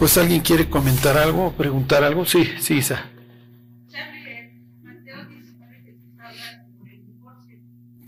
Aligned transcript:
Pues 0.00 0.16
alguien 0.16 0.40
quiere 0.40 0.70
comentar 0.70 1.18
algo 1.18 1.48
o 1.48 1.52
preguntar 1.52 2.02
algo. 2.02 2.24
Sí, 2.24 2.48
sí, 2.58 2.78
Isa. 2.78 3.04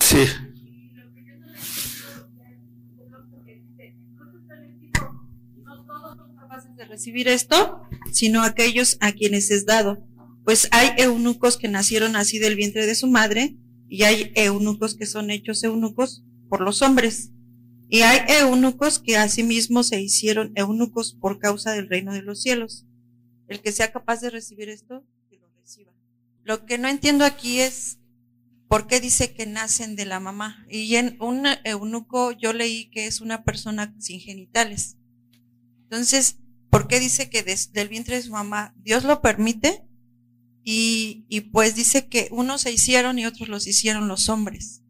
Sí. 0.00 0.24
No 5.66 5.84
todos 5.84 6.16
son 6.16 6.34
capaces 6.34 6.74
de 6.76 6.86
recibir 6.86 7.28
esto, 7.28 7.82
sino 8.10 8.42
aquellos 8.42 8.96
a 9.02 9.12
quienes 9.12 9.50
es 9.50 9.66
dado. 9.66 10.02
Pues 10.46 10.68
hay 10.70 10.92
eunucos 10.96 11.58
que 11.58 11.68
nacieron 11.68 12.16
así 12.16 12.38
del 12.38 12.56
vientre 12.56 12.86
de 12.86 12.94
su 12.94 13.06
madre 13.06 13.58
y 13.90 14.04
hay 14.04 14.32
eunucos 14.34 14.96
que 14.96 15.04
son 15.04 15.30
hechos 15.30 15.62
eunucos 15.62 16.24
por 16.48 16.62
los 16.62 16.80
hombres. 16.80 17.31
Y 17.92 18.00
hay 18.00 18.20
eunucos 18.40 18.98
que 19.00 19.18
asimismo 19.18 19.82
se 19.82 20.00
hicieron 20.00 20.52
eunucos 20.54 21.12
por 21.12 21.38
causa 21.38 21.72
del 21.72 21.90
reino 21.90 22.14
de 22.14 22.22
los 22.22 22.40
cielos. 22.40 22.86
El 23.48 23.60
que 23.60 23.70
sea 23.70 23.92
capaz 23.92 24.22
de 24.22 24.30
recibir 24.30 24.70
esto, 24.70 25.04
que 25.28 25.36
lo 25.36 25.46
reciba. 25.60 25.92
Lo 26.42 26.64
que 26.64 26.78
no 26.78 26.88
entiendo 26.88 27.26
aquí 27.26 27.60
es 27.60 27.98
por 28.66 28.86
qué 28.86 28.98
dice 28.98 29.34
que 29.34 29.44
nacen 29.44 29.94
de 29.94 30.06
la 30.06 30.20
mamá. 30.20 30.64
Y 30.70 30.96
en 30.96 31.18
un 31.20 31.44
eunuco 31.64 32.32
yo 32.32 32.54
leí 32.54 32.88
que 32.88 33.06
es 33.06 33.20
una 33.20 33.44
persona 33.44 33.94
sin 33.98 34.20
genitales. 34.20 34.96
Entonces, 35.82 36.38
¿por 36.70 36.88
qué 36.88 36.98
dice 36.98 37.28
que 37.28 37.42
desde 37.42 37.78
el 37.78 37.90
vientre 37.90 38.16
de 38.16 38.22
su 38.22 38.32
mamá 38.32 38.74
Dios 38.78 39.04
lo 39.04 39.20
permite? 39.20 39.84
Y, 40.64 41.26
y 41.28 41.42
pues 41.42 41.74
dice 41.74 42.08
que 42.08 42.28
unos 42.30 42.62
se 42.62 42.72
hicieron 42.72 43.18
y 43.18 43.26
otros 43.26 43.50
los 43.50 43.66
hicieron 43.66 44.08
los 44.08 44.30
hombres. 44.30 44.81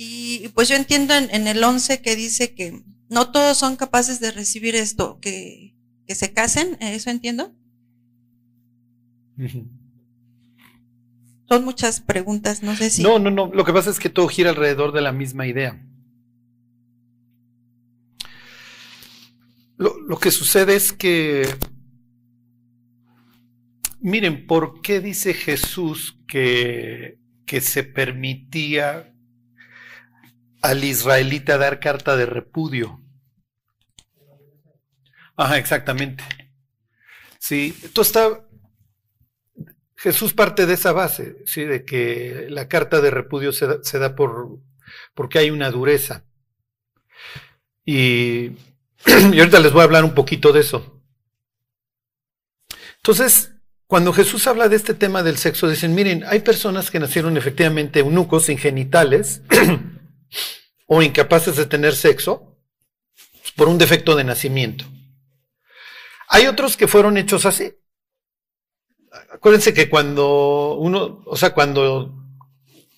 Y 0.00 0.50
pues 0.50 0.68
yo 0.68 0.76
entiendo 0.76 1.12
en, 1.12 1.48
el 1.48 1.64
11 1.64 2.00
que 2.02 2.14
dice 2.14 2.54
que 2.54 2.84
no 3.08 3.32
todos 3.32 3.58
son 3.58 3.74
capaces 3.74 4.20
de 4.20 4.30
recibir 4.30 4.76
esto, 4.76 5.18
que, 5.20 5.74
que 6.06 6.14
se 6.14 6.32
casen, 6.32 6.76
¿eso 6.78 7.10
entiendo? 7.10 7.52
Son 11.48 11.64
muchas 11.64 12.00
preguntas, 12.00 12.62
no 12.62 12.76
sé 12.76 12.90
si... 12.90 13.02
No, 13.02 13.18
no, 13.18 13.32
no, 13.32 13.50
lo 13.52 13.64
que 13.64 13.72
pasa 13.72 13.90
es 13.90 13.98
que 13.98 14.08
todo 14.08 14.28
gira 14.28 14.50
alrededor 14.50 14.92
de 14.92 15.00
la 15.00 15.10
misma 15.10 15.48
idea. 15.48 15.84
Lo, 19.78 19.98
lo 20.02 20.16
que 20.20 20.30
sucede 20.30 20.76
es 20.76 20.92
que, 20.92 21.42
miren, 23.98 24.46
¿por 24.46 24.80
qué 24.80 25.00
dice 25.00 25.34
Jesús 25.34 26.20
que, 26.28 27.18
que 27.46 27.60
se 27.60 27.82
permitía 27.82 29.12
al 30.62 30.84
israelita 30.84 31.58
dar 31.58 31.80
carta 31.80 32.16
de 32.16 32.26
repudio. 32.26 33.00
Ajá, 35.36 35.58
exactamente. 35.58 36.24
Sí, 37.38 37.76
esto 37.82 38.02
está. 38.02 38.44
Jesús 39.96 40.32
parte 40.32 40.66
de 40.66 40.74
esa 40.74 40.92
base, 40.92 41.42
sí, 41.44 41.64
de 41.64 41.84
que 41.84 42.46
la 42.50 42.68
carta 42.68 43.00
de 43.00 43.10
repudio 43.10 43.52
se 43.52 43.98
da, 43.98 44.14
por 44.14 44.60
porque 45.14 45.38
hay 45.38 45.50
una 45.50 45.70
dureza. 45.70 46.24
Y, 47.84 48.52
y 49.32 49.38
ahorita 49.38 49.60
les 49.60 49.72
voy 49.72 49.80
a 49.80 49.84
hablar 49.84 50.04
un 50.04 50.14
poquito 50.14 50.52
de 50.52 50.60
eso. 50.60 51.02
Entonces, 52.98 53.52
cuando 53.86 54.12
Jesús 54.12 54.46
habla 54.46 54.68
de 54.68 54.76
este 54.76 54.94
tema 54.94 55.22
del 55.22 55.38
sexo, 55.38 55.68
dicen, 55.68 55.94
miren, 55.94 56.22
hay 56.26 56.40
personas 56.40 56.90
que 56.90 57.00
nacieron 57.00 57.36
efectivamente 57.36 58.00
eunucos, 58.00 58.44
sin 58.44 58.58
genitales, 58.58 59.42
o 60.86 61.02
incapaces 61.02 61.56
de 61.56 61.66
tener 61.66 61.94
sexo 61.94 62.56
por 63.56 63.68
un 63.68 63.78
defecto 63.78 64.16
de 64.16 64.24
nacimiento. 64.24 64.84
Hay 66.28 66.46
otros 66.46 66.76
que 66.76 66.88
fueron 66.88 67.16
hechos 67.16 67.46
así. 67.46 67.74
Acuérdense 69.32 69.72
que 69.74 69.88
cuando 69.88 70.74
uno, 70.74 71.22
o 71.26 71.36
sea, 71.36 71.54
cuando 71.54 72.14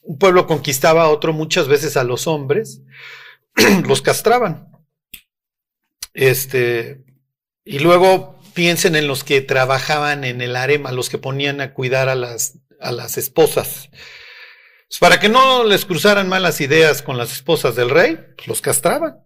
un 0.02 0.18
pueblo 0.18 0.46
conquistaba 0.46 1.04
a 1.04 1.08
otro, 1.08 1.32
muchas 1.32 1.68
veces 1.68 1.96
a 1.96 2.04
los 2.04 2.26
hombres, 2.26 2.82
los 3.86 4.02
castraban. 4.02 4.68
Este, 6.12 7.04
y 7.64 7.78
luego 7.78 8.40
piensen 8.54 8.96
en 8.96 9.06
los 9.06 9.24
que 9.24 9.40
trabajaban 9.40 10.24
en 10.24 10.40
el 10.40 10.56
harem, 10.56 10.84
los 10.92 11.08
que 11.08 11.18
ponían 11.18 11.60
a 11.60 11.72
cuidar 11.72 12.08
a 12.08 12.14
las, 12.14 12.58
a 12.80 12.92
las 12.92 13.16
esposas. 13.16 13.90
Pues, 14.90 14.98
para 14.98 15.20
que 15.20 15.28
no 15.28 15.62
les 15.62 15.84
cruzaran 15.84 16.28
malas 16.28 16.60
ideas 16.60 17.00
con 17.00 17.16
las 17.16 17.30
esposas 17.30 17.76
del 17.76 17.90
rey, 17.90 18.18
pues, 18.36 18.48
los 18.48 18.60
castraban. 18.60 19.18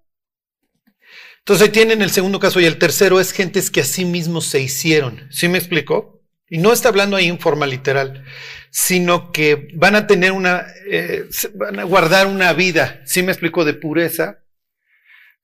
Entonces 1.38 1.66
ahí 1.66 1.72
tienen 1.72 2.02
el 2.02 2.10
segundo 2.10 2.38
caso 2.38 2.60
y 2.60 2.66
el 2.66 2.76
tercero 2.76 3.18
es 3.18 3.32
gentes 3.32 3.70
que 3.70 3.80
a 3.80 3.84
sí 3.84 4.04
mismos 4.04 4.44
se 4.44 4.60
hicieron. 4.60 5.26
¿Sí 5.30 5.48
me 5.48 5.56
explicó? 5.56 6.22
Y 6.50 6.58
no 6.58 6.70
está 6.70 6.90
hablando 6.90 7.16
ahí 7.16 7.28
en 7.28 7.40
forma 7.40 7.66
literal, 7.66 8.24
sino 8.70 9.32
que 9.32 9.68
van 9.74 9.94
a 9.96 10.06
tener 10.06 10.32
una, 10.32 10.66
eh, 10.90 11.28
van 11.54 11.80
a 11.80 11.84
guardar 11.84 12.26
una 12.26 12.52
vida, 12.52 13.00
¿sí 13.06 13.22
me 13.22 13.32
explico? 13.32 13.64
De 13.64 13.72
pureza. 13.72 14.40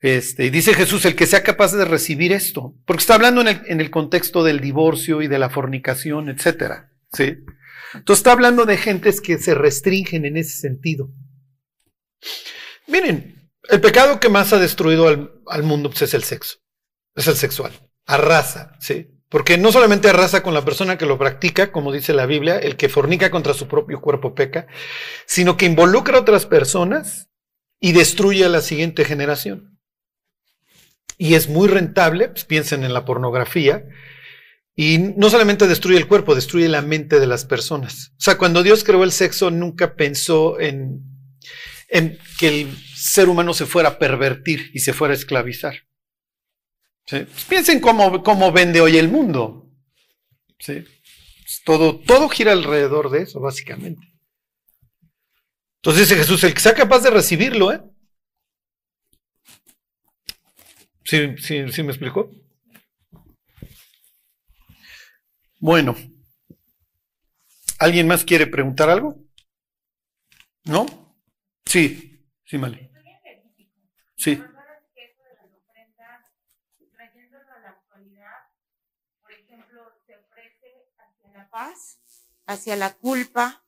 Este, 0.01 0.45
y 0.47 0.51
dice 0.51 0.75
Jesús, 0.75 1.07
el 1.07 1.17
que 1.17 1.27
sea 1.27 1.43
capaz 1.43 1.73
de 1.73 1.87
recibir 1.87 2.33
esto, 2.33 2.75
porque 2.85 3.01
está 3.01 3.15
hablando 3.15 3.41
en 3.41 3.49
el, 3.49 3.63
en 3.67 3.81
el 3.81 3.91
contexto 3.91 4.45
del 4.45 4.61
divorcio 4.61 5.23
y 5.23 5.29
de 5.29 5.39
la 5.39 5.49
fornicación, 5.49 6.29
etcétera. 6.29 6.91
¿sí? 7.13 7.39
Entonces 7.95 8.21
está 8.21 8.33
hablando 8.33 8.67
de 8.67 8.77
gentes 8.77 9.21
que 9.21 9.39
se 9.39 9.55
restringen 9.55 10.25
en 10.25 10.37
ese 10.37 10.59
sentido. 10.59 11.11
Miren, 12.87 13.51
el 13.69 13.81
pecado 13.81 14.21
que 14.21 14.29
más 14.29 14.53
ha 14.53 14.59
destruido 14.59 15.09
al, 15.09 15.63
mundo 15.63 15.91
pues, 15.91 16.03
es 16.03 16.15
el 16.15 16.25
sexo, 16.25 16.59
es 17.15 17.27
el 17.27 17.37
sexual, 17.37 17.73
arrasa, 18.07 18.77
¿sí? 18.81 19.09
Porque 19.29 19.59
no 19.59 19.71
solamente 19.71 20.09
arrasa 20.09 20.43
con 20.43 20.55
la 20.55 20.65
persona 20.65 20.99
que 20.99 21.07
lo 21.07 21.17
practica, 21.17 21.71
como 21.71 21.93
dice 21.93 22.13
la 22.13 22.27
Biblia, 22.27 22.59
el 22.59 22.77
que 22.77 22.89
fornica 22.89 23.31
contra 23.31 23.55
su 23.55 23.69
propio 23.69 24.01
cuerpo 24.01 24.35
peca, 24.35 24.67
sino 25.25 25.57
que 25.57 25.67
involucra 25.67 26.17
a 26.17 26.21
otras 26.23 26.47
personas 26.47 27.29
y 27.79 27.93
destruye 27.93 28.45
a 28.45 28.49
la 28.49 28.61
siguiente 28.61 29.05
generación. 29.05 29.79
Y 31.17 31.35
es 31.35 31.49
muy 31.49 31.69
rentable, 31.69 32.29
pues 32.29 32.45
piensen 32.45 32.83
en 32.83 32.93
la 32.93 33.05
pornografía, 33.05 33.85
y 34.83 34.97
no 34.97 35.29
solamente 35.29 35.67
destruye 35.67 35.99
el 35.99 36.09
cuerpo, 36.09 36.35
destruye 36.35 36.67
la 36.67 36.81
mente 36.81 37.21
de 37.21 37.27
las 37.27 37.45
personas. 37.45 38.15
O 38.17 38.23
sea, 38.23 38.39
cuando 38.39 38.63
Dios 38.63 38.83
creó 38.83 39.05
el 39.05 39.13
sexo, 39.13 39.51
nunca 39.51 39.95
pensó 39.95 40.59
en, 40.59 41.03
en 41.89 42.19
que 42.39 42.49
el 42.49 42.79
ser 42.95 43.29
humano 43.29 43.53
se 43.53 43.67
fuera 43.67 43.91
a 43.91 43.99
pervertir 43.99 44.71
y 44.73 44.79
se 44.79 44.95
fuera 44.95 45.13
a 45.13 45.19
esclavizar. 45.19 45.75
Piensen 47.51 47.81
cómo, 47.81 48.23
cómo, 48.23 48.53
vende 48.53 48.81
hoy 48.81 48.97
el 48.97 49.09
mundo. 49.09 49.71
Todo, 51.67 52.01
todo 52.01 52.31
gira 52.31 52.53
alrededor 52.53 53.11
de 53.11 53.25
eso, 53.25 53.39
básicamente. 53.39 54.15
Entonces 55.83 56.09
dice 56.09 56.23
Jesús, 56.23 56.43
el 56.45 56.55
que 56.55 56.61
sea 56.61 56.73
capaz 56.73 57.01
de 57.01 57.11
recibirlo, 57.11 57.71
¿eh? 57.71 57.83
¿Sí, 61.05 61.37
sí, 61.37 61.71
sí 61.71 61.83
me 61.83 61.91
explicó? 61.91 62.31
Bueno, 65.61 65.95
¿alguien 67.79 68.09
más 68.09 68.25
quiere 68.25 68.47
preguntar 68.47 68.89
algo? 68.89 69.15
¿No? 70.65 70.87
Sí, 71.67 72.27
sí, 72.45 72.59
Mali. 72.59 72.91
Sí. 74.17 74.43
paz 81.51 81.99
hacia 82.47 82.77
la 82.77 82.95
culpa, 82.95 83.65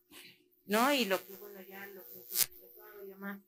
¿no? 0.67 0.93
Y 0.95 1.05
lo 1.05 1.25
que, 1.27 1.35
bueno, 1.37 1.61
ya 1.63 1.85
lo 1.89 2.03
que 2.05 3.05
y 3.05 3.09
demás. 3.09 3.41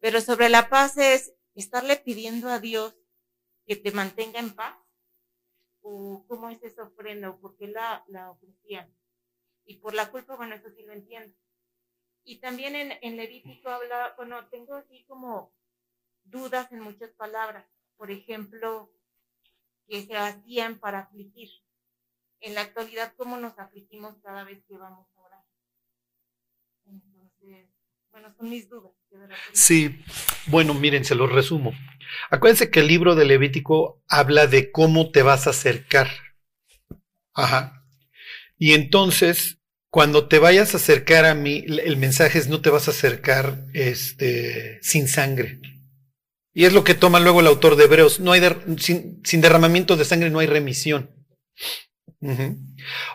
Pero 0.00 0.20
sobre 0.20 0.48
la 0.48 0.68
paz 0.68 0.98
es 0.98 1.32
estarle 1.54 1.96
pidiendo 1.96 2.50
a 2.50 2.60
Dios 2.60 2.94
que 3.66 3.76
te 3.76 3.90
mantenga 3.90 4.38
en 4.38 4.54
paz 4.54 4.76
o 5.86 6.24
cómo 6.26 6.48
es 6.48 6.62
esa 6.62 6.84
ofrenda 6.84 7.28
o 7.28 7.38
por 7.38 7.56
qué 7.56 7.68
la, 7.68 8.04
la 8.08 8.30
ofrecían. 8.30 8.90
Y 9.66 9.76
por 9.76 9.94
la 9.94 10.10
culpa, 10.10 10.34
bueno, 10.34 10.54
eso 10.54 10.70
sí 10.70 10.82
lo 10.82 10.94
entiendo. 10.94 11.36
Y 12.24 12.38
también 12.38 12.74
en, 12.74 12.92
en 13.02 13.16
Levítico 13.16 13.68
habla, 13.68 14.14
bueno, 14.16 14.48
tengo 14.48 14.74
así 14.74 15.04
como 15.04 15.52
dudas 16.24 16.72
en 16.72 16.80
muchas 16.80 17.10
palabras. 17.12 17.66
Por 17.96 18.10
ejemplo, 18.10 18.90
que 19.86 20.06
se 20.06 20.16
hacían 20.16 20.78
para 20.78 21.00
afligir. 21.00 21.50
En 22.40 22.54
la 22.54 22.62
actualidad, 22.62 23.14
¿cómo 23.16 23.36
nos 23.36 23.58
afligimos 23.58 24.16
cada 24.22 24.42
vez 24.44 24.64
que 24.64 24.78
vamos 24.78 25.06
a 25.16 25.20
orar? 25.20 25.44
Entonces, 26.86 27.68
bueno, 28.14 28.32
son 28.38 28.48
mis 28.48 28.68
dudas. 28.68 28.92
Sí, 29.52 30.00
bueno, 30.46 30.72
miren, 30.72 31.04
se 31.04 31.16
los 31.16 31.32
resumo. 31.32 31.74
Acuérdense 32.30 32.70
que 32.70 32.78
el 32.78 32.86
libro 32.86 33.16
de 33.16 33.24
Levítico 33.24 34.04
habla 34.06 34.46
de 34.46 34.70
cómo 34.70 35.10
te 35.10 35.22
vas 35.22 35.48
a 35.48 35.50
acercar. 35.50 36.08
Ajá. 37.32 37.84
Y 38.56 38.74
entonces, 38.74 39.58
cuando 39.90 40.28
te 40.28 40.38
vayas 40.38 40.74
a 40.74 40.76
acercar 40.76 41.24
a 41.24 41.34
mí, 41.34 41.64
el 41.66 41.96
mensaje 41.96 42.38
es 42.38 42.46
no 42.46 42.60
te 42.60 42.70
vas 42.70 42.86
a 42.86 42.92
acercar 42.92 43.64
este, 43.72 44.78
sin 44.80 45.08
sangre. 45.08 45.58
Y 46.52 46.66
es 46.66 46.72
lo 46.72 46.84
que 46.84 46.94
toma 46.94 47.18
luego 47.18 47.40
el 47.40 47.48
autor 47.48 47.74
de 47.74 47.84
Hebreos. 47.84 48.20
No 48.20 48.30
hay 48.30 48.42
sin, 48.78 49.40
derramamiento 49.40 49.96
de 49.96 50.04
sangre 50.04 50.30
no 50.30 50.38
hay 50.38 50.46
remisión. 50.46 51.10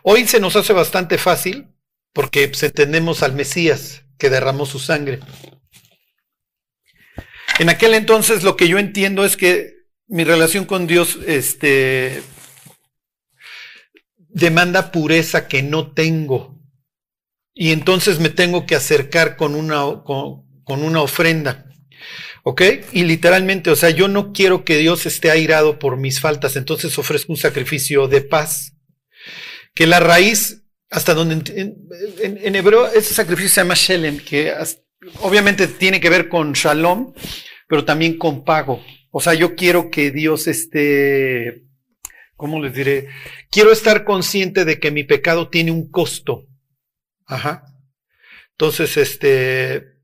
Hoy 0.04 0.28
se 0.28 0.42
nos 0.42 0.58
hace 0.58 0.74
bastante 0.74 1.18
fácil 1.18 1.70
porque 2.12 2.50
pues, 2.50 2.64
entendemos 2.64 3.24
al 3.24 3.34
Mesías 3.34 4.04
que 4.20 4.30
derramó 4.30 4.68
su 4.68 4.78
sangre. 4.78 5.20
En 7.58 7.70
aquel 7.70 7.96
entonces 7.96 8.44
lo 8.44 8.56
que 8.56 8.68
yo 8.68 8.78
entiendo 8.78 9.26
es 9.26 9.36
que 9.36 9.80
mi 10.08 10.24
relación 10.24 10.66
con 10.66 10.88
Dios 10.88 11.18
este, 11.26 12.22
demanda 14.18 14.92
pureza 14.92 15.48
que 15.48 15.64
no 15.64 15.92
tengo. 15.94 16.58
Y 17.54 17.72
entonces 17.72 18.20
me 18.20 18.30
tengo 18.30 18.66
que 18.66 18.76
acercar 18.76 19.36
con 19.36 19.56
una, 19.56 20.04
con, 20.04 20.64
con 20.64 20.84
una 20.84 21.02
ofrenda. 21.02 21.66
¿Ok? 22.44 22.62
Y 22.94 23.04
literalmente, 23.04 23.70
o 23.70 23.76
sea, 23.76 23.90
yo 23.90 24.08
no 24.08 24.32
quiero 24.32 24.64
que 24.64 24.78
Dios 24.78 25.06
esté 25.06 25.30
airado 25.30 25.78
por 25.78 25.98
mis 25.98 26.22
faltas, 26.22 26.56
entonces 26.56 26.98
ofrezco 26.98 27.34
un 27.34 27.38
sacrificio 27.38 28.08
de 28.08 28.22
paz. 28.22 28.78
Que 29.76 29.86
la 29.86 30.00
raíz, 30.00 30.59
hasta 30.90 31.14
donde 31.14 31.36
en, 31.56 32.56
hebreo, 32.56 32.88
ese 32.88 33.14
sacrificio 33.14 33.50
se 33.50 33.62
llama 33.62 33.76
Shelem, 33.76 34.20
que 34.20 34.54
obviamente 35.22 35.68
tiene 35.68 36.00
que 36.00 36.10
ver 36.10 36.30
con 36.30 36.54
Shalom, 36.54 37.14
pero 37.68 37.86
también 37.86 38.18
con 38.18 38.44
pago. 38.44 38.84
O 39.12 39.22
sea, 39.22 39.34
yo 39.34 39.56
quiero 39.56 39.90
que 39.90 40.12
Dios 40.12 40.48
esté, 40.48 41.64
¿cómo 42.36 42.62
les 42.62 42.74
diré? 42.74 43.08
Quiero 43.52 43.72
estar 43.72 44.04
consciente 44.04 44.66
de 44.66 44.80
que 44.80 44.92
mi 44.92 45.04
pecado 45.04 45.50
tiene 45.50 45.72
un 45.72 45.90
costo. 45.90 46.46
Ajá. 47.26 47.64
Entonces, 48.52 48.98
este, 48.98 50.00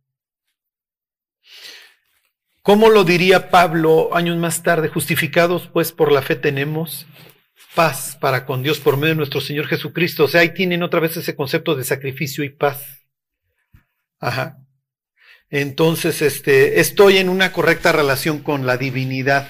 ¿Cómo 2.66 2.90
lo 2.90 3.04
diría 3.04 3.52
Pablo 3.52 4.16
años 4.16 4.38
más 4.38 4.64
tarde? 4.64 4.88
Justificados 4.88 5.70
pues 5.72 5.92
por 5.92 6.12
la 6.12 6.24
fe 6.24 6.36
tenemos 6.36 7.06
paz 7.75 8.18
para 8.19 8.46
con 8.46 8.63
Dios 8.63 8.80
por 8.80 8.98
medio 8.98 9.13
de 9.13 9.18
nuestro 9.18 9.42
Señor 9.42 9.68
Jesucristo. 9.68 10.25
O 10.25 10.28
sea, 10.28 10.42
ahí 10.42 10.54
tienen 10.54 10.84
otra 10.84 11.00
vez 11.00 11.18
ese 11.18 11.36
concepto 11.36 11.75
de 11.75 11.84
sacrificio 11.84 12.44
y 12.44 12.50
paz. 12.50 13.06
Ajá. 14.19 14.57
Entonces, 15.50 16.22
este, 16.22 16.80
estoy 16.80 17.18
en 17.18 17.30
una 17.30 17.52
correcta 17.52 17.92
relación 17.92 18.40
con 18.40 18.66
la 18.66 18.78
divinidad. 18.78 19.50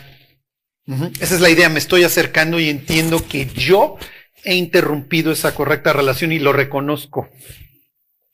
Esa 1.20 1.36
es 1.36 1.42
la 1.42 1.50
idea, 1.50 1.70
me 1.70 1.80
estoy 1.80 2.04
acercando 2.04 2.60
y 2.60 2.70
entiendo 2.70 3.26
que 3.28 3.48
yo 3.48 3.98
he 4.44 4.54
interrumpido 4.54 5.32
esa 5.32 5.56
correcta 5.56 5.94
relación 5.94 6.32
y 6.32 6.38
lo 6.38 6.54
reconozco. 6.54 7.30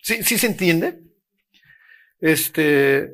¿Sí, 0.01 0.23
sí 0.23 0.37
se 0.37 0.47
entiende? 0.47 0.99
Este, 2.19 3.13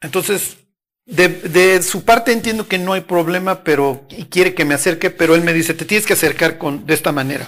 entonces, 0.00 0.58
de, 1.08 1.82
su 1.82 2.04
parte 2.04 2.32
entiendo 2.32 2.68
que 2.68 2.78
no 2.78 2.92
hay 2.92 3.00
problema, 3.00 3.64
pero 3.64 4.06
y 4.10 4.24
quiere 4.24 4.54
que 4.54 4.66
me 4.66 4.74
acerque, 4.74 5.10
pero 5.10 5.34
él 5.34 5.42
me 5.42 5.54
dice, 5.54 5.72
te 5.72 5.86
tienes 5.86 6.06
que 6.06 6.12
acercar 6.12 6.58
con, 6.58 6.84
de 6.86 6.94
esta 6.94 7.12
manera. 7.12 7.46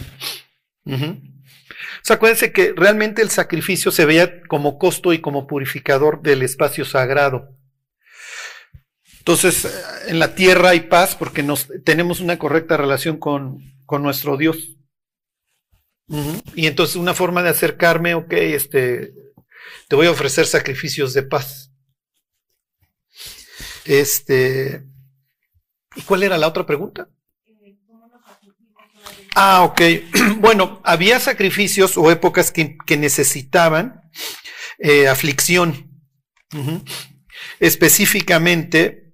O 0.86 2.02
sea, 2.02 2.16
acuérdense 2.16 2.52
que 2.52 2.72
realmente 2.74 3.20
el 3.20 3.28
sacrificio 3.28 3.92
se 3.92 4.06
veía 4.06 4.42
como 4.48 4.78
costo 4.78 5.12
y 5.12 5.20
como 5.20 5.46
purificador 5.46 6.22
del 6.22 6.42
espacio 6.42 6.86
sagrado. 6.86 7.50
Entonces, 9.18 9.68
en 10.08 10.18
la 10.18 10.34
tierra 10.34 10.70
hay 10.70 10.80
paz 10.80 11.14
porque 11.14 11.42
nos, 11.42 11.68
tenemos 11.84 12.20
una 12.20 12.38
correcta 12.38 12.78
relación 12.78 13.18
con, 13.18 13.58
con 13.84 14.02
nuestro 14.02 14.38
Dios. 14.38 14.76
Y 16.56 16.66
entonces 16.66 16.96
una 16.96 17.14
forma 17.14 17.42
de 17.42 17.50
acercarme, 17.50 18.14
ok, 18.14 18.32
este, 18.32 19.12
te 19.86 19.96
voy 19.96 20.06
a 20.06 20.10
ofrecer 20.10 20.46
sacrificios 20.46 21.12
de 21.12 21.22
paz. 21.22 21.69
Este, 23.90 24.84
¿y 25.96 26.02
cuál 26.02 26.22
era 26.22 26.38
la 26.38 26.46
otra 26.46 26.64
pregunta? 26.64 27.08
Ah, 29.34 29.64
ok. 29.64 29.80
Bueno, 30.38 30.80
había 30.84 31.18
sacrificios 31.18 31.98
o 31.98 32.08
épocas 32.08 32.52
que, 32.52 32.76
necesitaban 32.96 34.00
eh, 34.78 35.08
aflicción. 35.08 35.90
Específicamente, 37.58 39.12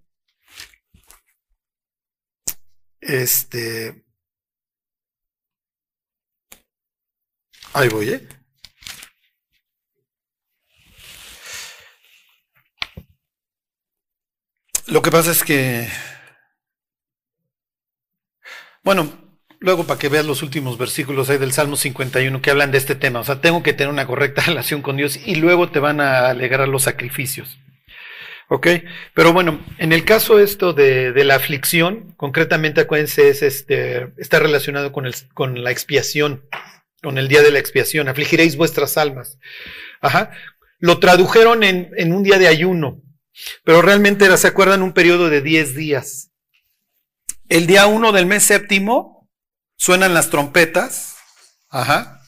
este, 3.01 4.05
ahí 7.73 7.89
voy, 7.89 8.11
¿eh? 8.11 8.29
Lo 14.89 15.03
que 15.03 15.11
pasa 15.11 15.33
es 15.33 15.43
que, 15.43 15.89
bueno, 18.85 19.11
luego 19.59 19.85
para 19.85 19.99
que 19.99 20.09
veas 20.09 20.25
los 20.25 20.45
últimos 20.45 20.79
versículos 20.79 21.29
ahí 21.29 21.39
del 21.39 21.53
Salmo 21.53 21.75
51 21.77 22.41
que 22.41 22.51
hablan 22.53 22.71
de 22.71 22.79
este 22.79 22.95
tema, 22.95 23.19
o 23.19 23.25
sea, 23.25 23.41
tengo 23.41 23.65
que 23.65 23.73
tener 23.73 23.93
una 23.93 24.07
correcta 24.07 24.43
relación 24.47 24.83
con 24.83 24.97
Dios 24.97 25.19
y 25.25 25.37
luego 25.37 25.71
te 25.71 25.81
van 25.81 26.01
a 26.01 26.29
alegrar 26.29 26.69
los 26.69 26.85
sacrificios. 26.85 27.59
¿Ok? 28.49 28.69
Pero 29.13 29.33
bueno, 29.33 29.59
en 29.79 29.93
el 29.93 30.05
caso 30.05 30.39
esto 30.39 30.73
de, 30.73 31.13
la 31.25 31.35
aflicción, 31.35 32.15
concretamente 32.17 32.83
acuérdense, 32.83 33.29
es 33.29 33.43
este, 33.43 34.13
está 34.19 34.39
relacionado 34.39 34.93
con, 34.93 35.05
el, 35.05 35.15
con 35.35 35.65
la 35.65 35.73
expiación, 35.73 36.45
con 37.03 37.19
el 37.19 37.27
día 37.27 37.43
de 37.43 37.51
la 37.51 37.59
expiación, 37.59 38.07
afligiréis 38.09 38.57
vuestras 38.57 38.97
almas. 38.99 39.41
Ajá. 40.01 40.31
Lo 40.79 41.01
tradujeron 41.01 41.65
en, 41.65 41.91
en 41.97 42.13
un 42.13 42.23
día 42.23 42.39
de 42.39 42.47
ayuno, 42.47 43.03
pero 43.65 43.83
realmente 43.83 44.25
era, 44.25 44.37
¿se 44.37 44.47
acuerdan? 44.47 44.83
Un 44.83 44.93
periodo 44.93 45.29
de 45.29 45.43
10 45.43 45.75
días. 45.75 46.31
El 47.49 47.67
día 47.67 47.87
1 47.87 48.13
del 48.13 48.27
mes 48.27 48.43
séptimo 48.43 49.31
suenan 49.77 50.15
las 50.15 50.31
trompetas. 50.31 51.17
Ajá. 51.69 52.21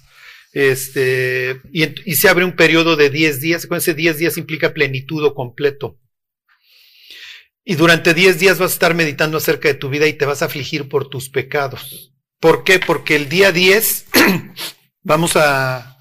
Este, 0.52 1.60
y, 1.72 2.14
se 2.14 2.28
abre 2.28 2.44
un 2.44 2.56
periodo 2.56 2.96
de 2.96 3.10
10 3.10 3.40
días. 3.40 3.69
Ese 3.70 3.94
10 3.94 4.19
días 4.19 4.38
implica 4.38 4.75
plenitud 4.75 5.25
o 5.25 5.34
completo. 5.34 5.99
Y 7.64 7.75
durante 7.75 8.14
10 8.14 8.38
días 8.38 8.58
vas 8.58 8.70
a 8.70 8.75
estar 8.75 8.94
meditando 8.94 9.37
acerca 9.37 9.69
de 9.69 9.75
tu 9.75 9.88
vida 9.90 10.06
y 10.06 10.14
te 10.14 10.25
vas 10.25 10.43
a 10.43 10.46
afligir 10.46 10.88
por 10.88 11.08
tus 11.08 11.28
pecados. 11.28 12.14
¿Por 12.40 12.64
qué? 12.64 12.78
Porque 12.78 13.16
el 13.16 13.28
día 13.28 13.52
10 13.52 14.06
vamos 15.02 15.37
a, 15.37 15.99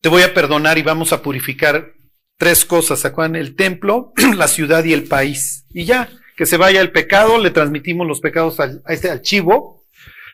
te 0.00 0.08
voy 0.08 0.22
a 0.22 0.34
perdonar 0.34 0.76
y 0.76 0.82
vamos 0.82 1.12
a 1.12 1.22
purificar 1.22 1.94
tres 2.36 2.64
cosas, 2.64 3.00
¿se? 3.00 3.36
El 3.36 3.54
templo, 3.56 4.12
la 4.36 4.48
ciudad 4.48 4.84
y 4.84 4.92
el 4.92 5.04
país. 5.04 5.64
Y 5.70 5.84
ya, 5.84 6.10
que 6.36 6.46
se 6.46 6.56
vaya 6.56 6.80
el 6.80 6.92
pecado, 6.92 7.38
le 7.38 7.50
transmitimos 7.50 8.06
los 8.06 8.20
pecados 8.20 8.60
al, 8.60 8.82
a 8.84 8.92
este 8.92 9.10
archivo, 9.10 9.84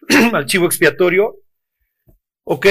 archivo 0.33 0.66
expiatorio. 0.66 1.37
Ok, 2.45 2.66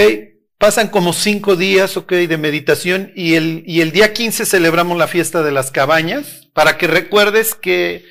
pasan 0.57 0.89
como 0.89 1.13
cinco 1.13 1.55
días, 1.55 1.95
ok, 1.95 2.12
de 2.12 2.38
meditación 2.38 3.12
y 3.15 3.36
el, 3.36 3.63
y 3.65 3.81
el 3.81 3.91
día 3.91 4.13
15 4.13 4.45
celebramos 4.45 4.98
la 4.98 5.07
fiesta 5.07 5.43
de 5.43 5.51
las 5.51 5.71
cabañas, 5.71 6.50
para 6.53 6.77
que 6.77 6.88
recuerdes 6.88 7.55
que 7.55 8.03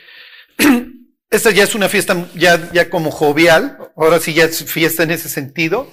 esta 1.30 1.50
ya 1.50 1.64
es 1.64 1.74
una 1.74 1.88
fiesta 1.88 2.26
ya, 2.34 2.70
ya 2.72 2.88
como 2.88 3.10
jovial, 3.10 3.76
ahora 3.96 4.18
sí 4.20 4.32
ya 4.32 4.44
es 4.44 4.64
fiesta 4.64 5.02
en 5.02 5.10
ese 5.10 5.28
sentido. 5.28 5.90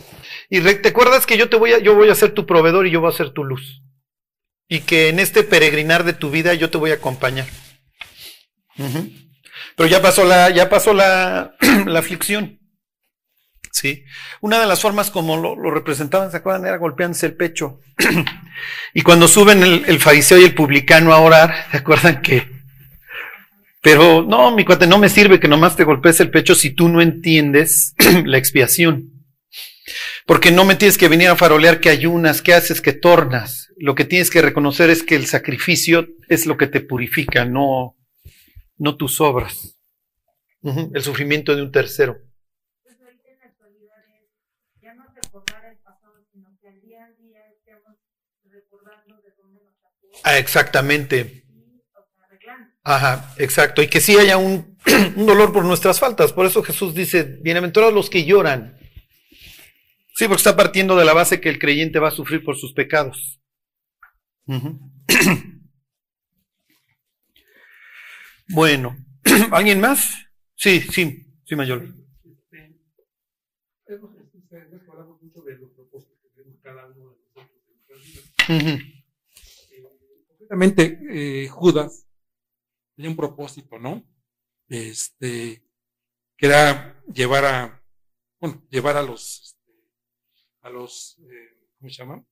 Y 0.49 0.61
te 0.61 0.89
acuerdas 0.89 1.25
que 1.25 1.37
yo 1.37 1.49
te 1.49 1.57
voy 1.57 1.73
a, 1.73 1.79
yo 1.79 1.95
voy 1.95 2.09
a 2.09 2.15
ser 2.15 2.31
tu 2.31 2.45
proveedor 2.45 2.85
y 2.85 2.91
yo 2.91 3.01
voy 3.01 3.11
a 3.11 3.17
ser 3.17 3.31
tu 3.31 3.43
luz 3.43 3.81
y 4.67 4.81
que 4.81 5.09
en 5.09 5.19
este 5.19 5.43
peregrinar 5.43 6.03
de 6.03 6.13
tu 6.13 6.31
vida 6.31 6.53
yo 6.53 6.69
te 6.69 6.77
voy 6.77 6.91
a 6.91 6.95
acompañar. 6.95 7.47
Pero 9.75 9.89
ya 9.89 10.01
pasó 10.01 10.25
la, 10.25 10.49
ya 10.49 10.69
pasó 10.69 10.93
la, 10.93 11.55
la 11.85 11.99
aflicción. 11.99 12.59
¿Sí? 13.71 14.05
Una 14.39 14.59
de 14.59 14.67
las 14.67 14.81
formas 14.81 15.11
como 15.11 15.35
lo, 15.35 15.69
representaban, 15.69 16.31
¿se 16.31 16.37
acuerdan? 16.37 16.65
Era 16.65 16.77
golpeándose 16.77 17.25
el 17.25 17.35
pecho. 17.35 17.81
y 18.93 19.01
cuando 19.01 19.27
suben 19.27 19.61
el, 19.63 19.99
fariseo 19.99 20.39
y 20.39 20.45
el 20.45 20.55
publicano 20.55 21.13
a 21.13 21.19
orar, 21.19 21.53
¿se 21.71 21.77
acuerdan 21.77 22.21
que? 22.21 22.47
Pero 23.81 24.23
no, 24.23 24.55
mi 24.55 24.65
cuate, 24.65 24.87
no 24.87 24.97
me 24.97 25.09
sirve 25.09 25.39
que 25.39 25.49
nomás 25.49 25.75
te 25.75 25.83
golpees 25.83 26.19
el 26.21 26.31
pecho 26.31 26.55
si 26.55 26.71
tú 26.71 26.87
no 26.87 27.01
entiendes 27.01 27.93
la 28.25 28.37
expiación. 28.37 29.11
Porque 30.25 30.51
no 30.51 30.65
me 30.65 30.75
tienes 30.75 30.97
que 30.97 31.09
venir 31.09 31.27
a 31.27 31.35
farolear 31.35 31.79
que 31.79 31.89
ayunas, 31.89 32.41
que 32.41 32.53
haces, 32.53 32.81
que 32.81 32.93
tornas. 32.93 33.64
Lo 33.77 33.95
que 33.95 34.05
tienes 34.05 34.29
que 34.29 34.41
reconocer 34.41 34.89
es 34.89 35.03
que 35.03 35.15
el 35.15 35.25
sacrificio 35.25 36.07
es 36.29 36.45
lo 36.45 36.57
que 36.57 36.67
te 36.67 36.81
purifica, 36.81 37.45
no, 37.45 37.97
no 38.77 38.95
tus 38.95 39.21
obras. 39.21 39.77
El 40.63 41.01
sufrimiento 41.03 41.55
de 41.55 41.61
un 41.61 41.71
tercero. 41.71 42.17
Pues 42.83 42.95
ahorita 42.99 43.29
en 43.29 43.39
la 43.39 43.45
actualidad 43.45 44.03
es 44.15 44.81
ya 44.81 44.95
no 44.95 45.05
recordar 45.13 45.65
el 45.65 45.77
pasado, 45.77 46.25
sino 46.33 46.57
que 46.59 46.67
al 46.69 46.81
día 46.81 47.05
a 47.05 47.11
día 47.11 47.41
estemos 47.51 47.97
recordando 48.45 49.21
de 49.21 49.29
dónde 49.37 49.61
nos 49.63 50.21
Ah, 50.23 50.39
exactamente. 50.39 51.43
Ajá, 52.83 53.33
exacto. 53.37 53.83
Y 53.83 53.87
que 53.87 54.01
sí 54.01 54.17
haya 54.17 54.37
un, 54.37 54.77
un 55.15 55.25
dolor 55.25 55.53
por 55.53 55.65
nuestras 55.65 55.99
faltas. 55.99 56.33
Por 56.33 56.47
eso 56.47 56.63
Jesús 56.63 56.95
dice, 56.95 57.23
bienaventurados 57.41 57.93
los 57.93 58.09
que 58.09 58.25
lloran 58.25 58.79
Sí, 60.15 60.29
porque 60.29 60.39
está 60.39 60.55
partiendo 60.55 60.95
de 60.95 61.03
la 61.03 61.13
base 61.13 61.41
que 61.41 61.49
el 61.49 61.59
creyente 61.59 61.99
va 61.99 62.07
a 62.07 62.11
sufrir 62.11 62.41
por 62.41 62.55
sus 62.55 62.71
pecados. 62.71 63.41
Bueno, 68.47 68.95
¿alguien 69.51 69.81
más? 69.81 70.27
Sí, 70.53 70.79
sí, 70.79 71.25
sí, 71.45 71.55
mayor. 71.55 71.83
Este, 72.23 72.75
hablado 74.87 75.17
mucho 75.19 75.41
de 75.41 75.57
los 75.57 75.71
propósitos 75.71 76.19
que 76.21 76.29
tenemos 76.29 76.59
cada 76.61 76.85
uno 76.85 77.09
de 77.09 77.17
nosotros 77.17 77.49
en 77.67 78.77
vidas. 80.47 80.77
Eh, 80.77 81.43
eh, 81.43 81.47
Judas 81.47 82.07
tenía 82.95 83.09
un 83.09 83.17
propósito, 83.17 83.79
¿no? 83.79 84.03
Este, 84.69 85.65
que 86.37 86.45
era 86.45 87.01
llevar 87.11 87.45
a, 87.45 87.83
bueno, 88.39 88.63
llevar 88.69 88.97
a 88.97 89.01
los, 89.01 89.41
este, 89.41 89.71
a 90.61 90.69
los, 90.69 91.17
eh, 91.19 91.57
¿cómo 91.79 91.89
se 91.89 91.95
llama? 91.95 92.23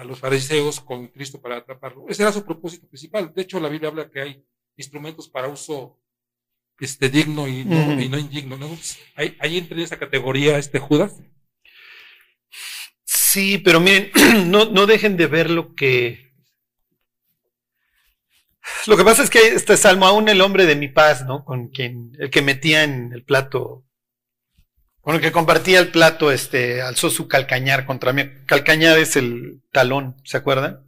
A 0.00 0.04
los 0.04 0.18
fariseos 0.18 0.80
con 0.80 1.08
Cristo 1.08 1.42
para 1.42 1.58
atraparlo. 1.58 2.06
Ese 2.08 2.22
era 2.22 2.32
su 2.32 2.42
propósito 2.42 2.88
principal. 2.88 3.34
De 3.34 3.42
hecho, 3.42 3.60
la 3.60 3.68
Biblia 3.68 3.90
habla 3.90 4.10
que 4.10 4.22
hay 4.22 4.44
instrumentos 4.76 5.28
para 5.28 5.48
uso 5.48 6.00
este 6.78 7.10
digno 7.10 7.46
y 7.46 7.64
no, 7.66 8.00
y 8.00 8.08
no 8.08 8.18
indigno. 8.18 8.56
¿no? 8.56 8.70
¿Ahí, 9.14 9.36
ahí 9.40 9.58
entra 9.58 9.76
en 9.76 9.82
esa 9.82 9.98
categoría 9.98 10.56
este 10.56 10.78
Judas. 10.78 11.20
Sí, 13.04 13.58
pero 13.58 13.78
miren, 13.78 14.10
no, 14.50 14.64
no 14.64 14.86
dejen 14.86 15.18
de 15.18 15.26
ver 15.26 15.50
lo 15.50 15.74
que. 15.74 16.32
Lo 18.86 18.96
que 18.96 19.04
pasa 19.04 19.22
es 19.22 19.28
que 19.28 19.48
este 19.48 19.76
salmo, 19.76 20.06
aún 20.06 20.30
el 20.30 20.40
hombre 20.40 20.64
de 20.64 20.76
mi 20.76 20.88
paz, 20.88 21.26
¿no? 21.26 21.44
Con 21.44 21.68
quien, 21.68 22.12
el 22.18 22.30
que 22.30 22.40
metía 22.40 22.84
en 22.84 23.12
el 23.12 23.22
plato, 23.22 23.84
con 25.00 25.14
el 25.14 25.20
que 25.20 25.32
compartía 25.32 25.78
el 25.78 25.90
plato, 25.90 26.30
este, 26.30 26.82
alzó 26.82 27.10
su 27.10 27.26
calcañar 27.26 27.86
contra 27.86 28.12
mí. 28.12 28.24
Calcañar 28.46 28.98
es 28.98 29.16
el 29.16 29.62
talón, 29.72 30.16
¿se 30.24 30.36
acuerdan? 30.36 30.84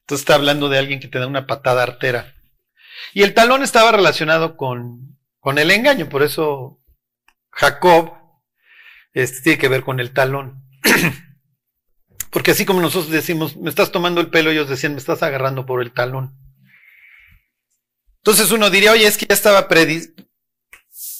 Entonces 0.00 0.22
está 0.22 0.34
hablando 0.34 0.68
de 0.68 0.78
alguien 0.78 1.00
que 1.00 1.08
te 1.08 1.18
da 1.18 1.26
una 1.26 1.46
patada 1.46 1.82
artera. 1.82 2.34
Y 3.12 3.22
el 3.22 3.34
talón 3.34 3.62
estaba 3.62 3.92
relacionado 3.92 4.56
con, 4.56 5.18
con 5.40 5.58
el 5.58 5.70
engaño, 5.70 6.08
por 6.08 6.22
eso 6.22 6.80
Jacob 7.50 8.12
este, 9.12 9.42
tiene 9.42 9.58
que 9.58 9.68
ver 9.68 9.82
con 9.82 10.00
el 10.00 10.12
talón. 10.12 10.64
Porque 12.30 12.52
así 12.52 12.64
como 12.64 12.80
nosotros 12.80 13.10
decimos, 13.10 13.56
me 13.56 13.70
estás 13.70 13.90
tomando 13.90 14.20
el 14.20 14.30
pelo, 14.30 14.50
ellos 14.50 14.68
decían, 14.68 14.92
me 14.92 14.98
estás 14.98 15.22
agarrando 15.22 15.66
por 15.66 15.82
el 15.82 15.92
talón. 15.92 16.36
Entonces 18.18 18.50
uno 18.50 18.70
diría, 18.70 18.92
oye, 18.92 19.06
es 19.06 19.16
que 19.16 19.26
ya 19.26 19.34
estaba 19.34 19.68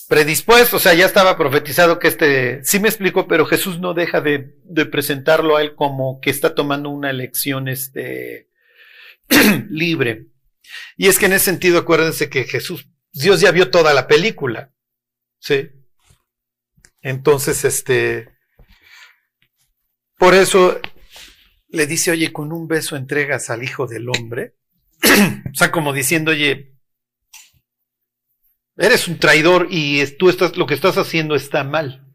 predispuesto, 0.08 0.78
o 0.78 0.80
sea, 0.80 0.94
ya 0.94 1.06
estaba 1.06 1.36
profetizado 1.36 1.98
que 1.98 2.08
este, 2.08 2.64
sí 2.64 2.80
me 2.80 2.88
explico, 2.88 3.28
pero 3.28 3.46
Jesús 3.46 3.78
no 3.78 3.94
deja 3.94 4.20
de, 4.20 4.56
de 4.64 4.86
presentarlo 4.86 5.56
a 5.56 5.62
él 5.62 5.74
como 5.74 6.20
que 6.20 6.30
está 6.30 6.54
tomando 6.54 6.88
una 6.88 7.10
elección 7.10 7.68
este, 7.68 8.48
libre. 9.68 10.28
Y 10.96 11.08
es 11.08 11.18
que 11.18 11.26
en 11.26 11.34
ese 11.34 11.46
sentido, 11.46 11.78
acuérdense 11.78 12.30
que 12.30 12.44
Jesús, 12.44 12.88
Dios 13.12 13.40
ya 13.40 13.50
vio 13.50 13.70
toda 13.70 13.94
la 13.94 14.06
película. 14.06 14.72
¿Sí? 15.38 15.70
Entonces, 17.02 17.64
este, 17.64 18.30
por 20.16 20.34
eso 20.34 20.80
le 21.68 21.86
dice, 21.86 22.10
oye, 22.10 22.32
con 22.32 22.52
un 22.52 22.66
beso 22.66 22.96
entregas 22.96 23.50
al 23.50 23.62
Hijo 23.62 23.86
del 23.86 24.08
Hombre. 24.08 24.56
o 25.52 25.54
sea, 25.54 25.70
como 25.70 25.92
diciendo, 25.92 26.32
oye, 26.32 26.77
eres 28.78 29.08
un 29.08 29.18
traidor 29.18 29.66
y 29.70 30.06
tú 30.16 30.30
estás, 30.30 30.56
lo 30.56 30.66
que 30.66 30.74
estás 30.74 30.96
haciendo 30.96 31.34
está 31.34 31.64
mal. 31.64 32.06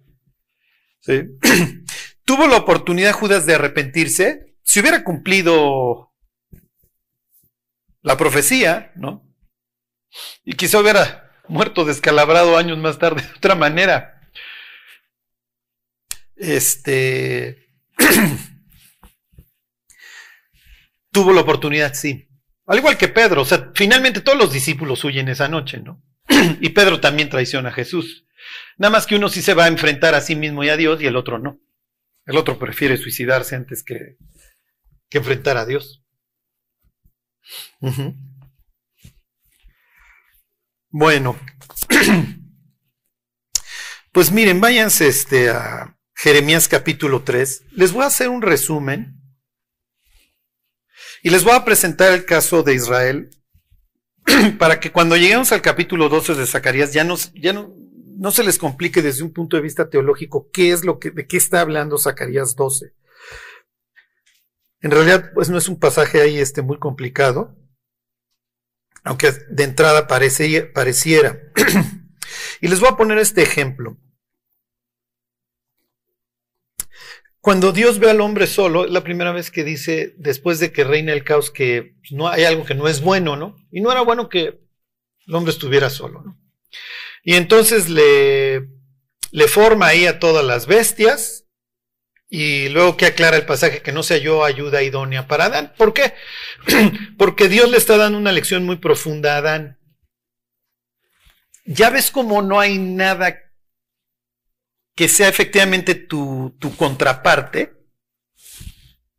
¿Sí? 1.01 1.23
Tuvo 2.25 2.47
la 2.47 2.57
oportunidad 2.57 3.11
Judas 3.11 3.45
de 3.45 3.55
arrepentirse. 3.55 4.55
Si 4.63 4.79
hubiera 4.79 5.03
cumplido 5.03 6.13
la 8.01 8.17
profecía, 8.17 8.91
¿no? 8.95 9.29
Y 10.45 10.53
quizá 10.53 10.79
hubiera 10.79 11.31
muerto 11.47 11.83
descalabrado 11.85 12.57
años 12.57 12.77
más 12.77 12.97
tarde 12.97 13.21
de 13.21 13.33
otra 13.33 13.55
manera. 13.55 14.21
Este. 16.35 17.69
tuvo 21.11 21.33
la 21.33 21.41
oportunidad, 21.41 21.93
sí. 21.93 22.29
Al 22.65 22.77
igual 22.77 22.97
que 22.97 23.09
Pedro, 23.09 23.41
o 23.41 23.45
sea, 23.45 23.71
finalmente 23.75 24.21
todos 24.21 24.37
los 24.37 24.53
discípulos 24.53 25.03
huyen 25.03 25.27
esa 25.27 25.49
noche, 25.49 25.79
¿no? 25.79 26.01
y 26.61 26.69
Pedro 26.69 26.99
también 26.99 27.29
traiciona 27.29 27.69
a 27.69 27.73
Jesús. 27.73 28.25
Nada 28.77 28.91
más 28.91 29.05
que 29.05 29.15
uno 29.15 29.29
sí 29.29 29.41
se 29.41 29.53
va 29.53 29.65
a 29.65 29.69
enfrentar 29.69 30.15
a 30.15 30.21
sí 30.21 30.35
mismo 30.35 30.63
y 30.63 30.69
a 30.69 30.77
Dios 30.77 31.01
y 31.01 31.05
el 31.05 31.15
otro 31.15 31.39
no. 31.39 31.59
El 32.25 32.37
otro 32.37 32.57
prefiere 32.57 32.97
suicidarse 32.97 33.55
antes 33.55 33.83
que, 33.83 34.17
que 35.09 35.17
enfrentar 35.17 35.57
a 35.57 35.65
Dios. 35.65 36.03
Bueno, 40.89 41.37
pues 44.11 44.31
miren, 44.31 44.61
váyanse 44.61 45.07
este, 45.07 45.49
a 45.49 45.97
Jeremías 46.15 46.67
capítulo 46.67 47.23
3. 47.23 47.65
Les 47.71 47.91
voy 47.91 48.03
a 48.03 48.07
hacer 48.07 48.29
un 48.29 48.41
resumen 48.41 49.19
y 51.21 51.29
les 51.29 51.43
voy 51.43 51.53
a 51.53 51.65
presentar 51.65 52.13
el 52.13 52.25
caso 52.25 52.63
de 52.63 52.75
Israel 52.75 53.29
para 54.59 54.79
que 54.79 54.91
cuando 54.91 55.17
lleguemos 55.17 55.51
al 55.51 55.61
capítulo 55.61 56.09
12 56.09 56.35
de 56.35 56.45
Zacarías 56.45 56.93
ya, 56.93 57.07
ya 57.35 57.53
no, 57.53 57.73
no 58.17 58.31
se 58.31 58.43
les 58.43 58.57
complique 58.57 59.01
desde 59.01 59.23
un 59.23 59.33
punto 59.33 59.57
de 59.57 59.63
vista 59.63 59.89
teológico 59.89 60.49
qué 60.51 60.71
es 60.71 60.85
lo 60.85 60.99
que, 60.99 61.11
de 61.11 61.27
qué 61.27 61.37
está 61.37 61.61
hablando 61.61 61.97
Zacarías 61.97 62.55
12. 62.55 62.93
En 64.81 64.91
realidad, 64.91 65.31
pues 65.33 65.49
no 65.49 65.57
es 65.57 65.69
un 65.69 65.79
pasaje 65.79 66.21
ahí 66.21 66.37
este, 66.37 66.61
muy 66.61 66.77
complicado, 66.77 67.57
aunque 69.03 69.31
de 69.49 69.63
entrada 69.63 70.07
pareciera. 70.07 71.39
y 72.61 72.67
les 72.67 72.79
voy 72.79 72.89
a 72.89 72.97
poner 72.97 73.17
este 73.17 73.41
ejemplo. 73.41 73.97
Cuando 77.43 77.73
Dios 77.73 77.99
ve 77.99 78.09
al 78.09 78.21
hombre 78.21 78.47
solo, 78.47 78.85
es 78.85 78.91
la 78.91 79.03
primera 79.03 79.33
vez 79.33 79.51
que 79.51 79.65
dice, 79.65 80.13
después 80.15 80.59
de 80.59 80.71
que 80.71 80.85
reina 80.85 81.11
el 81.11 81.25
caos, 81.25 81.51
que 81.51 81.97
no 82.09 82.29
hay 82.29 82.45
algo 82.45 82.63
que 82.63 82.73
no 82.73 82.87
es 82.87 83.01
bueno, 83.01 83.35
¿no? 83.35 83.57
Y 83.69 83.81
no 83.81 83.91
era 83.91 83.99
bueno 83.99 84.29
que 84.29 84.61
el 85.27 85.35
hombre 85.35 85.51
estuviera 85.51 85.89
solo, 85.89 86.23
¿no? 86.23 86.39
Y 87.21 87.33
entonces 87.33 87.89
le, 87.89 88.69
le 89.31 89.47
forma 89.49 89.87
ahí 89.87 90.05
a 90.05 90.19
todas 90.19 90.45
las 90.45 90.67
bestias, 90.67 91.45
y 92.29 92.69
luego 92.69 92.95
que 92.95 93.07
aclara 93.07 93.35
el 93.35 93.45
pasaje 93.45 93.81
que 93.81 93.91
no 93.91 94.03
se 94.03 94.13
halló 94.13 94.45
ayuda 94.45 94.81
idónea 94.81 95.27
para 95.27 95.47
Adán. 95.47 95.73
¿Por 95.77 95.93
qué? 95.93 96.13
Porque 97.17 97.49
Dios 97.49 97.69
le 97.69 97.75
está 97.75 97.97
dando 97.97 98.17
una 98.17 98.31
lección 98.31 98.63
muy 98.63 98.77
profunda 98.77 99.35
a 99.35 99.39
Adán. 99.39 99.79
Ya 101.65 101.89
ves 101.89 102.09
cómo 102.09 102.41
no 102.41 102.61
hay 102.61 102.77
nada 102.77 103.37
que 104.95 105.07
sea 105.07 105.27
efectivamente 105.27 105.95
tu, 105.95 106.55
tu 106.59 106.75
contraparte. 106.75 107.73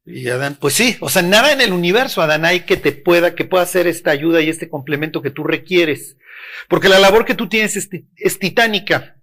Y 0.06 0.28
Adán, 0.28 0.58
pues 0.60 0.74
sí, 0.74 0.96
o 1.00 1.08
sea, 1.08 1.22
nada 1.22 1.52
en 1.52 1.60
el 1.60 1.72
universo, 1.72 2.20
Adán, 2.20 2.44
hay 2.44 2.60
que 2.60 2.76
te 2.76 2.92
pueda, 2.92 3.34
que 3.34 3.44
pueda 3.44 3.64
hacer 3.64 3.86
esta 3.86 4.10
ayuda 4.10 4.42
y 4.42 4.50
este 4.50 4.68
complemento 4.68 5.22
que 5.22 5.30
tú 5.30 5.44
requieres. 5.44 6.16
Porque 6.68 6.88
la 6.88 6.98
labor 6.98 7.24
que 7.24 7.34
tú 7.34 7.48
tienes 7.48 7.76
es, 7.76 8.38
titánica. 8.38 9.16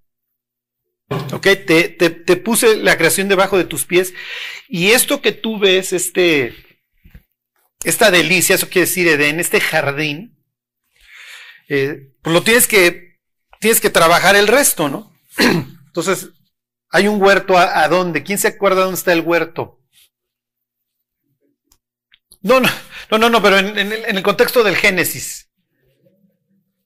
Ok, 1.33 1.43
te, 1.65 1.89
te, 1.89 2.35
puse 2.37 2.77
la 2.77 2.97
creación 2.97 3.27
debajo 3.27 3.57
de 3.57 3.65
tus 3.65 3.85
pies. 3.85 4.13
Y 4.67 4.91
esto 4.91 5.21
que 5.21 5.33
tú 5.33 5.59
ves, 5.59 5.93
este, 5.93 6.55
esta 7.83 8.11
delicia, 8.11 8.55
eso 8.55 8.69
quiere 8.69 8.87
decir 8.87 9.07
Edén, 9.07 9.39
este 9.39 9.59
jardín, 9.59 10.37
eh, 11.69 12.11
pues 12.21 12.33
lo 12.33 12.43
tienes 12.43 12.67
que, 12.67 13.19
tienes 13.59 13.81
que 13.81 13.89
trabajar 13.89 14.35
el 14.35 14.47
resto, 14.47 14.89
¿no? 14.89 15.13
Entonces, 15.37 16.29
hay 16.91 17.07
un 17.07 17.21
huerto 17.21 17.57
a, 17.57 17.87
dónde? 17.87 18.23
¿Quién 18.23 18.37
se 18.37 18.49
acuerda 18.49 18.81
dónde 18.81 18.97
está 18.97 19.13
el 19.13 19.21
huerto? 19.21 19.79
No, 22.41 22.59
no, 22.59 23.17
no, 23.17 23.29
no, 23.29 23.41
pero 23.41 23.57
en, 23.59 23.77
el, 23.77 24.23
contexto 24.23 24.63
del 24.63 24.75
Génesis. 24.75 25.49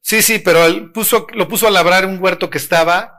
Sí, 0.02 0.22
sí, 0.22 0.40
pero 0.40 0.68
lo 0.70 1.48
puso 1.48 1.68
a 1.68 1.72
labrar 1.72 2.06
un 2.06 2.22
huerto 2.22 2.50
que 2.50 2.58
estaba 2.58 3.16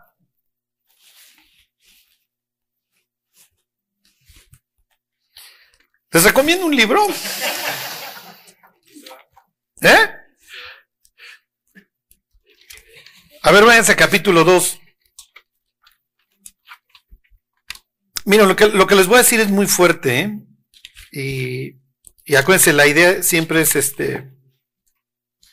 ¿Les 6.17 6.25
recomiendo 6.25 6.65
un 6.65 6.75
libro? 6.75 7.07
¿Eh? 9.83 10.11
A 13.43 13.51
ver, 13.53 13.65
váyanse 13.67 13.93
a 13.93 13.97
capítulo 13.97 14.43
2. 14.43 14.81
Miren, 18.27 18.49
lo 18.49 18.57
que, 18.57 18.69
lo 18.69 18.87
que 18.87 18.95
les 18.95 19.07
voy 19.07 19.17
a 19.17 19.23
decir 19.23 19.41
es 19.41 19.51
muy 19.51 19.67
fuerte, 19.67 20.21
¿eh? 20.21 20.39
Y, 21.13 21.81
y 22.25 22.35
acuérdense, 22.35 22.75
la 22.75 22.87
idea 22.87 23.23
siempre 23.23 23.63
es 23.63 23.75
este 23.75 24.31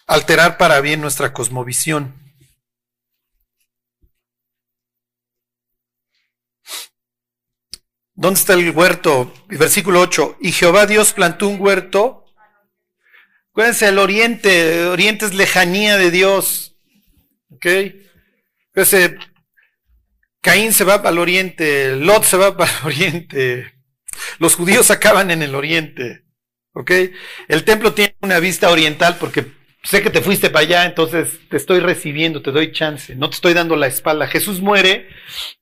alterar 0.07 0.57
para 0.57 0.81
bien 0.81 0.99
nuestra 0.99 1.31
cosmovisión. 1.31 2.21
¿Dónde 8.15 8.39
está 8.39 8.53
el 8.53 8.71
huerto? 8.71 9.33
Versículo 9.47 10.01
8. 10.01 10.37
Y 10.41 10.51
Jehová 10.51 10.85
Dios 10.85 11.13
plantó 11.13 11.47
un 11.47 11.61
huerto 11.61 12.23
Acuérdense, 13.53 13.87
el 13.87 13.99
oriente, 13.99 14.85
oriente 14.85 15.27
es 15.27 15.35
lejanía 15.35 15.95
de 15.95 16.09
Dios. 16.09 16.75
¿Ok? 17.51 17.67
Acuérdense, 18.71 19.19
Caín 20.43 20.73
se 20.73 20.83
va 20.83 21.01
para 21.01 21.13
el 21.13 21.19
oriente, 21.19 21.95
Lot 21.95 22.25
se 22.25 22.35
va 22.35 22.57
para 22.57 22.69
el 22.69 22.77
oriente, 22.85 23.73
los 24.39 24.55
judíos 24.55 24.91
acaban 24.91 25.31
en 25.31 25.41
el 25.41 25.55
oriente. 25.55 26.25
¿Ok? 26.73 26.91
El 27.47 27.63
templo 27.63 27.93
tiene 27.93 28.15
una 28.21 28.39
vista 28.39 28.69
oriental 28.69 29.17
porque 29.19 29.45
sé 29.83 30.01
que 30.01 30.09
te 30.09 30.21
fuiste 30.21 30.49
para 30.49 30.65
allá, 30.65 30.85
entonces 30.85 31.39
te 31.49 31.55
estoy 31.55 31.79
recibiendo, 31.79 32.41
te 32.41 32.51
doy 32.51 32.71
chance, 32.71 33.15
no 33.15 33.29
te 33.29 33.35
estoy 33.35 33.53
dando 33.53 33.75
la 33.75 33.87
espalda. 33.87 34.27
Jesús 34.27 34.59
muere 34.59 35.07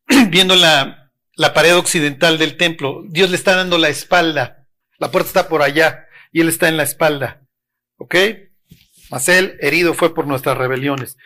viendo 0.30 0.56
la, 0.56 1.12
la 1.36 1.54
pared 1.54 1.76
occidental 1.76 2.40
del 2.40 2.58
templo, 2.58 3.04
Dios 3.08 3.30
le 3.30 3.36
está 3.36 3.56
dando 3.56 3.78
la 3.78 3.90
espalda, 3.90 4.66
la 4.98 5.12
puerta 5.12 5.28
está 5.28 5.48
por 5.48 5.62
allá 5.62 6.08
y 6.32 6.42
él 6.42 6.50
está 6.50 6.70
en 6.70 6.78
la 6.78 6.84
espalda. 6.84 7.46
¿Ok? 7.98 8.16
Mas 9.12 9.30
él 9.30 9.58
herido 9.60 9.94
fue 9.94 10.16
por 10.16 10.26
nuestras 10.26 10.58
rebeliones. 10.58 11.18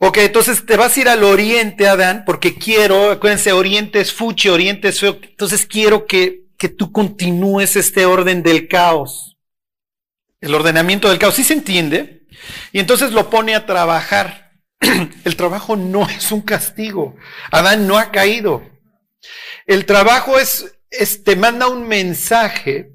Ok, 0.00 0.18
entonces 0.18 0.64
te 0.64 0.76
vas 0.76 0.96
a 0.96 1.00
ir 1.00 1.08
al 1.08 1.24
oriente, 1.24 1.88
Adán, 1.88 2.22
porque 2.24 2.54
quiero, 2.54 3.10
acuérdense, 3.10 3.52
oriente 3.52 4.00
es 4.00 4.12
fuchi, 4.12 4.48
oriente 4.48 4.88
es 4.88 5.00
feo, 5.00 5.18
entonces 5.20 5.66
quiero 5.66 6.06
que, 6.06 6.44
que 6.56 6.68
tú 6.68 6.92
continúes 6.92 7.74
este 7.74 8.06
orden 8.06 8.44
del 8.44 8.68
caos. 8.68 9.36
El 10.40 10.54
ordenamiento 10.54 11.08
del 11.08 11.18
caos, 11.18 11.34
¿sí 11.34 11.42
se 11.42 11.54
entiende? 11.54 12.26
Y 12.72 12.78
entonces 12.78 13.10
lo 13.10 13.28
pone 13.28 13.56
a 13.56 13.66
trabajar. 13.66 14.52
El 15.24 15.34
trabajo 15.34 15.74
no 15.74 16.08
es 16.08 16.30
un 16.30 16.42
castigo. 16.42 17.16
Adán 17.50 17.88
no 17.88 17.98
ha 17.98 18.12
caído. 18.12 18.62
El 19.66 19.84
trabajo 19.84 20.38
es, 20.38 20.78
es 20.90 21.24
te 21.24 21.34
manda 21.34 21.66
un 21.66 21.88
mensaje 21.88 22.92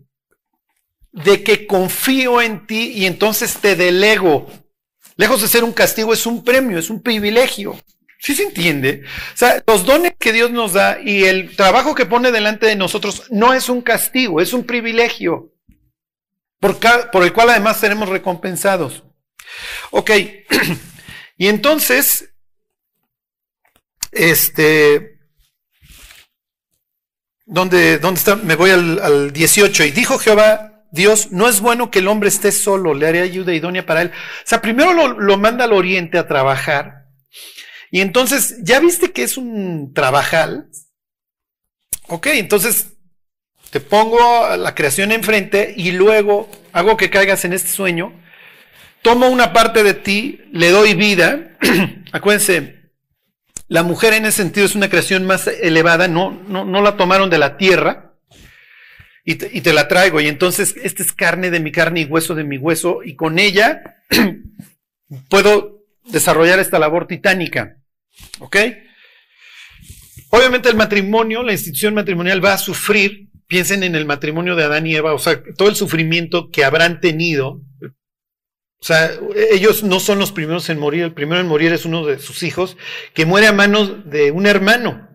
de 1.12 1.44
que 1.44 1.68
confío 1.68 2.42
en 2.42 2.66
ti 2.66 2.94
y 2.96 3.06
entonces 3.06 3.58
te 3.58 3.76
delego. 3.76 4.48
Lejos 5.16 5.42
de 5.42 5.48
ser 5.48 5.64
un 5.64 5.74
castigo, 5.74 6.14
es 6.14 6.26
un 6.26 6.44
premio, 6.44 6.78
es 6.78 6.90
un 6.90 7.02
privilegio. 7.02 7.80
¿Sí 8.20 8.34
se 8.36 8.44
entiende? 8.44 9.04
O 9.34 9.38
sea, 9.38 9.62
los 9.68 9.86
dones 9.86 10.14
que 10.18 10.32
Dios 10.32 10.50
nos 10.50 10.74
da 10.74 10.98
y 11.04 11.26
el 11.26 11.56
trabajo 11.56 11.94
que 11.94 12.06
pone 12.06 12.32
delante 12.32 12.66
de 12.66 12.76
nosotros 12.76 13.26
no 13.30 13.54
es 13.54 13.68
un 13.68 13.82
castigo, 13.82 14.40
es 14.40 14.54
un 14.54 14.64
privilegio, 14.64 15.52
por, 16.60 17.24
el 17.24 17.34
cual 17.34 17.50
además 17.50 17.80
seremos 17.80 18.08
recompensados. 18.08 19.04
Ok, 19.92 20.12
y 21.38 21.48
entonces, 21.48 22.34
este, 24.14 25.20
¿dónde, 27.46 28.00
dónde 28.00 28.20
está? 28.20 28.38
Me 28.38 28.56
voy 28.56 28.72
al, 28.72 29.00
al 29.00 29.34
18. 29.34 29.84
Y 29.84 29.92
dijo 29.92 30.18
Jehová 30.18 30.73
Dios, 30.94 31.32
no 31.32 31.50
es 31.50 31.60
bueno 31.60 31.90
que 31.90 32.00
el 32.00 32.08
hombre 32.08 32.30
esté 32.30 32.52
solo, 32.52 32.94
le 32.94 33.08
haré 33.08 33.22
ayuda 33.22 33.52
idónea 33.52 33.84
para 33.84 34.04
él. 34.04 34.10
O 34.10 34.46
sea, 34.46 34.62
primero 34.62 34.94
lo, 34.94 35.38
manda 35.40 35.66
al 35.66 35.74
oriente 35.74 36.20
a 36.20 36.28
trabajar. 36.28 37.08
Y 37.90 38.02
entonces, 38.02 38.58
¿ya 38.62 38.80
viste 38.80 39.12
que 39.12 39.24
es 39.24 39.36
un 39.36 39.92
trabajal? 39.96 40.68
Ok, 42.10 42.28
entonces 42.28 42.94
te 43.72 43.80
pongo 43.80 44.56
la 44.56 44.76
creación 44.76 45.12
enfrente 45.12 45.74
y 45.76 45.94
luego 45.94 46.48
hago 46.74 46.96
que 46.96 47.10
caigas 47.10 47.44
en 47.44 47.54
este 47.54 47.70
sueño. 47.70 48.14
Tomo 49.02 49.30
una 49.30 49.52
parte 49.52 49.82
de 49.82 49.96
ti, 49.96 50.42
le 50.52 50.70
doy 50.70 50.94
vida. 50.94 51.58
Acuérdense, 52.12 52.92
la 53.68 53.82
mujer 53.82 54.14
en 54.14 54.28
ese 54.28 54.44
sentido 54.44 54.68
es 54.68 54.76
una 54.76 54.92
creación 54.92 55.26
más 55.26 55.48
elevada, 55.48 56.08
no, 56.08 56.40
no, 56.48 56.66
no 56.66 56.84
la 56.84 56.98
tomaron 56.98 57.32
de 57.32 57.40
la 57.40 57.58
tierra 57.58 58.03
y 59.26 59.36
te, 59.36 59.74
la 59.74 59.88
traigo. 59.88 60.20
Y 60.20 60.28
entonces, 60.28 60.76
esta 60.82 61.02
es 61.02 61.14
carne 61.14 61.50
de 61.50 61.60
mi 61.60 61.72
carne 61.72 62.02
y 62.02 62.06
hueso 62.06 62.36
de 62.36 62.44
mi 62.44 62.58
hueso, 62.58 63.04
y 63.04 63.16
con 63.16 63.40
ella 63.40 63.98
puedo 65.30 65.86
desarrollar 66.06 66.60
esta 66.60 66.80
labor 66.80 67.08
titánica. 67.08 67.78
¿Ok? 68.40 68.58
Obviamente 70.30 70.70
el 70.70 70.76
matrimonio, 70.76 71.44
la 71.44 71.54
institución 71.54 71.94
matrimonial 71.94 72.44
va 72.44 72.54
a 72.54 72.58
sufrir, 72.58 73.30
piensen 73.48 73.84
en 73.84 73.96
el 73.96 74.06
matrimonio 74.06 74.56
de 74.56 74.64
Adán 74.64 74.88
y 74.88 74.96
Eva, 74.96 75.14
o 75.14 75.20
sea, 75.20 75.42
todo 75.56 75.70
el 75.70 75.76
sufrimiento 75.76 76.50
que 76.50 76.66
habrán 76.66 77.00
tenido. 77.00 77.62
O 77.82 78.86
sea, 78.86 79.12
ellos 79.52 79.84
no 79.84 80.02
son 80.02 80.20
los 80.20 80.34
primeros 80.34 80.70
en 80.70 80.80
morir, 80.80 81.04
el 81.04 81.14
primero 81.14 81.40
en 81.40 81.48
morir 81.48 81.72
es 81.72 81.86
uno 81.86 82.06
de 82.06 82.20
sus 82.20 82.44
hijos, 82.44 82.76
que 83.14 83.26
muere 83.26 83.48
a 83.48 83.54
manos 83.54 84.10
de 84.10 84.32
un 84.32 84.46
hermano. 84.46 85.13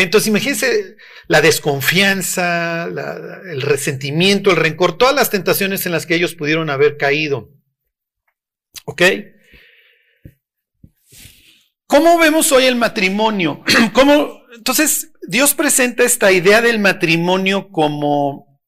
Entonces 0.00 0.28
imagínense 0.28 0.96
la 1.28 1.42
desconfianza, 1.42 2.84
el 2.84 3.60
resentimiento, 3.60 4.50
el 4.50 4.56
rencor, 4.56 4.96
todas 4.96 5.14
las 5.14 5.30
tentaciones 5.30 5.84
en 5.84 5.92
las 5.92 6.06
que 6.06 6.14
ellos 6.14 6.34
pudieron 6.34 6.70
haber 6.70 6.96
caído. 6.96 7.50
¿Ok? 8.86 9.02
¿Cómo 11.86 12.18
vemos 12.18 12.50
hoy 12.52 12.64
el 12.64 12.76
matrimonio? 12.76 13.62
¿Cómo? 13.92 14.40
Entonces, 14.54 15.12
Dios 15.28 15.52
presenta 15.54 16.04
esta 16.04 16.32
idea 16.32 16.62
del 16.62 16.78
matrimonio 16.78 17.68
como, 17.70 18.60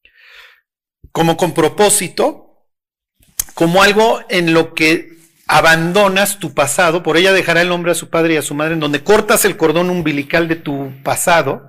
como 1.10 1.38
con 1.38 1.54
propósito, 1.54 2.68
como 3.54 3.82
algo 3.82 4.20
en 4.28 4.52
lo 4.52 4.74
que 4.74 5.14
abandonas 5.46 6.38
tu 6.38 6.54
pasado, 6.54 7.02
por 7.02 7.16
ella 7.16 7.32
dejará 7.32 7.62
el 7.62 7.72
hombre 7.72 7.92
a 7.92 7.96
su 7.96 8.08
padre 8.08 8.34
y 8.34 8.36
a 8.36 8.42
su 8.42 8.54
madre, 8.54 8.74
en 8.74 8.80
donde 8.80 9.02
cortas 9.02 9.44
el 9.44 9.56
cordón 9.56 9.90
umbilical 9.90 10.48
de 10.48 10.56
tu 10.56 10.92
pasado, 11.02 11.68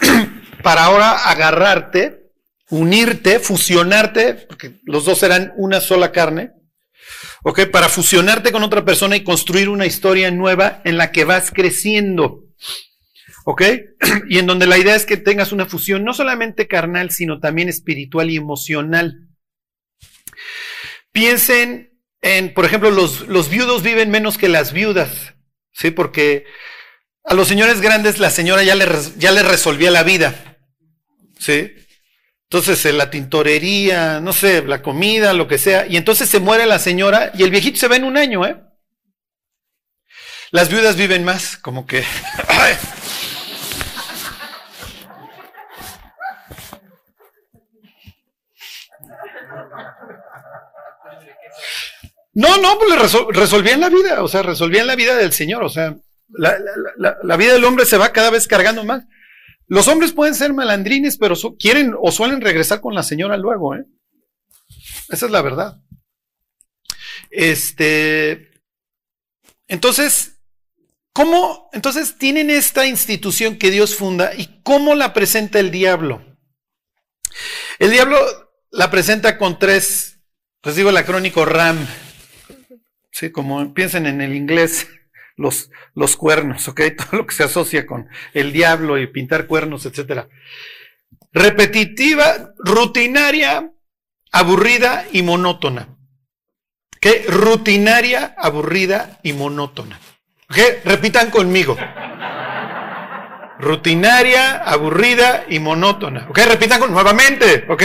para 0.62 0.84
ahora 0.84 1.12
agarrarte, 1.30 2.30
unirte, 2.70 3.38
fusionarte, 3.40 4.34
porque 4.34 4.80
los 4.84 5.04
dos 5.04 5.18
serán 5.18 5.52
una 5.56 5.80
sola 5.80 6.12
carne, 6.12 6.52
¿ok? 7.42 7.66
Para 7.66 7.88
fusionarte 7.88 8.52
con 8.52 8.62
otra 8.62 8.84
persona 8.84 9.16
y 9.16 9.24
construir 9.24 9.68
una 9.68 9.86
historia 9.86 10.30
nueva 10.30 10.80
en 10.84 10.96
la 10.96 11.10
que 11.10 11.24
vas 11.24 11.50
creciendo, 11.50 12.44
¿ok? 13.44 13.62
Y 14.28 14.38
en 14.38 14.46
donde 14.46 14.66
la 14.66 14.78
idea 14.78 14.94
es 14.94 15.04
que 15.04 15.16
tengas 15.16 15.52
una 15.52 15.66
fusión 15.66 16.04
no 16.04 16.14
solamente 16.14 16.68
carnal, 16.68 17.10
sino 17.10 17.40
también 17.40 17.68
espiritual 17.68 18.30
y 18.30 18.36
emocional. 18.36 19.28
Piensen 21.12 21.95
por 22.54 22.64
ejemplo, 22.64 22.90
los, 22.90 23.28
los 23.28 23.48
viudos 23.48 23.82
viven 23.82 24.10
menos 24.10 24.38
que 24.38 24.48
las 24.48 24.72
viudas, 24.72 25.34
¿sí? 25.72 25.90
Porque 25.90 26.44
a 27.24 27.34
los 27.34 27.48
señores 27.48 27.80
grandes 27.80 28.18
la 28.18 28.30
señora 28.30 28.62
ya 28.62 28.74
le, 28.74 28.86
ya 29.16 29.30
resolvía 29.42 29.90
la 29.90 30.02
vida, 30.02 30.58
¿sí? 31.38 31.72
Entonces, 32.48 32.94
la 32.94 33.10
tintorería, 33.10 34.20
no 34.20 34.32
sé, 34.32 34.62
la 34.62 34.80
comida, 34.80 35.32
lo 35.32 35.48
que 35.48 35.58
sea, 35.58 35.86
y 35.86 35.96
entonces 35.96 36.28
se 36.28 36.38
muere 36.38 36.64
la 36.66 36.78
señora 36.78 37.32
y 37.34 37.42
el 37.42 37.50
viejito 37.50 37.78
se 37.78 37.88
va 37.88 37.96
en 37.96 38.04
un 38.04 38.16
año, 38.16 38.46
¿eh? 38.46 38.56
Las 40.52 40.68
viudas 40.68 40.96
viven 40.96 41.24
más, 41.24 41.56
como 41.56 41.86
que... 41.86 42.04
No, 52.36 52.58
no, 52.58 52.78
pues 52.78 53.12
resolvían 53.30 53.80
la 53.80 53.88
vida, 53.88 54.22
o 54.22 54.28
sea, 54.28 54.42
resolvían 54.42 54.86
la 54.86 54.94
vida 54.94 55.16
del 55.16 55.32
Señor, 55.32 55.64
o 55.64 55.70
sea, 55.70 55.96
la, 56.28 57.36
vida 57.38 57.54
del 57.54 57.64
hombre 57.64 57.86
se 57.86 57.96
va 57.96 58.12
cada 58.12 58.28
vez 58.28 58.46
cargando 58.46 58.84
más. 58.84 59.04
Los 59.68 59.88
hombres 59.88 60.12
pueden 60.12 60.34
ser 60.34 60.52
malandrines, 60.52 61.16
pero 61.16 61.34
quieren 61.58 61.94
o 61.98 62.12
suelen 62.12 62.42
regresar 62.42 62.82
con 62.82 62.94
la 62.94 63.02
señora 63.02 63.38
luego, 63.38 63.74
¿eh? 63.74 63.86
Esa 65.08 65.24
es 65.24 65.32
la 65.32 65.40
verdad. 65.40 65.80
Este, 67.30 68.50
entonces, 69.66 70.38
¿cómo? 71.14 71.70
Entonces 71.72 72.18
tienen 72.18 72.50
esta 72.50 72.86
institución 72.86 73.56
que 73.56 73.70
Dios 73.70 73.94
funda 73.94 74.34
y 74.36 74.60
cómo 74.62 74.94
la 74.94 75.14
presenta 75.14 75.58
el 75.58 75.70
diablo. 75.70 76.22
El 77.78 77.92
diablo 77.92 78.18
la 78.70 78.90
presenta 78.90 79.38
con 79.38 79.58
tres, 79.58 80.20
les 80.62 80.76
digo 80.76 80.90
el 80.90 80.98
acrónico 80.98 81.46
RAM. 81.46 81.78
Sí, 83.18 83.32
como 83.32 83.72
piensen 83.72 84.04
en 84.04 84.20
el 84.20 84.34
inglés, 84.34 84.88
los, 85.36 85.70
los 85.94 86.16
cuernos, 86.18 86.68
¿ok? 86.68 86.82
Todo 86.98 87.18
lo 87.18 87.26
que 87.26 87.34
se 87.34 87.44
asocia 87.44 87.86
con 87.86 88.10
el 88.34 88.52
diablo 88.52 88.98
y 88.98 89.06
pintar 89.06 89.46
cuernos, 89.46 89.86
etcétera. 89.86 90.28
Repetitiva, 91.32 92.52
rutinaria, 92.58 93.72
aburrida 94.32 95.06
y 95.12 95.22
monótona. 95.22 95.96
¿Ok? 96.96 97.06
Rutinaria, 97.28 98.34
aburrida 98.36 99.18
y 99.22 99.32
monótona. 99.32 99.98
¿Ok? 100.50 100.58
Repitan 100.84 101.30
conmigo. 101.30 101.74
Rutinaria, 103.60 104.56
aburrida 104.56 105.46
y 105.48 105.58
monótona. 105.58 106.26
¿Ok? 106.28 106.38
Repitan 106.46 106.80
con, 106.80 106.92
nuevamente. 106.92 107.64
¿Ok? 107.68 107.82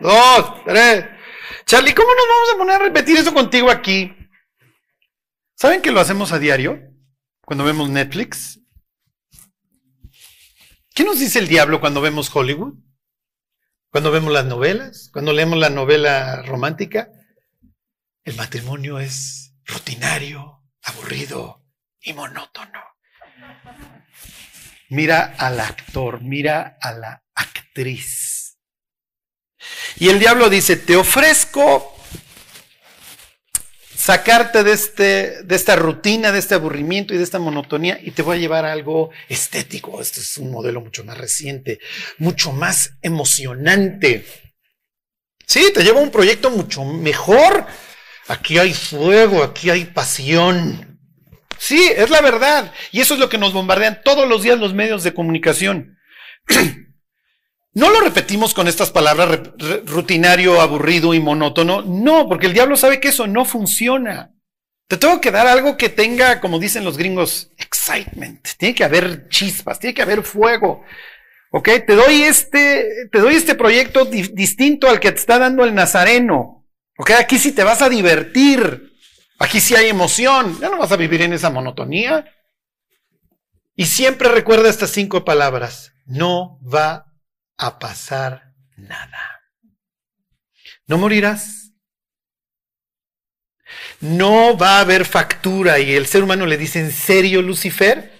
Dos, 0.00 0.64
tres. 0.64 1.04
Charlie, 1.64 1.94
¿cómo 1.94 2.08
nos 2.08 2.26
vamos 2.28 2.54
a 2.54 2.58
poner 2.58 2.74
a 2.76 2.84
repetir 2.84 3.16
eso 3.18 3.32
contigo 3.32 3.70
aquí? 3.70 4.15
¿Saben 5.58 5.80
que 5.80 5.90
lo 5.90 6.00
hacemos 6.00 6.32
a 6.32 6.38
diario? 6.38 6.78
Cuando 7.40 7.64
vemos 7.64 7.88
Netflix. 7.88 8.60
¿Qué 10.94 11.02
nos 11.02 11.18
dice 11.18 11.38
el 11.38 11.48
diablo 11.48 11.80
cuando 11.80 12.02
vemos 12.02 12.30
Hollywood? 12.34 12.74
Cuando 13.90 14.10
vemos 14.10 14.30
las 14.34 14.44
novelas, 14.44 15.08
cuando 15.10 15.32
leemos 15.32 15.58
la 15.58 15.70
novela 15.70 16.42
romántica, 16.42 17.08
el 18.24 18.36
matrimonio 18.36 18.98
es 18.98 19.54
rutinario, 19.64 20.62
aburrido 20.82 21.64
y 22.02 22.12
monótono. 22.12 22.82
Mira 24.90 25.36
al 25.38 25.58
actor, 25.58 26.20
mira 26.20 26.76
a 26.82 26.92
la 26.92 27.24
actriz. 27.34 28.58
Y 29.96 30.10
el 30.10 30.18
diablo 30.18 30.50
dice, 30.50 30.76
te 30.76 30.96
ofrezco 30.96 31.95
sacarte 34.06 34.62
de, 34.62 34.72
este, 34.72 35.42
de 35.42 35.56
esta 35.56 35.74
rutina, 35.74 36.30
de 36.30 36.38
este 36.38 36.54
aburrimiento 36.54 37.12
y 37.12 37.16
de 37.16 37.24
esta 37.24 37.40
monotonía 37.40 37.98
y 38.00 38.12
te 38.12 38.22
voy 38.22 38.36
a 38.36 38.40
llevar 38.40 38.64
a 38.64 38.70
algo 38.70 39.10
estético. 39.28 40.00
Este 40.00 40.20
es 40.20 40.38
un 40.38 40.52
modelo 40.52 40.80
mucho 40.80 41.02
más 41.02 41.18
reciente, 41.18 41.80
mucho 42.18 42.52
más 42.52 42.92
emocionante. 43.02 44.24
Sí, 45.44 45.72
te 45.74 45.82
lleva 45.82 45.98
a 45.98 46.04
un 46.04 46.12
proyecto 46.12 46.50
mucho 46.50 46.84
mejor. 46.84 47.66
Aquí 48.28 48.58
hay 48.58 48.74
fuego, 48.74 49.42
aquí 49.42 49.70
hay 49.70 49.86
pasión. 49.86 51.00
Sí, 51.58 51.90
es 51.96 52.08
la 52.08 52.20
verdad. 52.20 52.72
Y 52.92 53.00
eso 53.00 53.14
es 53.14 53.20
lo 53.20 53.28
que 53.28 53.38
nos 53.38 53.52
bombardean 53.52 54.02
todos 54.04 54.28
los 54.28 54.44
días 54.44 54.60
los 54.60 54.72
medios 54.72 55.02
de 55.02 55.14
comunicación. 55.14 55.98
No 57.76 57.90
lo 57.90 58.00
repetimos 58.00 58.54
con 58.54 58.68
estas 58.68 58.90
palabras 58.90 59.38
rutinario, 59.84 60.62
aburrido 60.62 61.12
y 61.12 61.20
monótono. 61.20 61.82
No, 61.82 62.26
porque 62.26 62.46
el 62.46 62.54
diablo 62.54 62.74
sabe 62.74 63.00
que 63.00 63.08
eso 63.08 63.26
no 63.26 63.44
funciona. 63.44 64.32
Te 64.88 64.96
tengo 64.96 65.20
que 65.20 65.30
dar 65.30 65.46
algo 65.46 65.76
que 65.76 65.90
tenga, 65.90 66.40
como 66.40 66.58
dicen 66.58 66.86
los 66.86 66.96
gringos, 66.96 67.50
excitement. 67.58 68.48
Tiene 68.56 68.74
que 68.74 68.82
haber 68.82 69.28
chispas, 69.28 69.78
tiene 69.78 69.92
que 69.92 70.00
haber 70.00 70.22
fuego. 70.22 70.84
¿Ok? 71.50 71.68
Te 71.86 71.94
doy 71.94 72.22
este, 72.22 73.08
te 73.12 73.18
doy 73.18 73.34
este 73.34 73.54
proyecto 73.54 74.06
distinto 74.06 74.88
al 74.88 74.98
que 74.98 75.12
te 75.12 75.18
está 75.18 75.38
dando 75.38 75.62
el 75.62 75.74
Nazareno. 75.74 76.66
¿Ok? 76.96 77.10
Aquí 77.10 77.38
sí 77.38 77.52
te 77.52 77.62
vas 77.62 77.82
a 77.82 77.90
divertir. 77.90 78.90
Aquí 79.38 79.60
sí 79.60 79.74
hay 79.74 79.90
emoción. 79.90 80.58
Ya 80.62 80.70
no 80.70 80.78
vas 80.78 80.92
a 80.92 80.96
vivir 80.96 81.20
en 81.20 81.34
esa 81.34 81.50
monotonía. 81.50 82.24
Y 83.74 83.84
siempre 83.84 84.30
recuerda 84.30 84.70
estas 84.70 84.88
cinco 84.88 85.26
palabras. 85.26 85.92
No 86.06 86.58
va 86.62 87.06
a 87.58 87.78
pasar 87.78 88.54
nada. 88.76 89.42
No 90.86 90.98
morirás. 90.98 91.72
No 94.00 94.56
va 94.56 94.78
a 94.78 94.80
haber 94.80 95.04
factura. 95.04 95.78
Y 95.78 95.94
el 95.94 96.06
ser 96.06 96.22
humano 96.22 96.46
le 96.46 96.56
dice, 96.56 96.80
¿en 96.80 96.92
serio, 96.92 97.42
Lucifer? 97.42 98.12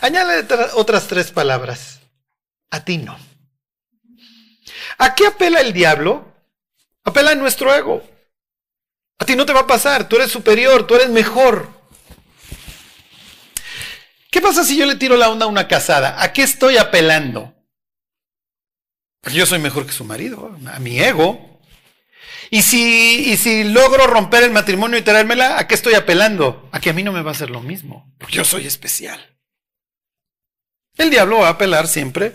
Añade 0.00 0.46
otras 0.74 1.06
tres 1.06 1.30
palabras. 1.30 2.00
A 2.70 2.84
ti 2.84 2.98
no. 2.98 3.18
¿A 4.98 5.14
qué 5.14 5.26
apela 5.26 5.60
el 5.60 5.72
diablo? 5.72 6.32
Apela 7.04 7.30
a 7.32 7.34
nuestro 7.34 7.74
ego. 7.74 8.02
A 9.18 9.24
ti 9.24 9.36
no 9.36 9.46
te 9.46 9.52
va 9.52 9.60
a 9.60 9.66
pasar. 9.66 10.08
Tú 10.08 10.16
eres 10.16 10.30
superior, 10.30 10.86
tú 10.86 10.96
eres 10.96 11.08
mejor. 11.08 11.68
¿Qué 14.30 14.40
pasa 14.40 14.64
si 14.64 14.76
yo 14.76 14.84
le 14.84 14.96
tiro 14.96 15.16
la 15.16 15.30
onda 15.30 15.46
a 15.46 15.48
una 15.48 15.68
casada? 15.68 16.20
¿A 16.20 16.32
qué 16.32 16.42
estoy 16.42 16.76
apelando? 16.76 17.53
Yo 19.32 19.46
soy 19.46 19.58
mejor 19.58 19.86
que 19.86 19.92
su 19.92 20.04
marido, 20.04 20.56
a 20.66 20.78
mi 20.78 20.98
ego. 20.98 21.60
Y 22.50 22.62
si, 22.62 23.30
y 23.30 23.36
si 23.36 23.64
logro 23.64 24.06
romper 24.06 24.44
el 24.44 24.50
matrimonio 24.50 24.98
y 24.98 25.02
traérmela, 25.02 25.58
¿a 25.58 25.66
qué 25.66 25.74
estoy 25.74 25.94
apelando? 25.94 26.68
A 26.72 26.80
que 26.80 26.90
a 26.90 26.92
mí 26.92 27.02
no 27.02 27.12
me 27.12 27.22
va 27.22 27.30
a 27.30 27.34
hacer 27.34 27.50
lo 27.50 27.60
mismo, 27.60 28.12
porque 28.18 28.36
yo 28.36 28.44
soy 28.44 28.66
especial. 28.66 29.38
El 30.96 31.10
diablo 31.10 31.38
va 31.38 31.48
a 31.48 31.52
apelar 31.52 31.88
siempre 31.88 32.32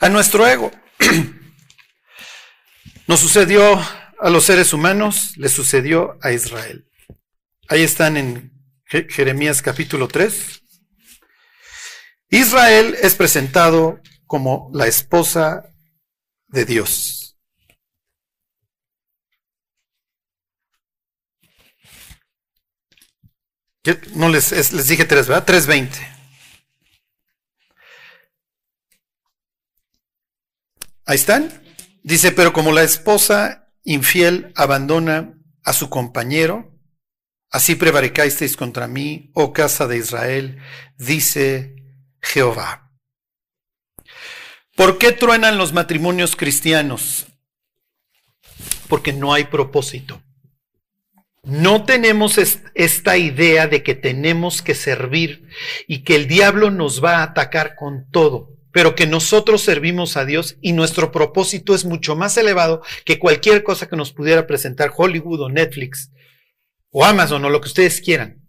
a 0.00 0.08
nuestro 0.08 0.46
ego. 0.46 0.72
Nos 3.06 3.20
sucedió 3.20 3.80
a 4.18 4.30
los 4.30 4.44
seres 4.44 4.72
humanos, 4.72 5.34
le 5.36 5.48
sucedió 5.48 6.18
a 6.22 6.32
Israel. 6.32 6.88
Ahí 7.68 7.82
están 7.82 8.16
en 8.16 8.52
Jeremías 8.86 9.62
capítulo 9.62 10.08
3. 10.08 10.62
Israel 12.30 12.96
es 13.00 13.14
presentado 13.14 14.00
como 14.26 14.70
la 14.72 14.86
esposa 14.86 15.75
Dios. 16.64 17.36
No 24.14 24.28
les, 24.28 24.50
les 24.72 24.88
dije 24.88 25.04
tres, 25.04 25.28
¿verdad? 25.28 25.46
3.20. 25.46 26.16
Ahí 31.04 31.14
están. 31.14 31.62
Dice, 32.02 32.32
pero 32.32 32.52
como 32.52 32.72
la 32.72 32.82
esposa 32.82 33.72
infiel 33.84 34.52
abandona 34.56 35.34
a 35.62 35.72
su 35.72 35.88
compañero, 35.88 36.76
así 37.50 37.76
prevaricasteis 37.76 38.56
contra 38.56 38.88
mí, 38.88 39.30
oh 39.34 39.52
casa 39.52 39.86
de 39.86 39.98
Israel, 39.98 40.60
dice 40.96 41.76
Jehová. 42.20 42.85
¿Por 44.76 44.98
qué 44.98 45.12
truenan 45.12 45.56
los 45.56 45.72
matrimonios 45.72 46.36
cristianos? 46.36 47.26
Porque 48.88 49.14
no 49.14 49.32
hay 49.32 49.44
propósito. 49.44 50.22
No 51.42 51.84
tenemos 51.84 52.38
esta 52.74 53.16
idea 53.16 53.68
de 53.68 53.82
que 53.82 53.94
tenemos 53.94 54.60
que 54.60 54.74
servir 54.74 55.48
y 55.88 56.04
que 56.04 56.14
el 56.14 56.28
diablo 56.28 56.70
nos 56.70 57.02
va 57.02 57.18
a 57.18 57.22
atacar 57.22 57.74
con 57.74 58.10
todo, 58.10 58.50
pero 58.70 58.94
que 58.94 59.06
nosotros 59.06 59.62
servimos 59.62 60.18
a 60.18 60.26
Dios 60.26 60.58
y 60.60 60.72
nuestro 60.72 61.10
propósito 61.10 61.74
es 61.74 61.86
mucho 61.86 62.14
más 62.14 62.36
elevado 62.36 62.82
que 63.06 63.18
cualquier 63.18 63.62
cosa 63.62 63.88
que 63.88 63.96
nos 63.96 64.12
pudiera 64.12 64.46
presentar 64.46 64.92
Hollywood 64.94 65.40
o 65.40 65.48
Netflix 65.48 66.10
o 66.90 67.02
Amazon 67.02 67.42
o 67.46 67.48
lo 67.48 67.62
que 67.62 67.68
ustedes 67.68 68.02
quieran. 68.02 68.45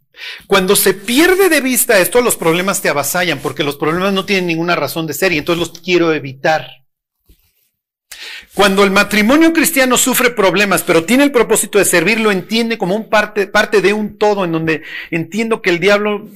Cuando 0.48 0.76
se 0.76 0.94
pierde 0.94 1.50
de 1.50 1.62
vista 1.62 2.00
esto, 2.00 2.22
los 2.22 2.36
problemas 2.36 2.82
te 2.82 2.90
avasallan 2.90 3.40
porque 3.40 3.64
los 3.64 3.78
problemas 3.78 4.14
no 4.14 4.26
tienen 4.26 4.48
ninguna 4.48 4.76
razón 4.76 5.08
de 5.08 5.14
ser 5.14 5.32
y 5.32 5.38
entonces 5.38 5.60
los 5.60 5.80
quiero 5.80 6.14
evitar. 6.14 6.68
Cuando 8.54 8.84
el 8.84 8.92
matrimonio 8.92 9.54
cristiano 9.54 9.98
sufre 9.98 10.32
problemas, 10.32 10.82
pero 10.82 11.04
tiene 11.04 11.24
el 11.24 11.32
propósito 11.32 11.78
de 11.78 11.86
servir, 11.86 12.20
lo 12.20 12.32
entiende 12.32 12.78
como 12.78 12.96
un 12.96 13.10
parte, 13.10 13.46
parte 13.46 13.82
de 13.82 13.94
un 13.94 14.18
todo, 14.18 14.46
en 14.46 14.52
donde 14.52 14.82
entiendo 15.12 15.62
que 15.62 15.70
el 15.70 15.80
diablo 15.80 16.28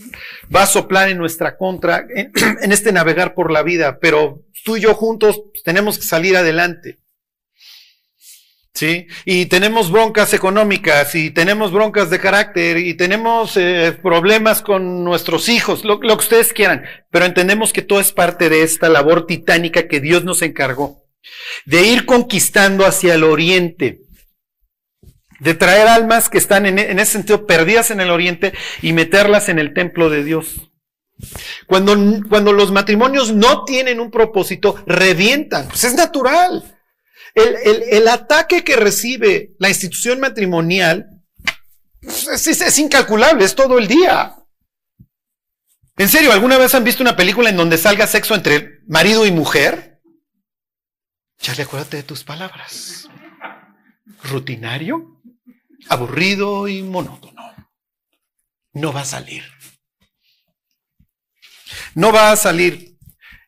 va 0.56 0.64
a 0.64 0.68
soplar 0.68 1.10
en 1.10 1.18
nuestra 1.18 1.58
contra, 1.58 2.06
en, 2.14 2.32
en 2.62 2.72
este 2.72 2.92
navegar 2.92 3.34
por 3.34 3.52
la 3.52 3.64
vida, 3.64 3.98
pero 4.00 4.44
tú 4.64 4.78
y 4.78 4.82
yo 4.82 4.94
juntos 4.94 5.42
tenemos 5.64 5.98
que 5.98 6.06
salir 6.06 6.38
adelante. 6.38 7.01
¿Sí? 8.82 9.06
Y 9.26 9.46
tenemos 9.46 9.92
broncas 9.92 10.34
económicas 10.34 11.14
y 11.14 11.30
tenemos 11.30 11.72
broncas 11.72 12.10
de 12.10 12.18
carácter 12.18 12.80
y 12.80 12.96
tenemos 12.96 13.56
eh, 13.56 13.96
problemas 14.02 14.64
con 14.64 15.04
nuestros 15.04 15.50
hijos, 15.50 15.86
lo, 15.86 16.00
que 16.00 16.08
ustedes 16.08 16.52
quieran, 16.52 16.84
pero 17.12 17.26
entendemos 17.26 17.74
que 17.74 17.84
todo 17.84 18.00
es 18.00 18.12
parte 18.12 18.50
de 18.50 18.64
esta 18.64 18.90
labor 18.90 19.28
titánica 19.28 19.88
que 19.88 20.00
Dios 20.00 20.24
nos 20.24 20.42
encargó, 20.42 21.06
de 21.66 21.86
ir 21.86 22.08
conquistando 22.08 22.88
hacia 22.88 23.14
el 23.14 23.24
oriente, 23.24 24.00
de 25.40 25.54
traer 25.54 25.88
almas 25.88 26.28
que 26.28 26.40
están 26.40 26.66
en, 26.66 26.80
en 26.80 26.98
ese 26.98 27.12
sentido 27.12 27.46
perdidas 27.46 27.92
en 27.92 28.02
el 28.02 28.10
oriente 28.10 28.52
y 28.82 28.94
meterlas 28.94 29.48
en 29.48 29.60
el 29.60 29.76
templo 29.76 30.10
de 30.10 30.24
Dios. 30.24 30.72
Cuando, 31.68 31.96
cuando 32.28 32.52
los 32.52 32.72
matrimonios 32.72 33.32
no 33.32 33.64
tienen 33.64 34.00
un 34.00 34.10
propósito, 34.10 34.82
revientan. 34.88 35.68
Pues 35.68 35.84
es 35.84 35.94
natural. 35.94 36.81
El, 37.34 38.08
ataque 38.08 38.64
que 38.64 38.76
recibe 38.76 39.54
la 39.58 39.70
institución 39.70 40.20
matrimonial 40.20 41.08
pues, 42.02 42.48
es, 42.48 42.80
incalculable, 42.80 43.46
es 43.46 43.56
todo 43.56 43.78
el 43.78 43.88
día. 43.88 44.36
¿En 45.98 46.10
serio, 46.10 46.32
alguna 46.32 46.58
vez 46.58 46.74
han 46.74 46.84
visto 46.84 47.04
una 47.04 47.16
película 47.16 47.50
en 47.50 47.58
donde 47.58 47.78
salga 47.78 48.08
sexo 48.08 48.36
entre 48.36 48.80
marido 48.88 49.26
y 49.26 49.32
mujer? 49.32 50.02
Charlie, 51.40 51.64
acuérdate 51.64 51.98
de 51.98 52.04
tus 52.04 52.24
palabras. 52.24 53.08
Rutinario, 54.24 55.22
aburrido 55.90 56.68
y 56.68 56.82
monótono. 56.84 57.42
No 58.74 58.94
va 58.94 59.02
a 59.02 59.06
salir. 59.06 59.44
No 61.96 62.12
va 62.12 62.32
a 62.32 62.36
salir. 62.36 62.98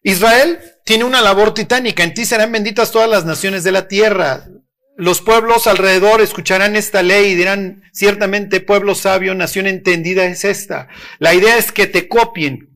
Israel 0.04 0.73
tiene 0.84 1.04
una 1.04 1.22
labor 1.22 1.54
titánica. 1.54 2.04
En 2.04 2.14
ti 2.14 2.26
serán 2.26 2.52
benditas 2.52 2.92
todas 2.92 3.10
las 3.10 3.26
naciones 3.26 3.64
de 3.64 3.72
la 3.72 3.88
tierra. 3.88 4.48
Los 4.96 5.22
pueblos 5.22 5.66
alrededor 5.66 6.22
escucharán 6.22 6.76
esta 6.76 7.02
ley 7.02 7.32
y 7.32 7.36
dirán, 7.36 7.84
ciertamente 7.94 8.60
pueblo 8.60 8.94
sabio, 8.94 9.34
nación 9.34 9.66
entendida 9.66 10.26
es 10.26 10.46
esta. 10.46 10.88
La 11.20 11.34
idea 11.34 11.58
es 11.58 11.72
que 11.72 11.88
te 11.88 12.08
copien. 12.08 12.70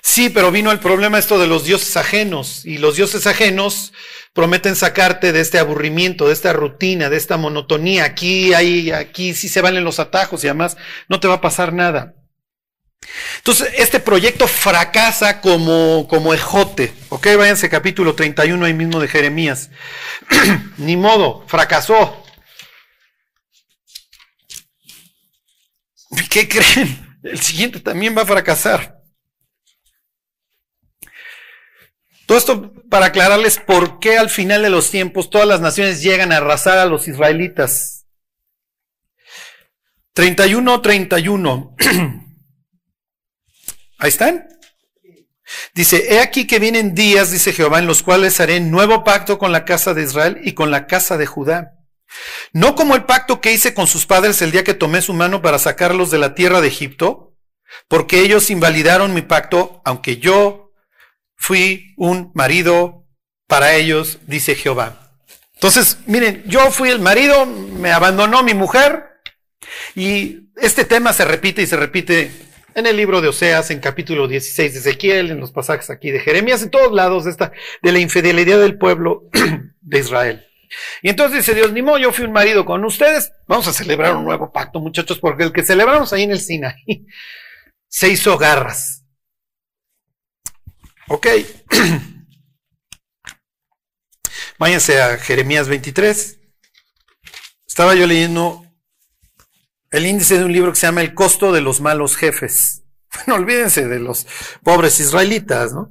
Sí, 0.00 0.28
pero 0.28 0.52
vino 0.52 0.70
el 0.70 0.80
problema 0.80 1.18
esto 1.18 1.38
de 1.38 1.46
los 1.46 1.64
dioses 1.64 1.96
ajenos 1.96 2.66
y 2.66 2.76
los 2.76 2.96
dioses 2.96 3.26
ajenos 3.26 3.94
prometen 4.34 4.76
sacarte 4.76 5.32
de 5.32 5.40
este 5.40 5.58
aburrimiento, 5.58 6.26
de 6.26 6.34
esta 6.34 6.52
rutina, 6.52 7.08
de 7.08 7.16
esta 7.16 7.38
monotonía. 7.38 8.04
Aquí 8.04 8.52
hay, 8.52 8.90
aquí 8.90 9.32
sí 9.32 9.48
se 9.48 9.62
valen 9.62 9.82
los 9.82 9.98
atajos 9.98 10.44
y 10.44 10.48
además 10.48 10.76
no 11.08 11.20
te 11.20 11.26
va 11.26 11.34
a 11.34 11.40
pasar 11.40 11.72
nada. 11.72 12.14
Entonces, 13.38 13.72
este 13.76 14.00
proyecto 14.00 14.48
fracasa 14.48 15.40
como, 15.40 16.06
como 16.08 16.34
ejote. 16.34 16.92
Ok, 17.10 17.28
váyanse 17.36 17.68
capítulo 17.68 18.14
31 18.14 18.64
ahí 18.64 18.74
mismo 18.74 19.00
de 19.00 19.08
Jeremías. 19.08 19.70
Ni 20.78 20.96
modo, 20.96 21.44
fracasó. 21.46 22.24
¿Qué 26.30 26.48
creen? 26.48 27.18
El 27.22 27.40
siguiente 27.40 27.80
también 27.80 28.16
va 28.16 28.22
a 28.22 28.26
fracasar. 28.26 29.02
Todo 32.26 32.38
esto 32.38 32.72
para 32.88 33.06
aclararles 33.06 33.58
por 33.58 33.98
qué 33.98 34.16
al 34.16 34.30
final 34.30 34.62
de 34.62 34.70
los 34.70 34.90
tiempos 34.90 35.28
todas 35.28 35.46
las 35.46 35.60
naciones 35.60 36.02
llegan 36.02 36.32
a 36.32 36.38
arrasar 36.38 36.78
a 36.78 36.86
los 36.86 37.06
israelitas. 37.08 38.06
31, 40.14 40.80
31. 40.80 41.76
Ahí 44.04 44.10
están. 44.10 44.46
Dice, 45.72 46.12
he 46.12 46.20
aquí 46.20 46.46
que 46.46 46.58
vienen 46.58 46.94
días, 46.94 47.30
dice 47.30 47.54
Jehová, 47.54 47.78
en 47.78 47.86
los 47.86 48.02
cuales 48.02 48.38
haré 48.38 48.60
nuevo 48.60 49.02
pacto 49.02 49.38
con 49.38 49.50
la 49.50 49.64
casa 49.64 49.94
de 49.94 50.02
Israel 50.02 50.40
y 50.44 50.52
con 50.52 50.70
la 50.70 50.86
casa 50.86 51.16
de 51.16 51.24
Judá. 51.24 51.78
No 52.52 52.74
como 52.74 52.96
el 52.96 53.04
pacto 53.04 53.40
que 53.40 53.54
hice 53.54 53.72
con 53.72 53.86
sus 53.86 54.04
padres 54.04 54.42
el 54.42 54.50
día 54.50 54.62
que 54.62 54.74
tomé 54.74 55.00
su 55.00 55.14
mano 55.14 55.40
para 55.40 55.58
sacarlos 55.58 56.10
de 56.10 56.18
la 56.18 56.34
tierra 56.34 56.60
de 56.60 56.68
Egipto, 56.68 57.34
porque 57.88 58.20
ellos 58.20 58.50
invalidaron 58.50 59.14
mi 59.14 59.22
pacto, 59.22 59.80
aunque 59.86 60.18
yo 60.18 60.74
fui 61.34 61.94
un 61.96 62.30
marido 62.34 63.06
para 63.46 63.72
ellos, 63.72 64.18
dice 64.26 64.54
Jehová. 64.54 65.14
Entonces, 65.54 65.96
miren, 66.04 66.42
yo 66.44 66.70
fui 66.70 66.90
el 66.90 67.00
marido, 67.00 67.46
me 67.46 67.90
abandonó 67.90 68.42
mi 68.42 68.52
mujer, 68.52 69.14
y 69.94 70.50
este 70.56 70.84
tema 70.84 71.14
se 71.14 71.24
repite 71.24 71.62
y 71.62 71.66
se 71.66 71.78
repite 71.78 72.43
en 72.74 72.86
el 72.86 72.96
libro 72.96 73.20
de 73.20 73.28
Oseas, 73.28 73.70
en 73.70 73.80
capítulo 73.80 74.26
16 74.26 74.74
de 74.74 74.80
Ezequiel, 74.80 75.30
en 75.30 75.40
los 75.40 75.52
pasajes 75.52 75.90
aquí 75.90 76.10
de 76.10 76.20
Jeremías, 76.20 76.62
en 76.62 76.70
todos 76.70 76.92
lados 76.92 77.24
de, 77.24 77.30
esta, 77.30 77.52
de 77.82 77.92
la 77.92 78.00
infidelidad 78.00 78.60
del 78.60 78.78
pueblo 78.78 79.28
de 79.80 79.98
Israel. 79.98 80.46
Y 81.02 81.08
entonces 81.08 81.38
dice 81.38 81.54
Dios, 81.54 81.72
ni 81.72 81.82
modo, 81.82 81.98
yo 81.98 82.12
fui 82.12 82.24
un 82.24 82.32
marido 82.32 82.64
con 82.64 82.84
ustedes, 82.84 83.32
vamos 83.46 83.68
a 83.68 83.72
celebrar 83.72 84.16
un 84.16 84.24
nuevo 84.24 84.52
pacto, 84.52 84.80
muchachos, 84.80 85.20
porque 85.20 85.44
el 85.44 85.52
que 85.52 85.62
celebramos 85.62 86.12
ahí 86.12 86.24
en 86.24 86.32
el 86.32 86.40
Sinaí 86.40 87.06
se 87.88 88.08
hizo 88.08 88.36
garras. 88.36 89.04
Ok. 91.08 91.28
Váyanse 94.58 95.00
a 95.00 95.18
Jeremías 95.18 95.68
23. 95.68 96.40
Estaba 97.66 97.94
yo 97.94 98.06
leyendo 98.06 98.63
el 99.94 100.06
índice 100.06 100.36
de 100.36 100.44
un 100.44 100.52
libro 100.52 100.72
que 100.72 100.78
se 100.80 100.88
llama 100.88 101.02
El 101.02 101.14
costo 101.14 101.52
de 101.52 101.60
los 101.60 101.80
malos 101.80 102.16
jefes. 102.16 102.82
Bueno, 103.14 103.36
olvídense 103.40 103.86
de 103.86 104.00
los 104.00 104.26
pobres 104.64 104.98
israelitas, 104.98 105.72
¿no? 105.72 105.88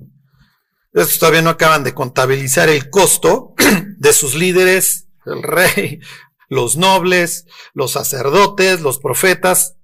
Estos 0.92 1.20
todavía 1.20 1.42
no 1.42 1.52
acaban 1.52 1.86
de 1.86 1.94
contabilizar 1.94 2.68
el 2.68 2.90
costo 2.90 3.54
de 3.98 4.12
sus 4.12 4.36
líderes, 4.36 5.08
el 5.26 5.42
rey, 5.42 6.02
los 6.50 6.76
nobles, 6.76 7.46
los 7.74 7.94
sacerdotes, 7.94 8.82
los 8.82 9.00
profetas, 9.00 9.78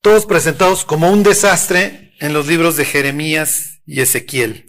todos 0.00 0.26
presentados 0.26 0.84
como 0.84 1.12
un 1.12 1.22
desastre 1.22 2.12
en 2.18 2.32
los 2.32 2.48
libros 2.48 2.76
de 2.76 2.86
Jeremías 2.86 3.80
y 3.86 4.00
Ezequiel. 4.00 4.67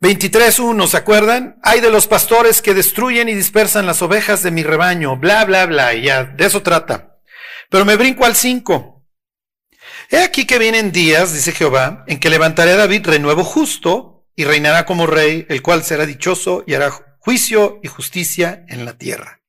23.1, 0.00 0.86
¿se 0.88 0.96
acuerdan? 0.96 1.58
Hay 1.62 1.80
de 1.80 1.90
los 1.90 2.06
pastores 2.06 2.60
que 2.60 2.74
destruyen 2.74 3.28
y 3.28 3.34
dispersan 3.34 3.86
las 3.86 4.02
ovejas 4.02 4.42
de 4.42 4.50
mi 4.50 4.62
rebaño, 4.62 5.16
bla, 5.16 5.44
bla, 5.46 5.64
bla, 5.64 5.94
y 5.94 6.02
ya, 6.02 6.24
de 6.24 6.44
eso 6.44 6.62
trata. 6.62 7.18
Pero 7.70 7.84
me 7.84 7.96
brinco 7.96 8.26
al 8.26 8.36
5. 8.36 9.04
He 10.10 10.18
aquí 10.18 10.46
que 10.46 10.58
vienen 10.58 10.92
días, 10.92 11.32
dice 11.32 11.52
Jehová, 11.52 12.04
en 12.06 12.20
que 12.20 12.30
levantaré 12.30 12.72
a 12.72 12.76
David 12.76 13.06
renuevo 13.06 13.42
justo 13.42 14.26
y 14.36 14.44
reinará 14.44 14.84
como 14.84 15.06
rey, 15.06 15.46
el 15.48 15.62
cual 15.62 15.82
será 15.82 16.04
dichoso 16.04 16.62
y 16.66 16.74
hará 16.74 16.90
juicio 17.18 17.80
y 17.82 17.88
justicia 17.88 18.64
en 18.68 18.84
la 18.84 18.98
tierra. 18.98 19.40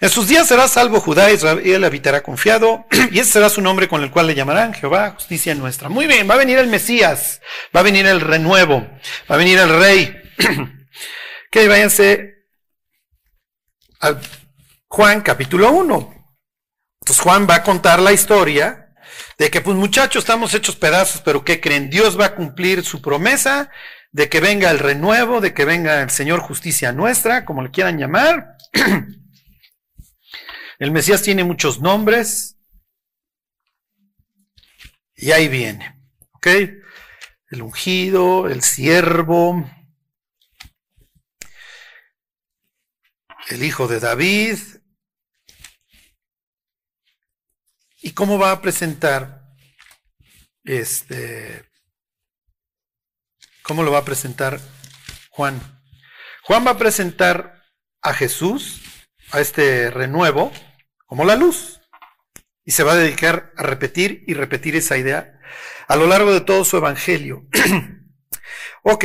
En 0.00 0.10
sus 0.10 0.28
días 0.28 0.46
será 0.46 0.68
salvo 0.68 1.00
Judá, 1.00 1.30
Israel 1.30 1.84
habitará 1.84 2.22
confiado, 2.22 2.86
y 3.10 3.18
ese 3.18 3.32
será 3.32 3.48
su 3.48 3.60
nombre 3.60 3.88
con 3.88 4.02
el 4.02 4.10
cual 4.10 4.26
le 4.26 4.34
llamarán 4.34 4.74
Jehová, 4.74 5.12
justicia 5.14 5.54
nuestra. 5.54 5.88
Muy 5.88 6.06
bien, 6.06 6.28
va 6.28 6.34
a 6.34 6.38
venir 6.38 6.58
el 6.58 6.66
Mesías, 6.66 7.40
va 7.74 7.80
a 7.80 7.84
venir 7.84 8.06
el 8.06 8.20
renuevo, 8.20 8.86
va 9.30 9.34
a 9.34 9.38
venir 9.38 9.58
el 9.58 9.78
rey. 9.78 10.22
que 11.50 11.68
váyanse 11.68 12.34
a 14.00 14.16
Juan 14.88 15.22
capítulo 15.22 15.70
1. 15.70 16.14
Entonces 17.00 17.22
Juan 17.22 17.46
va 17.48 17.56
a 17.56 17.62
contar 17.62 18.00
la 18.00 18.12
historia 18.12 18.92
de 19.38 19.50
que, 19.50 19.60
pues 19.60 19.76
muchachos, 19.76 20.24
estamos 20.24 20.54
hechos 20.54 20.76
pedazos, 20.76 21.22
pero 21.24 21.44
¿qué 21.44 21.60
creen? 21.60 21.88
Dios 21.88 22.18
va 22.18 22.26
a 22.26 22.34
cumplir 22.34 22.84
su 22.84 23.00
promesa 23.00 23.70
de 24.12 24.28
que 24.28 24.40
venga 24.40 24.70
el 24.70 24.78
renuevo, 24.78 25.40
de 25.40 25.54
que 25.54 25.64
venga 25.64 26.02
el 26.02 26.10
Señor 26.10 26.40
justicia 26.40 26.92
nuestra, 26.92 27.44
como 27.44 27.62
le 27.62 27.70
quieran 27.70 27.98
llamar. 27.98 28.56
El 30.78 30.90
Mesías 30.90 31.22
tiene 31.22 31.44
muchos 31.44 31.80
nombres. 31.80 32.58
Y 35.14 35.30
ahí 35.30 35.48
viene. 35.48 35.98
¿Ok? 36.32 36.46
El 37.48 37.62
ungido, 37.62 38.48
el 38.48 38.62
siervo, 38.62 39.70
el 43.48 43.62
hijo 43.62 43.88
de 43.88 44.00
David. 44.00 44.58
¿Y 48.02 48.12
cómo 48.12 48.38
va 48.38 48.52
a 48.52 48.60
presentar 48.60 49.42
este 50.64 51.68
cómo 53.62 53.82
lo 53.82 53.90
va 53.92 53.98
a 53.98 54.04
presentar 54.04 54.60
Juan? 55.30 55.60
Juan 56.42 56.66
va 56.66 56.72
a 56.72 56.78
presentar 56.78 57.64
a 58.02 58.14
Jesús, 58.14 58.82
a 59.32 59.40
este 59.40 59.90
renuevo, 59.90 60.52
como 61.06 61.24
la 61.24 61.36
luz. 61.36 61.80
Y 62.64 62.72
se 62.72 62.82
va 62.82 62.92
a 62.92 62.96
dedicar 62.96 63.52
a 63.56 63.62
repetir 63.62 64.24
y 64.26 64.34
repetir 64.34 64.76
esa 64.76 64.98
idea 64.98 65.40
a 65.88 65.96
lo 65.96 66.06
largo 66.06 66.32
de 66.32 66.40
todo 66.40 66.64
su 66.64 66.76
evangelio. 66.76 67.46
ok. 68.82 69.04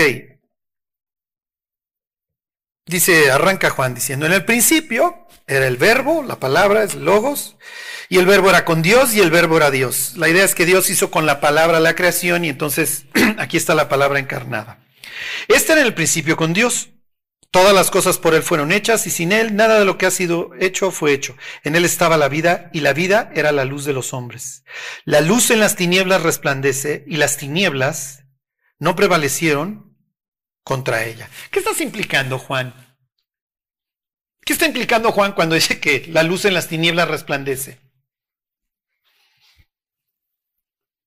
Dice, 2.85 3.31
arranca 3.31 3.69
Juan 3.69 3.93
diciendo, 3.93 4.25
en 4.25 4.33
el 4.33 4.43
principio 4.43 5.27
era 5.47 5.67
el 5.67 5.77
verbo, 5.77 6.23
la 6.23 6.39
palabra 6.39 6.83
es 6.83 6.95
logos, 6.95 7.57
y 8.09 8.17
el 8.17 8.25
verbo 8.25 8.49
era 8.49 8.65
con 8.65 8.81
Dios 8.81 9.13
y 9.13 9.21
el 9.21 9.31
verbo 9.31 9.57
era 9.57 9.71
Dios. 9.71 10.13
La 10.17 10.27
idea 10.27 10.43
es 10.43 10.55
que 10.55 10.65
Dios 10.65 10.89
hizo 10.89 11.11
con 11.11 11.25
la 11.25 11.39
palabra 11.39 11.79
la 11.79 11.95
creación 11.95 12.43
y 12.43 12.49
entonces 12.49 13.05
aquí 13.37 13.55
está 13.55 13.75
la 13.75 13.87
palabra 13.87 14.19
encarnada. 14.19 14.79
Este 15.47 15.71
era 15.71 15.81
en 15.81 15.87
el 15.87 15.93
principio 15.93 16.35
con 16.35 16.51
Dios. 16.51 16.89
Todas 17.51 17.73
las 17.73 17.91
cosas 17.91 18.17
por 18.17 18.33
Él 18.33 18.43
fueron 18.43 18.71
hechas 18.71 19.05
y 19.07 19.11
sin 19.11 19.33
Él 19.33 19.57
nada 19.57 19.77
de 19.77 19.83
lo 19.83 19.97
que 19.97 20.05
ha 20.05 20.11
sido 20.11 20.51
hecho 20.57 20.89
fue 20.89 21.11
hecho. 21.11 21.35
En 21.63 21.75
Él 21.75 21.83
estaba 21.83 22.15
la 22.15 22.29
vida 22.29 22.69
y 22.71 22.79
la 22.79 22.93
vida 22.93 23.29
era 23.35 23.51
la 23.51 23.65
luz 23.65 23.83
de 23.83 23.91
los 23.91 24.13
hombres. 24.13 24.63
La 25.03 25.19
luz 25.19 25.51
en 25.51 25.59
las 25.59 25.75
tinieblas 25.75 26.23
resplandece 26.23 27.03
y 27.07 27.17
las 27.17 27.35
tinieblas 27.35 28.23
no 28.79 28.95
prevalecieron 28.95 29.97
contra 30.63 31.03
ella. 31.03 31.29
¿Qué 31.51 31.59
estás 31.59 31.81
implicando, 31.81 32.39
Juan? 32.39 32.73
¿Qué 34.45 34.53
está 34.53 34.65
implicando 34.65 35.11
Juan 35.11 35.33
cuando 35.33 35.55
dice 35.55 35.81
que 35.81 36.07
la 36.07 36.23
luz 36.23 36.45
en 36.45 36.53
las 36.53 36.69
tinieblas 36.69 37.09
resplandece? 37.09 37.79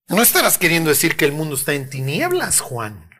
No 0.08 0.20
estarás 0.20 0.58
queriendo 0.58 0.90
decir 0.90 1.16
que 1.16 1.24
el 1.24 1.32
mundo 1.32 1.56
está 1.56 1.72
en 1.72 1.88
tinieblas, 1.88 2.60
Juan. 2.60 3.13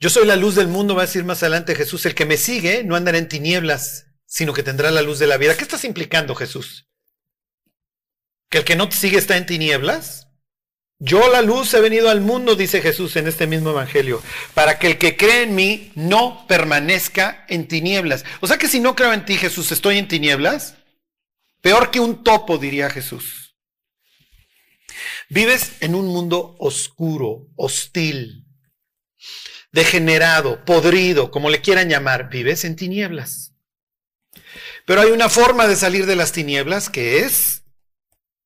Yo 0.00 0.08
soy 0.08 0.26
la 0.26 0.36
luz 0.36 0.54
del 0.54 0.66
mundo, 0.66 0.94
va 0.94 1.02
a 1.02 1.06
decir 1.06 1.24
más 1.24 1.42
adelante 1.42 1.74
Jesús. 1.74 2.06
El 2.06 2.14
que 2.14 2.24
me 2.24 2.38
sigue 2.38 2.82
no 2.84 2.96
andará 2.96 3.18
en 3.18 3.28
tinieblas, 3.28 4.06
sino 4.24 4.54
que 4.54 4.62
tendrá 4.62 4.90
la 4.90 5.02
luz 5.02 5.18
de 5.18 5.26
la 5.26 5.36
vida. 5.36 5.54
¿Qué 5.54 5.62
estás 5.62 5.84
implicando, 5.84 6.34
Jesús? 6.34 6.86
¿Que 8.48 8.58
el 8.58 8.64
que 8.64 8.76
no 8.76 8.88
te 8.88 8.96
sigue 8.96 9.18
está 9.18 9.36
en 9.36 9.44
tinieblas? 9.44 10.28
Yo 10.98 11.30
la 11.30 11.42
luz 11.42 11.72
he 11.74 11.80
venido 11.80 12.08
al 12.08 12.22
mundo, 12.22 12.56
dice 12.56 12.80
Jesús 12.80 13.16
en 13.16 13.28
este 13.28 13.46
mismo 13.46 13.70
Evangelio, 13.70 14.22
para 14.54 14.78
que 14.78 14.86
el 14.86 14.98
que 14.98 15.16
cree 15.16 15.42
en 15.42 15.54
mí 15.54 15.92
no 15.94 16.46
permanezca 16.46 17.44
en 17.48 17.68
tinieblas. 17.68 18.24
O 18.40 18.46
sea 18.46 18.56
que 18.56 18.68
si 18.68 18.80
no 18.80 18.96
creo 18.96 19.12
en 19.12 19.26
ti, 19.26 19.36
Jesús, 19.36 19.70
estoy 19.70 19.98
en 19.98 20.08
tinieblas. 20.08 20.76
Peor 21.60 21.90
que 21.90 22.00
un 22.00 22.24
topo, 22.24 22.56
diría 22.56 22.88
Jesús. 22.88 23.54
Vives 25.28 25.72
en 25.80 25.94
un 25.94 26.06
mundo 26.06 26.56
oscuro, 26.58 27.46
hostil, 27.56 28.46
degenerado, 29.72 30.64
podrido, 30.64 31.30
como 31.30 31.50
le 31.50 31.60
quieran 31.60 31.88
llamar, 31.88 32.28
vives 32.28 32.64
en 32.64 32.76
tinieblas. 32.76 33.52
Pero 34.86 35.00
hay 35.00 35.10
una 35.10 35.28
forma 35.28 35.66
de 35.66 35.76
salir 35.76 36.06
de 36.06 36.16
las 36.16 36.32
tinieblas 36.32 36.88
que 36.88 37.20
es 37.20 37.62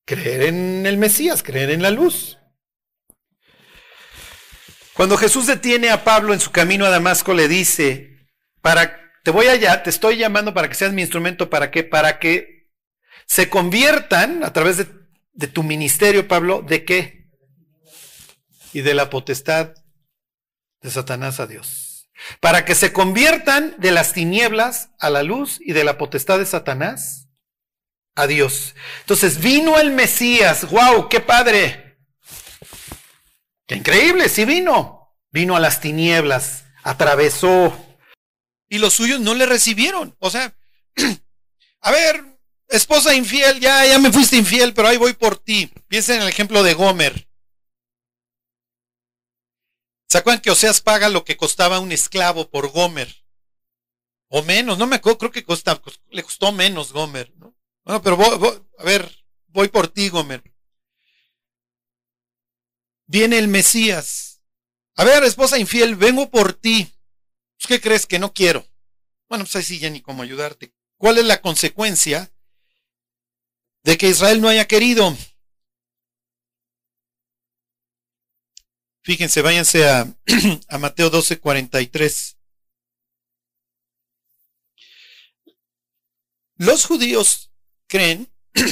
creer 0.05 0.43
en 0.43 0.85
el 0.87 0.99
Mesías, 0.99 1.43
creer 1.43 1.71
en 1.71 1.83
la 1.83 1.91
luz. 1.91 2.39
Cuando 4.93 5.17
Jesús 5.17 5.47
detiene 5.47 5.91
a 5.91 6.05
Pablo 6.05 6.35
en 6.35 6.41
su 6.41 6.51
camino 6.53 6.87
a 6.87 6.91
Damasco, 6.91 7.35
le 7.35 7.49
dice, 7.49 8.29
para, 8.61 9.01
te 9.25 9.31
voy 9.31 9.47
allá, 9.47 9.83
te 9.83 9.91
estoy 9.91 10.19
llamando 10.19 10.55
para 10.55 10.69
que 10.69 10.75
seas 10.75 10.93
mi 10.93 11.03
instrumento, 11.03 11.51
¿para 11.51 11.71
qué? 11.71 11.83
Para 11.83 12.19
que 12.19 12.69
se 13.27 13.49
conviertan 13.49 14.45
a 14.45 14.53
través 14.53 14.77
de 14.77 15.05
de 15.35 15.49
tu 15.49 15.63
ministerio, 15.63 16.27
Pablo, 16.27 16.63
¿de 16.63 16.85
qué? 16.85 17.29
Y 18.73 18.81
de 18.81 18.95
la 18.95 19.11
potestad 19.11 19.75
de 20.85 20.91
Satanás 20.91 21.41
a 21.41 21.47
Dios. 21.47 22.11
Para 22.41 22.65
que 22.67 22.75
se 22.75 22.93
conviertan 22.93 23.75
de 23.79 23.91
las 23.91 24.13
tinieblas 24.13 24.91
a 25.01 25.09
la 25.09 25.23
luz 25.23 25.59
y 25.61 25.73
de 25.73 25.83
la 25.83 25.97
potestad 25.97 26.39
de 26.39 26.47
Satanás 26.47 27.29
a 28.15 28.27
Dios. 28.27 28.75
Entonces 29.01 29.41
vino 29.41 29.81
el 29.81 29.91
Mesías, 29.91 30.69
wow, 30.71 31.09
qué 31.09 31.21
padre. 31.21 31.99
Qué 33.67 33.77
increíble, 33.77 34.29
sí 34.29 34.45
vino. 34.45 35.17
Vino 35.33 35.57
a 35.57 35.61
las 35.61 35.81
tinieblas, 35.81 36.67
atravesó. 36.83 37.75
Y 38.69 38.77
los 38.77 38.93
suyos 38.93 39.21
no 39.21 39.35
le 39.35 39.47
recibieron. 39.47 40.15
O 40.19 40.31
sea, 40.31 40.55
a 41.81 41.91
ver, 41.91 42.25
esposa 42.69 43.15
infiel, 43.15 43.59
ya, 43.59 43.87
ya 43.87 43.99
me 43.99 44.13
fuiste 44.13 44.37
infiel, 44.37 44.75
pero 44.75 44.89
ahí 44.89 44.99
voy 44.99 45.15
por 45.15 45.39
ti. 45.39 45.73
Piensa 45.89 46.15
en 46.15 46.23
el 46.23 46.29
ejemplo 46.29 46.63
de 46.63 46.75
Gomer. 46.75 47.27
¿Se 50.09 50.19
acuerdan 50.19 50.41
que 50.41 50.51
Oseas 50.51 50.81
paga 50.81 51.09
lo 51.09 51.25
que 51.25 51.37
costaba 51.37 51.81
un 51.81 51.93
esclavo 51.93 52.49
por 52.49 52.69
Gomer? 52.69 53.25
O 54.29 54.43
menos, 54.43 54.79
no 54.79 54.87
me 54.87 54.97
acuerdo, 54.97 55.19
creo 55.19 55.31
que 55.33 55.45
le 56.11 56.23
costó 56.23 56.53
menos 56.53 56.93
Gomer, 56.93 57.33
¿no? 57.37 57.55
Bueno, 57.85 58.03
pero 58.03 58.19
a 58.79 58.85
ver, 58.85 59.25
voy 59.49 59.69
por 59.69 59.89
ti, 59.89 60.09
Gomer. 60.09 60.43
Viene 63.07 63.39
el 63.39 63.49
Mesías. 63.49 64.41
A 64.97 65.05
ver, 65.05 65.23
esposa 65.25 65.59
infiel, 65.59 65.97
vengo 65.97 66.31
por 66.31 66.55
ti. 66.55 66.93
Pues, 67.57 67.67
¿Qué 67.69 67.81
crees 67.81 68.07
que 68.07 68.19
no 68.19 68.33
quiero? 68.33 68.67
Bueno, 69.29 69.45
pues 69.45 69.57
ahí 69.57 69.63
sí 69.63 69.79
ya 69.79 69.91
ni 69.91 70.01
cómo 70.01 70.23
ayudarte. 70.23 70.75
¿Cuál 70.97 71.19
es 71.19 71.25
la 71.25 71.41
consecuencia 71.41 72.33
de 73.83 73.99
que 73.99 74.09
Israel 74.09 74.41
no 74.41 74.49
haya 74.49 74.67
querido? 74.67 75.17
Fíjense, 79.05 79.43
váyanse 79.43 79.87
a, 79.87 80.17
Mateo 80.79 81.11
12, 81.11 81.39
43. 81.39 82.39
Los 86.57 86.87
judíos 86.87 87.53
creen 87.87 88.33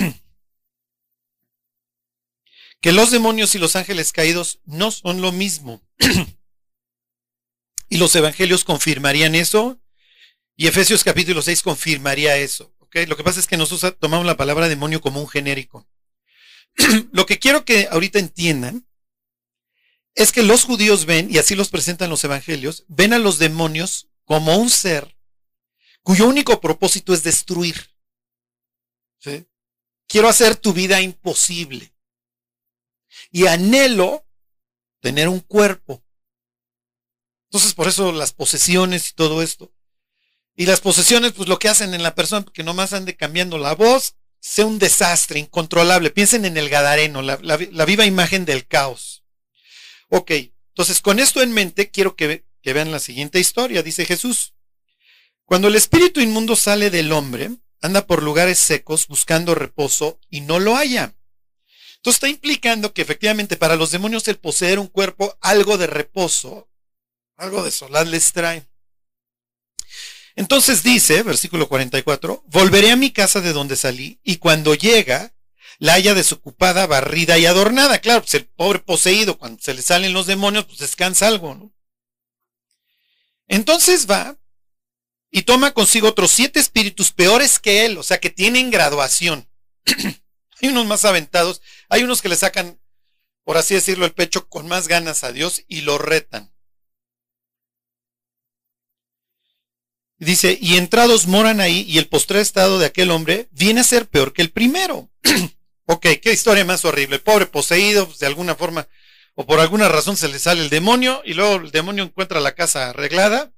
que 2.81 2.93
los 2.93 3.11
demonios 3.11 3.55
y 3.55 3.59
los 3.59 3.77
ángeles 3.77 4.13
caídos 4.13 4.61
no 4.65 4.91
son 4.91 5.21
lo 5.21 5.33
mismo. 5.33 5.83
y 7.91 7.99
los 7.99 8.17
evangelios 8.17 8.65
confirmarían 8.65 9.35
eso. 9.35 9.83
Y 10.57 10.67
Efesios 10.67 11.05
capítulo 11.05 11.43
6 11.43 11.61
confirmaría 11.63 12.39
eso. 12.39 12.75
Lo 13.07 13.17
que 13.19 13.25
pasa 13.25 13.39
es 13.39 13.47
que 13.47 13.59
nosotros 13.59 13.97
tomamos 13.99 14.25
la 14.25 14.39
palabra 14.39 14.69
demonio 14.71 15.03
como 15.03 15.21
un 15.21 15.29
genérico. 15.29 15.87
lo 17.13 17.27
que 17.27 17.39
quiero 17.39 17.67
que 17.67 17.89
ahorita 17.91 18.19
entiendan 18.19 18.87
es 20.15 20.33
que 20.33 20.43
los 20.43 20.65
judíos 20.65 21.07
ven, 21.07 21.29
y 21.31 21.39
así 21.39 21.55
los 21.55 21.69
presentan 21.69 22.11
los 22.11 22.25
evangelios, 22.25 22.85
ven 22.89 23.13
a 23.13 23.19
los 23.19 23.39
demonios 23.39 24.09
como 24.25 24.57
un 24.57 24.71
ser 24.71 25.17
cuyo 26.03 26.27
único 26.27 26.61
propósito 26.61 27.15
es 27.15 27.23
destruir. 27.23 27.91
Quiero 30.09 30.29
hacer 30.29 30.57
tu 30.57 30.73
vida 30.73 31.01
imposible. 31.01 31.95
Y 33.31 33.47
anhelo 33.47 34.27
tener 35.01 35.29
un 35.29 35.41
cuerpo. 35.41 36.05
Entonces, 37.51 37.75
por 37.75 37.89
eso 37.89 38.13
las 38.13 38.33
posesiones 38.33 39.11
y 39.11 39.15
todo 39.15 39.43
esto. 39.43 39.73
Y 40.55 40.67
las 40.67 40.81
posesiones, 40.81 41.33
pues 41.33 41.49
lo 41.49 41.59
que 41.59 41.69
hacen 41.69 41.95
en 41.95 42.03
la 42.03 42.15
persona, 42.15 42.47
que 42.53 42.63
nomás 42.63 42.93
ande 42.93 43.17
cambiando 43.17 43.59
la 43.59 43.75
voz, 43.75 44.17
sea 44.41 44.67
un 44.67 44.79
desastre 44.79 45.39
incontrolable. 45.39 46.11
Piensen 46.11 46.45
en 46.45 46.57
el 46.57 46.69
Gadareno, 46.69 47.23
la, 47.23 47.39
la 47.43 47.85
viva 47.85 48.05
imagen 48.05 48.45
del 48.45 48.67
caos. 48.67 49.22
Ok, 50.15 50.31
entonces 50.69 51.01
con 51.01 51.19
esto 51.19 51.41
en 51.41 51.53
mente, 51.53 51.91
quiero 51.91 52.17
que, 52.17 52.45
vean 52.63 52.93
la 52.93 52.99
siguiente 52.99 53.41
historia. 53.41 53.83
Dice 53.83 54.05
Jesús, 54.05 54.53
cuando 55.47 55.69
el 55.69 55.75
espíritu 55.75 56.21
inmundo 56.21 56.55
sale 56.55 56.91
del 56.91 57.13
hombre, 57.13 57.51
anda 57.81 58.07
por 58.07 58.23
lugares 58.23 58.59
secos 58.59 59.07
buscando 59.09 59.55
reposo 59.55 60.21
y 60.29 60.43
no 60.43 60.61
lo 60.61 60.77
haya. 60.77 61.15
Entonces 61.97 62.17
está 62.17 62.29
implicando 62.29 62.93
que 62.93 63.01
efectivamente 63.01 63.57
para 63.57 63.77
los 63.77 63.91
demonios 63.91 64.29
el 64.29 64.37
poseer 64.37 64.79
un 64.79 64.89
cuerpo, 64.89 65.39
algo 65.41 65.79
de 65.79 65.87
reposo, 65.87 66.69
algo 67.39 67.65
de 67.65 67.71
soledad 67.71 68.05
les 68.05 68.35
trae. 68.35 68.67
Entonces 70.37 70.83
dice, 70.83 71.23
versículo 71.23 71.71
44, 71.71 72.45
volveré 72.49 72.91
a 72.91 72.97
mi 72.97 73.13
casa 73.13 73.41
de 73.41 73.55
donde 73.55 73.77
salí 73.77 74.21
y 74.23 74.37
cuando 74.37 74.75
llega, 74.75 75.33
la 75.83 75.95
haya 75.95 76.15
desocupada, 76.15 76.87
barrida 76.87 77.39
y 77.39 77.47
adornada. 77.47 77.99
Claro, 77.99 78.21
pues 78.21 78.35
el 78.35 78.47
pobre 78.47 78.79
poseído, 78.79 79.37
cuando 79.37 79.61
se 79.61 79.75
le 79.75 79.83
salen 79.83 80.13
los 80.13 80.27
demonios, 80.27 80.65
pues 80.65 80.79
descansa 80.79 81.27
algo, 81.27 81.57
¿no? 81.57 81.75
Entonces 83.49 84.09
va 84.09 84.39
y 85.33 85.43
toma 85.43 85.73
consigo 85.73 86.07
otros 86.07 86.31
siete 86.31 86.61
espíritus 86.61 87.11
peores 87.11 87.59
que 87.59 87.85
él, 87.85 87.99
o 87.99 88.05
sea, 88.05 88.21
que 88.21 88.31
tienen 88.31 88.71
graduación. 88.71 89.49
hay 90.63 90.69
unos 90.69 90.87
más 90.87 91.05
aventados, 91.05 91.61
hay 91.89 92.05
unos 92.05 92.23
que 92.23 92.29
le 92.29 92.37
sacan, 92.37 92.81
por 93.43 93.57
así 93.57 93.75
decirlo, 93.75 94.07
el 94.07 94.13
pecho 94.13 94.49
con 94.49 94.69
más 94.69 94.87
ganas 94.87 95.25
a 95.25 95.33
Dios 95.33 95.65
y 95.67 95.81
lo 95.81 95.99
retan. 95.99 96.55
Dice, 100.17 100.57
y 100.61 100.77
entrados 100.77 101.27
moran 101.27 101.61
ahí, 101.61 101.81
y 101.89 101.99
el 101.99 102.07
postrer 102.07 102.41
estado 102.41 102.79
de 102.79 102.87
aquel 102.87 103.11
hombre 103.11 103.49
viene 103.51 103.81
a 103.81 103.85
ser 103.85 104.07
peor 104.09 104.33
que 104.33 104.43
el 104.43 104.53
primero. 104.53 105.11
ok, 105.93 106.07
qué 106.23 106.33
historia 106.33 106.65
más 106.65 106.85
horrible. 106.85 107.19
Pobre 107.19 107.47
poseído, 107.47 108.07
de 108.19 108.27
alguna 108.27 108.55
forma, 108.55 108.89
o 109.35 109.47
por 109.47 109.61
alguna 109.61 109.89
razón 109.89 110.17
se 110.17 110.29
le 110.29 110.39
sale 110.39 110.63
el 110.63 110.71
demonio, 110.71 111.23
y 111.25 111.35
luego 111.35 111.57
el 111.57 111.71
demonio 111.71 112.05
encuentra 112.05 112.41
la 112.41 112.55
casa 112.55 112.91
arreglada, 112.91 113.53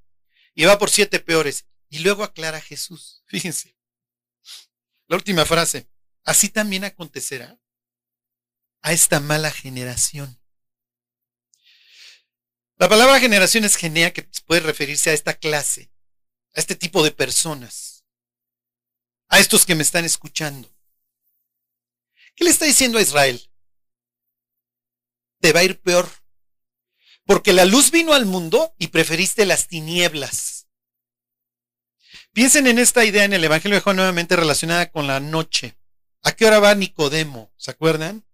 y 0.55 0.65
va 0.65 0.79
por 0.79 0.91
siete 0.91 1.21
peores. 1.21 1.67
Y 1.89 2.01
luego 2.01 2.25
aclara 2.25 2.61
Jesús. 2.61 3.23
Fíjense. 3.29 3.77
La 5.07 5.17
última 5.17 5.45
frase. 5.45 5.89
Así 6.25 6.49
también 6.49 6.85
acontecerá 6.85 7.59
a 8.83 8.93
esta 8.93 9.21
mala 9.21 9.51
generación. 9.51 10.41
La 12.77 12.89
palabra 12.89 13.21
generación 13.21 13.65
es 13.65 13.77
genea, 13.77 14.13
que 14.13 14.29
puede 14.47 14.61
referirse 14.61 15.11
a 15.11 15.13
esta 15.13 15.35
clase, 15.35 15.93
a 16.55 16.61
este 16.61 16.75
tipo 16.75 17.05
de 17.05 17.13
personas, 17.13 18.05
a 19.29 19.39
estos 19.39 19.65
que 19.65 19.75
me 19.75 19.83
están 19.83 20.05
escuchando. 20.05 20.74
¿Qué 22.35 22.45
le 22.45 22.51
está 22.51 22.65
diciendo 22.65 22.99
a 22.99 23.03
Israel? 23.03 23.41
Te 25.41 25.53
va 25.53 25.61
a 25.61 25.65
ir 25.65 25.81
peor, 25.81 26.09
porque 27.27 27.53
la 27.53 27.65
luz 27.65 27.91
vino 27.91 28.15
al 28.15 28.27
mundo 28.27 28.75
y 28.79 28.89
preferiste 28.89 29.47
las 29.47 29.69
tinieblas. 29.69 30.67
Piensen 32.33 32.67
en 32.67 32.79
esta 32.79 33.05
idea 33.05 33.25
en 33.25 33.33
el 33.33 33.45
Evangelio 33.45 33.77
de 33.77 33.83
Juan 33.83 33.97
nuevamente 33.97 34.35
relacionada 34.35 34.91
con 34.91 35.07
la 35.07 35.21
noche. 35.21 35.77
¿A 36.23 36.33
qué 36.33 36.47
hora 36.47 36.59
va 36.59 36.75
Nicodemo? 36.75 37.53
¿Se 37.57 37.71
acuerdan? 37.71 38.27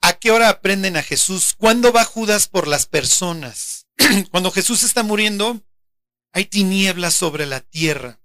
¿A 0.00 0.14
qué 0.14 0.30
hora 0.30 0.48
aprenden 0.48 0.96
a 0.96 1.02
Jesús? 1.02 1.54
¿Cuándo 1.58 1.92
va 1.92 2.04
Judas 2.04 2.48
por 2.48 2.68
las 2.68 2.86
personas? 2.86 3.86
Cuando 4.30 4.50
Jesús 4.50 4.84
está 4.84 5.02
muriendo, 5.02 5.62
hay 6.32 6.44
tinieblas 6.46 7.14
sobre 7.14 7.44
la 7.44 7.60
tierra. 7.60 8.20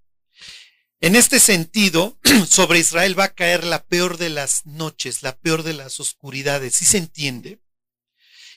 En 1.01 1.15
este 1.15 1.39
sentido, 1.39 2.17
sobre 2.47 2.79
Israel 2.79 3.19
va 3.19 3.25
a 3.25 3.33
caer 3.33 3.65
la 3.65 3.83
peor 3.85 4.17
de 4.17 4.29
las 4.29 4.65
noches, 4.65 5.21
la 5.23 5.37
peor 5.37 5.63
de 5.63 5.73
las 5.73 5.99
oscuridades. 5.99 6.75
¿Sí 6.75 6.85
se 6.85 6.97
entiende? 6.97 7.59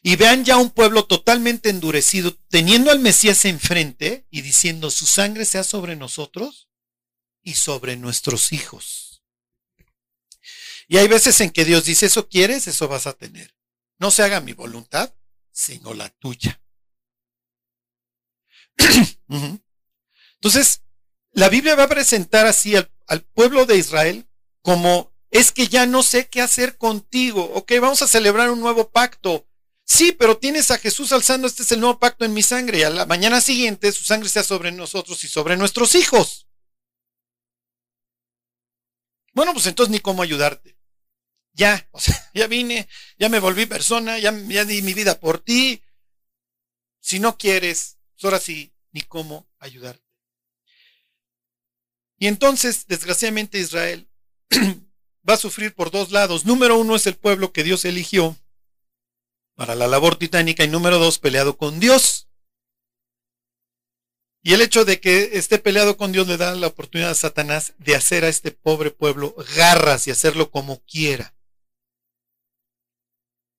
y 0.06 0.16
vean 0.16 0.44
ya 0.44 0.58
un 0.58 0.70
pueblo 0.70 1.06
totalmente 1.06 1.70
endurecido, 1.70 2.36
teniendo 2.50 2.90
al 2.90 2.98
Mesías 2.98 3.46
enfrente 3.46 4.26
y 4.30 4.42
diciendo, 4.42 4.90
su 4.90 5.06
sangre 5.06 5.46
sea 5.46 5.64
sobre 5.64 5.96
nosotros 5.96 6.68
y 7.42 7.54
sobre 7.54 7.96
nuestros 7.96 8.52
hijos. 8.52 9.22
Y 10.88 10.98
hay 10.98 11.08
veces 11.08 11.40
en 11.40 11.48
que 11.48 11.64
Dios 11.64 11.86
dice, 11.86 12.04
eso 12.04 12.28
quieres, 12.28 12.66
eso 12.66 12.86
vas 12.86 13.06
a 13.06 13.14
tener. 13.14 13.56
No 13.98 14.10
se 14.10 14.22
haga 14.22 14.42
mi 14.42 14.52
voluntad, 14.52 15.14
sino 15.50 15.94
la 15.94 16.10
tuya. 16.10 16.62
Entonces, 20.34 20.82
la 21.34 21.48
Biblia 21.48 21.74
va 21.74 21.84
a 21.84 21.88
presentar 21.88 22.46
así 22.46 22.74
al, 22.76 22.88
pueblo 23.34 23.66
de 23.66 23.76
Israel 23.76 24.26
como, 24.62 25.12
es 25.30 25.52
que 25.52 25.68
ya 25.68 25.84
no 25.86 26.02
sé 26.02 26.28
qué 26.28 26.40
hacer 26.40 26.78
contigo, 26.78 27.44
ok, 27.54 27.72
vamos 27.80 28.02
a 28.02 28.08
celebrar 28.08 28.50
un 28.50 28.60
nuevo 28.60 28.90
pacto, 28.90 29.46
Sí, 29.86 30.12
pero 30.12 30.38
tienes 30.38 30.70
a 30.70 30.78
Jesús 30.78 31.12
alzando, 31.12 31.46
este 31.46 31.62
es 31.62 31.72
el 31.72 31.80
nuevo 31.80 31.98
pacto 31.98 32.24
en 32.24 32.32
mi 32.32 32.42
sangre, 32.42 32.78
y 32.78 32.82
a 32.84 32.90
la 32.90 33.04
mañana 33.04 33.40
siguiente 33.40 33.92
su 33.92 34.02
sangre 34.02 34.30
sea 34.30 34.42
sobre 34.42 34.72
nosotros 34.72 35.22
y 35.24 35.28
sobre 35.28 35.56
nuestros 35.56 35.94
hijos. 35.94 36.48
Bueno, 39.34 39.52
pues 39.52 39.66
entonces 39.66 39.90
ni 39.90 40.00
cómo 40.00 40.22
ayudarte. 40.22 40.78
Ya, 41.52 41.86
o 41.92 42.00
sea, 42.00 42.14
ya 42.34 42.46
vine, 42.46 42.88
ya 43.18 43.28
me 43.28 43.40
volví 43.40 43.66
persona, 43.66 44.18
ya, 44.18 44.32
ya 44.48 44.64
di 44.64 44.80
mi 44.82 44.94
vida 44.94 45.20
por 45.20 45.38
ti. 45.40 45.82
Si 47.00 47.20
no 47.20 47.36
quieres, 47.36 47.98
pues 48.14 48.24
ahora 48.24 48.40
sí, 48.40 48.74
ni 48.92 49.02
cómo 49.02 49.48
ayudarte. 49.58 50.03
Y 52.18 52.26
entonces, 52.26 52.86
desgraciadamente, 52.86 53.58
Israel 53.58 54.08
va 55.28 55.34
a 55.34 55.38
sufrir 55.38 55.74
por 55.74 55.90
dos 55.90 56.10
lados. 56.10 56.44
Número 56.44 56.78
uno 56.78 56.96
es 56.96 57.06
el 57.06 57.14
pueblo 57.14 57.52
que 57.52 57.64
Dios 57.64 57.84
eligió 57.84 58.36
para 59.54 59.74
la 59.74 59.86
labor 59.86 60.16
titánica 60.16 60.64
y 60.64 60.68
número 60.68 60.98
dos, 60.98 61.18
peleado 61.18 61.56
con 61.56 61.80
Dios. 61.80 62.28
Y 64.42 64.52
el 64.52 64.60
hecho 64.60 64.84
de 64.84 65.00
que 65.00 65.38
esté 65.38 65.58
peleado 65.58 65.96
con 65.96 66.12
Dios 66.12 66.28
le 66.28 66.36
da 66.36 66.54
la 66.54 66.66
oportunidad 66.66 67.10
a 67.10 67.14
Satanás 67.14 67.72
de 67.78 67.96
hacer 67.96 68.24
a 68.24 68.28
este 68.28 68.50
pobre 68.50 68.90
pueblo 68.90 69.34
garras 69.56 70.06
y 70.06 70.10
hacerlo 70.10 70.50
como 70.50 70.84
quiera. 70.84 71.34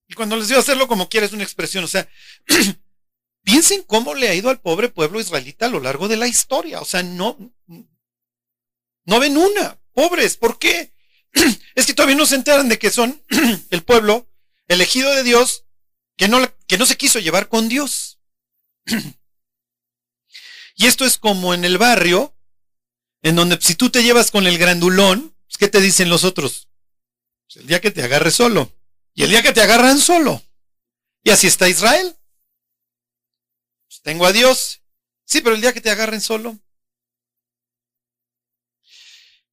Y 0.08 0.14
cuando 0.14 0.36
les 0.36 0.46
digo 0.46 0.60
hacerlo 0.60 0.86
como 0.86 1.08
quiera 1.08 1.26
es 1.26 1.32
una 1.32 1.42
expresión, 1.42 1.82
o 1.82 1.88
sea, 1.88 2.08
piensen 3.42 3.82
cómo 3.82 4.14
le 4.14 4.28
ha 4.28 4.34
ido 4.34 4.48
al 4.48 4.60
pobre 4.60 4.88
pueblo 4.88 5.18
israelita 5.18 5.66
a 5.66 5.70
lo 5.70 5.80
largo 5.80 6.06
de 6.06 6.18
la 6.18 6.28
historia. 6.28 6.80
O 6.80 6.84
sea, 6.84 7.02
no, 7.02 7.36
no 9.06 9.18
ven 9.18 9.36
una. 9.36 9.78
Pobres, 9.92 10.36
¿por 10.36 10.58
qué? 10.58 10.92
Es 11.74 11.86
que 11.86 11.94
todavía 11.94 12.16
no 12.16 12.26
se 12.26 12.34
enteran 12.34 12.68
de 12.68 12.78
que 12.78 12.90
son 12.90 13.22
el 13.70 13.82
pueblo 13.82 14.28
elegido 14.68 15.10
de 15.14 15.22
Dios 15.22 15.64
que 16.16 16.28
no, 16.28 16.40
que 16.66 16.78
no 16.78 16.86
se 16.86 16.96
quiso 16.96 17.18
llevar 17.18 17.48
con 17.48 17.68
Dios. 17.68 18.18
Y 20.78 20.86
esto 20.86 21.06
es 21.06 21.16
como 21.16 21.54
en 21.54 21.64
el 21.64 21.78
barrio, 21.78 22.36
en 23.22 23.34
donde 23.34 23.58
si 23.62 23.76
tú 23.76 23.88
te 23.88 24.02
llevas 24.02 24.30
con 24.30 24.46
el 24.46 24.58
grandulón, 24.58 25.34
pues, 25.46 25.56
¿qué 25.56 25.68
te 25.68 25.80
dicen 25.80 26.10
los 26.10 26.22
otros? 26.22 26.68
Pues, 27.46 27.56
el 27.56 27.66
día 27.66 27.80
que 27.80 27.90
te 27.90 28.02
agarre 28.02 28.30
solo. 28.30 28.70
Y 29.14 29.22
el 29.22 29.30
día 29.30 29.42
que 29.42 29.54
te 29.54 29.62
agarran 29.62 29.98
solo. 29.98 30.42
Y 31.22 31.30
así 31.30 31.46
está 31.46 31.66
Israel. 31.66 32.14
Pues 33.88 34.02
tengo 34.02 34.26
a 34.26 34.32
Dios. 34.32 34.82
Sí, 35.24 35.40
pero 35.40 35.54
el 35.54 35.62
día 35.62 35.72
que 35.72 35.80
te 35.80 35.88
agarren 35.88 36.20
solo. 36.20 36.58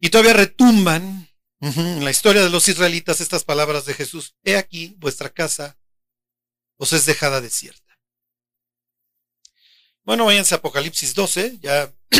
Y 0.04 0.10
todavía 0.10 0.34
retumban 0.34 1.30
en 1.62 2.04
la 2.04 2.12
historia 2.12 2.44
de 2.44 2.50
los 2.50 2.68
israelitas 2.68 3.22
estas 3.22 3.46
palabras 3.46 3.86
de 3.86 3.94
Jesús. 3.94 4.36
He 4.44 4.58
aquí, 4.58 4.98
vuestra 4.98 5.30
casa 5.30 5.80
os 6.76 6.92
es 6.92 7.06
dejada 7.06 7.40
desierta. 7.40 7.98
Bueno, 10.04 10.26
váyanse 10.26 10.56
a 10.56 10.58
Apocalipsis 10.58 11.16
12, 11.16 11.60
ya. 11.62 11.96
y 12.12 12.20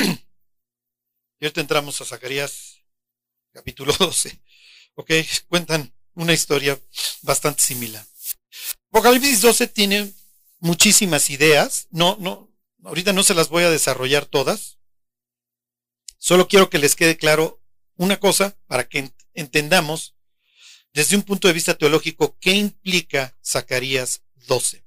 ahorita 1.42 1.60
entramos 1.60 2.00
a 2.00 2.06
Zacarías 2.06 2.78
capítulo 3.52 3.92
12. 4.00 4.42
Ok, 4.94 5.12
cuentan 5.50 5.94
una 6.14 6.32
historia 6.32 6.80
bastante 7.22 7.64
similar. 7.64 8.08
Apocalipsis 8.92 9.42
12 9.42 9.68
tiene 9.68 10.14
muchísimas 10.60 11.30
ideas. 11.30 11.88
No, 11.92 12.16
no, 12.22 12.50
ahorita 12.86 13.12
no 13.12 13.24
se 13.24 13.34
las 13.34 13.50
voy 13.50 13.66
a 13.66 13.70
desarrollar 13.70 14.26
todas. 14.26 14.78
Solo 16.18 16.48
quiero 16.48 16.70
que 16.70 16.80
les 16.80 16.96
quede 16.96 17.18
claro 17.18 17.60
una 17.96 18.20
cosa 18.20 18.58
para 18.68 18.88
que 18.88 19.12
entendamos 19.34 20.16
desde 20.94 21.16
un 21.16 21.24
punto 21.24 21.48
de 21.48 21.54
vista 21.54 21.76
teológico 21.76 22.38
qué 22.40 22.54
implica 22.54 23.38
Zacarías 23.44 24.24
12. 24.48 24.84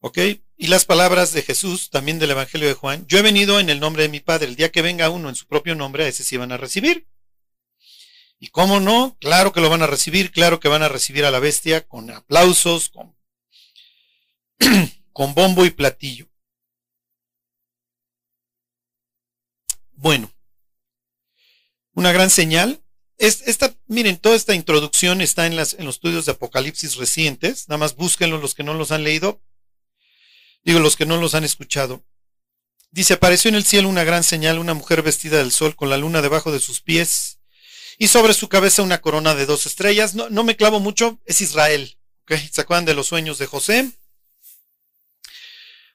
¿Ok? 0.00 0.18
Y 0.56 0.66
las 0.66 0.84
palabras 0.84 1.32
de 1.32 1.42
Jesús, 1.42 1.90
también 1.90 2.18
del 2.18 2.32
Evangelio 2.32 2.68
de 2.68 2.74
Juan, 2.74 3.06
yo 3.06 3.18
he 3.18 3.22
venido 3.22 3.58
en 3.58 3.70
el 3.70 3.80
nombre 3.80 4.02
de 4.02 4.08
mi 4.08 4.20
Padre, 4.20 4.48
el 4.48 4.56
día 4.56 4.70
que 4.70 4.82
venga 4.82 5.10
uno 5.10 5.28
en 5.28 5.34
su 5.34 5.46
propio 5.46 5.74
nombre, 5.74 6.04
a 6.04 6.08
ese 6.08 6.24
sí 6.24 6.36
van 6.36 6.52
a 6.52 6.56
recibir. 6.56 7.06
¿Y 8.38 8.48
cómo 8.48 8.80
no? 8.80 9.16
Claro 9.20 9.52
que 9.52 9.60
lo 9.60 9.70
van 9.70 9.82
a 9.82 9.86
recibir, 9.86 10.30
claro 10.30 10.60
que 10.60 10.68
van 10.68 10.82
a 10.82 10.88
recibir 10.88 11.24
a 11.24 11.30
la 11.30 11.38
bestia 11.38 11.86
con 11.86 12.10
aplausos, 12.10 12.90
con, 12.90 13.16
con 15.12 15.34
bombo 15.34 15.64
y 15.64 15.70
platillo. 15.70 16.28
Bueno, 20.04 20.30
una 21.94 22.12
gran 22.12 22.28
señal. 22.28 22.84
esta, 23.16 23.74
miren, 23.86 24.18
toda 24.18 24.36
esta 24.36 24.54
introducción 24.54 25.22
está 25.22 25.46
en, 25.46 25.56
las, 25.56 25.78
los 25.78 25.94
estudios 25.94 26.26
de 26.26 26.32
Apocalipsis 26.32 26.96
recientes. 26.96 27.70
Nada 27.70 27.78
más 27.78 27.96
búsquenlo 27.96 28.36
los 28.36 28.54
que 28.54 28.64
no 28.64 28.74
los 28.74 28.92
han 28.92 29.02
leído 29.02 29.40
digo 30.62 30.78
los 30.78 30.96
que 30.96 31.06
no 31.06 31.16
los 31.16 31.34
han 31.34 31.44
escuchado. 31.44 32.04
Dice, 32.90 33.14
apareció 33.14 33.48
en 33.48 33.54
el 33.54 33.64
cielo 33.64 33.88
una 33.88 34.04
gran 34.04 34.24
señal, 34.24 34.58
una 34.58 34.74
mujer 34.74 35.00
vestida 35.00 35.38
del 35.38 35.52
sol 35.52 35.74
con 35.74 35.88
la 35.88 35.96
luna 35.96 36.20
debajo 36.20 36.52
de 36.52 36.60
sus 36.60 36.82
pies 36.82 37.38
y 37.96 38.08
sobre 38.08 38.34
su 38.34 38.50
cabeza 38.50 38.82
una 38.82 39.00
corona 39.00 39.34
de 39.34 39.46
dos 39.46 39.64
estrellas. 39.64 40.14
No, 40.14 40.28
no 40.28 40.44
me 40.44 40.56
clavo 40.56 40.80
mucho, 40.80 41.18
es 41.24 41.40
Israel. 41.40 41.96
¿okay? 42.24 42.46
¿Se 42.52 42.60
acuerdan 42.60 42.84
de 42.84 42.92
los 42.92 43.06
sueños 43.06 43.38
de 43.38 43.46
José? 43.46 43.90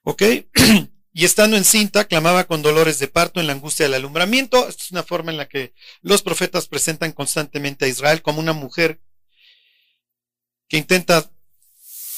¿Ok? 0.01 0.23
y 1.11 1.25
estando 1.25 1.57
encinta, 1.57 2.05
clamaba 2.05 2.45
con 2.45 2.61
dolores 2.61 2.99
de 2.99 3.07
parto 3.07 3.39
en 3.39 3.47
la 3.47 3.53
angustia 3.53 3.85
del 3.85 3.95
alumbramiento. 3.95 4.67
Esta 4.67 4.83
es 4.83 4.91
una 4.91 5.03
forma 5.03 5.31
en 5.31 5.37
la 5.37 5.47
que 5.47 5.73
los 6.01 6.21
profetas 6.21 6.67
presentan 6.67 7.11
constantemente 7.11 7.85
a 7.85 7.87
Israel 7.87 8.21
como 8.21 8.39
una 8.39 8.53
mujer 8.53 9.01
que 10.67 10.77
intenta 10.77 11.31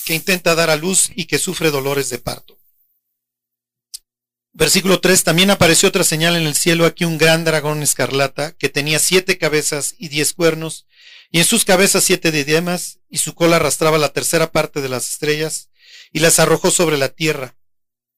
que 0.06 0.16
intenta 0.16 0.56
dar 0.56 0.70
a 0.70 0.76
luz 0.76 1.10
y 1.16 1.26
que 1.26 1.38
sufre 1.38 1.72
dolores 1.72 2.10
de 2.10 2.18
parto. 2.18 2.60
Versículo 4.54 5.00
3, 5.00 5.24
también 5.24 5.50
apareció 5.50 5.88
otra 5.88 6.04
señal 6.04 6.36
en 6.36 6.46
el 6.46 6.56
cielo, 6.56 6.86
aquí 6.86 7.06
un 7.06 7.18
gran 7.18 7.46
dragón 7.46 7.82
escarlata, 7.84 8.52
que 8.52 8.68
tenía 8.68 9.00
siete 9.00 9.38
cabezas 9.38 9.96
y 9.98 10.10
diez 10.10 10.34
cuernos, 10.34 10.88
y 11.30 11.40
en 11.40 11.46
sus 11.46 11.64
cabezas 11.64 12.04
siete 12.04 12.32
diademas, 12.32 13.00
y 13.10 13.20
su 13.20 13.34
cola 13.34 13.56
arrastraba 13.58 13.98
la 13.98 14.12
tercera 14.12 14.52
parte 14.52 14.82
de 14.82 14.90
las 14.90 15.10
estrellas, 15.10 15.70
y 16.12 16.20
las 16.20 16.40
arrojó 16.40 16.70
sobre 16.70 16.98
la 16.98 17.10
tierra. 17.10 17.56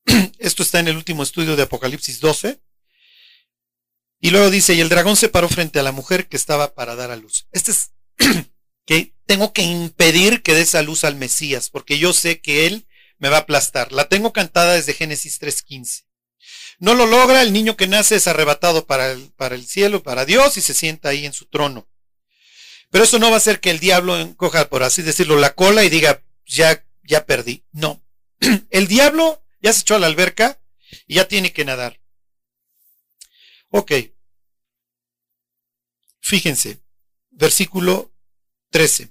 Esto 0.38 0.64
está 0.64 0.80
en 0.80 0.88
el 0.88 0.98
último 0.98 1.24
estudio 1.24 1.56
de 1.56 1.64
Apocalipsis 1.64 2.20
12. 2.20 2.62
Y 4.20 4.30
luego 4.30 4.50
dice, 4.50 4.74
y 4.74 4.82
el 4.82 4.90
dragón 4.90 5.16
se 5.16 5.30
paró 5.30 5.50
frente 5.50 5.80
a 5.80 5.84
la 5.84 5.92
mujer 5.92 6.28
que 6.28 6.38
estaba 6.38 6.74
para 6.74 6.96
dar 6.96 7.12
a 7.12 7.18
luz. 7.18 7.48
Este 7.52 7.72
es 7.72 7.92
que 8.86 9.14
tengo 9.26 9.52
que 9.52 9.64
impedir 9.64 10.42
que 10.42 10.54
dé 10.54 10.62
esa 10.62 10.82
luz 10.82 11.04
al 11.04 11.16
Mesías, 11.16 11.70
porque 11.70 12.00
yo 12.00 12.14
sé 12.14 12.40
que 12.40 12.66
él 12.66 12.88
me 13.18 13.30
va 13.30 13.38
a 13.38 13.42
aplastar. 13.42 13.92
La 13.92 14.08
tengo 14.08 14.32
cantada 14.34 14.74
desde 14.74 14.94
Génesis 14.94 15.42
3.15. 15.42 16.06
No 16.80 16.94
lo 16.96 17.06
logra, 17.06 17.42
el 17.42 17.54
niño 17.54 17.78
que 17.78 17.88
nace 17.88 18.16
es 18.16 18.28
arrebatado 18.28 18.86
para 18.86 19.12
el, 19.12 19.32
para 19.32 19.56
el 19.56 19.66
cielo, 19.66 20.04
para 20.04 20.26
Dios, 20.26 20.58
y 20.58 20.62
se 20.62 20.74
sienta 20.74 21.10
ahí 21.10 21.26
en 21.26 21.34
su 21.34 21.46
trono. 21.46 21.88
Pero 22.90 23.06
eso 23.06 23.20
no 23.20 23.30
va 23.30 23.36
a 23.36 23.38
hacer 23.38 23.60
que 23.60 23.72
el 23.72 23.80
diablo 23.80 24.20
encoja, 24.20 24.70
por 24.70 24.84
así 24.84 25.02
decirlo, 25.02 25.38
la 25.38 25.56
cola 25.56 25.84
y 25.84 25.90
diga, 25.90 26.24
ya, 26.46 26.86
ya 27.04 27.26
perdí. 27.26 27.66
No. 27.72 28.04
El 28.70 28.88
diablo 28.88 29.43
ya 29.64 29.74
se 29.74 29.82
echó 29.82 29.96
a 29.96 30.00
la 30.00 30.08
alberca 30.08 30.62
y 31.08 31.16
ya 31.16 31.28
tiene 31.28 31.54
que 31.54 31.66
nadar. 31.66 32.00
Ok. 33.70 33.92
Fíjense, 36.20 36.80
versículo 37.32 38.14
13. 38.70 39.10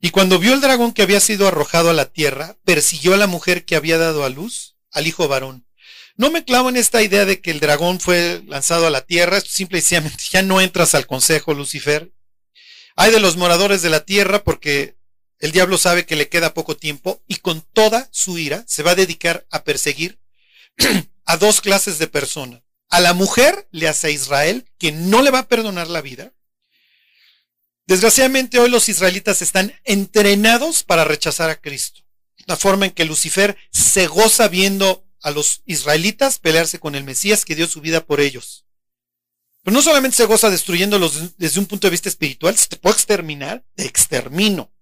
Y 0.00 0.10
cuando 0.10 0.38
vio 0.38 0.52
el 0.52 0.60
dragón 0.60 0.92
que 0.92 1.02
había 1.02 1.20
sido 1.20 1.46
arrojado 1.46 1.90
a 1.90 1.94
la 1.94 2.06
tierra, 2.06 2.58
persiguió 2.64 3.14
a 3.14 3.18
la 3.18 3.26
mujer 3.26 3.64
que 3.64 3.76
había 3.76 3.98
dado 3.98 4.24
a 4.24 4.30
luz, 4.30 4.76
al 4.90 5.06
hijo 5.06 5.28
varón. 5.28 5.66
No 6.16 6.30
me 6.30 6.44
clavo 6.44 6.68
en 6.68 6.76
esta 6.76 7.02
idea 7.02 7.24
de 7.24 7.40
que 7.40 7.50
el 7.50 7.60
dragón 7.60 8.00
fue 8.00 8.42
lanzado 8.46 8.86
a 8.86 8.90
la 8.90 9.02
tierra, 9.02 9.38
esto 9.38 9.50
simple 9.50 9.78
y 9.78 9.80
sencillamente 9.82 10.24
ya 10.30 10.42
no 10.42 10.60
entras 10.60 10.94
al 10.94 11.06
consejo, 11.06 11.54
Lucifer. 11.54 12.12
Hay 12.96 13.12
de 13.12 13.20
los 13.20 13.36
moradores 13.36 13.82
de 13.82 13.90
la 13.90 14.04
tierra 14.04 14.42
porque 14.42 14.96
el 15.40 15.52
diablo 15.52 15.78
sabe 15.78 16.06
que 16.06 16.16
le 16.16 16.28
queda 16.28 16.54
poco 16.54 16.76
tiempo 16.76 17.22
y 17.26 17.36
con 17.36 17.62
toda 17.62 18.08
su 18.12 18.38
ira 18.38 18.64
se 18.66 18.82
va 18.82 18.92
a 18.92 18.96
dedicar 18.96 19.46
a 19.50 19.64
perseguir 19.64 20.20
a 21.24 21.36
dos 21.36 21.60
clases 21.60 21.98
de 21.98 22.06
personas. 22.06 22.62
A 22.88 23.00
la 23.00 23.14
mujer 23.14 23.68
le 23.70 23.88
hace 23.88 24.08
a 24.08 24.10
Israel, 24.10 24.70
que 24.78 24.92
no 24.92 25.22
le 25.22 25.30
va 25.30 25.40
a 25.40 25.48
perdonar 25.48 25.88
la 25.88 26.00
vida, 26.00 26.32
Desgraciadamente 27.90 28.60
hoy 28.60 28.70
los 28.70 28.88
israelitas 28.88 29.42
están 29.42 29.74
entrenados 29.82 30.84
para 30.84 31.02
rechazar 31.02 31.50
a 31.50 31.60
Cristo. 31.60 32.02
La 32.46 32.56
forma 32.56 32.86
en 32.86 32.92
que 32.92 33.04
Lucifer 33.04 33.56
se 33.72 34.06
goza 34.06 34.46
viendo 34.46 35.04
a 35.22 35.32
los 35.32 35.62
israelitas 35.66 36.38
pelearse 36.38 36.78
con 36.78 36.94
el 36.94 37.02
Mesías 37.02 37.44
que 37.44 37.56
dio 37.56 37.66
su 37.66 37.80
vida 37.80 38.06
por 38.06 38.20
ellos. 38.20 38.64
Pero 39.64 39.74
no 39.74 39.82
solamente 39.82 40.18
se 40.18 40.24
goza 40.26 40.50
destruyéndolos 40.50 41.36
desde 41.36 41.58
un 41.58 41.66
punto 41.66 41.88
de 41.88 41.90
vista 41.90 42.08
espiritual, 42.08 42.56
se 42.56 42.68
te 42.68 42.76
puede 42.76 42.94
exterminar, 42.94 43.64
te 43.74 43.86
extermino. 43.86 44.72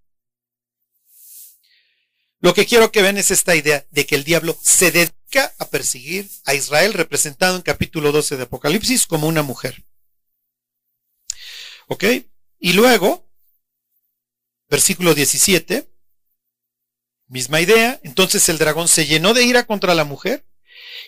Lo 2.40 2.54
que 2.54 2.66
quiero 2.66 2.92
que 2.92 3.02
vean 3.02 3.18
es 3.18 3.30
esta 3.30 3.56
idea 3.56 3.84
de 3.90 4.06
que 4.06 4.14
el 4.14 4.24
diablo 4.24 4.56
se 4.62 4.92
dedica 4.92 5.54
a 5.58 5.68
perseguir 5.68 6.28
a 6.44 6.54
Israel, 6.54 6.94
representado 6.94 7.56
en 7.56 7.62
capítulo 7.62 8.12
12 8.12 8.36
de 8.36 8.44
Apocalipsis 8.44 9.06
como 9.06 9.26
una 9.26 9.42
mujer. 9.42 9.84
¿Ok? 11.88 12.04
Y 12.60 12.74
luego, 12.74 13.28
versículo 14.68 15.14
17, 15.14 15.90
misma 17.26 17.60
idea, 17.60 18.00
entonces 18.04 18.48
el 18.48 18.58
dragón 18.58 18.86
se 18.86 19.06
llenó 19.06 19.34
de 19.34 19.44
ira 19.44 19.66
contra 19.66 19.94
la 19.94 20.04
mujer 20.04 20.46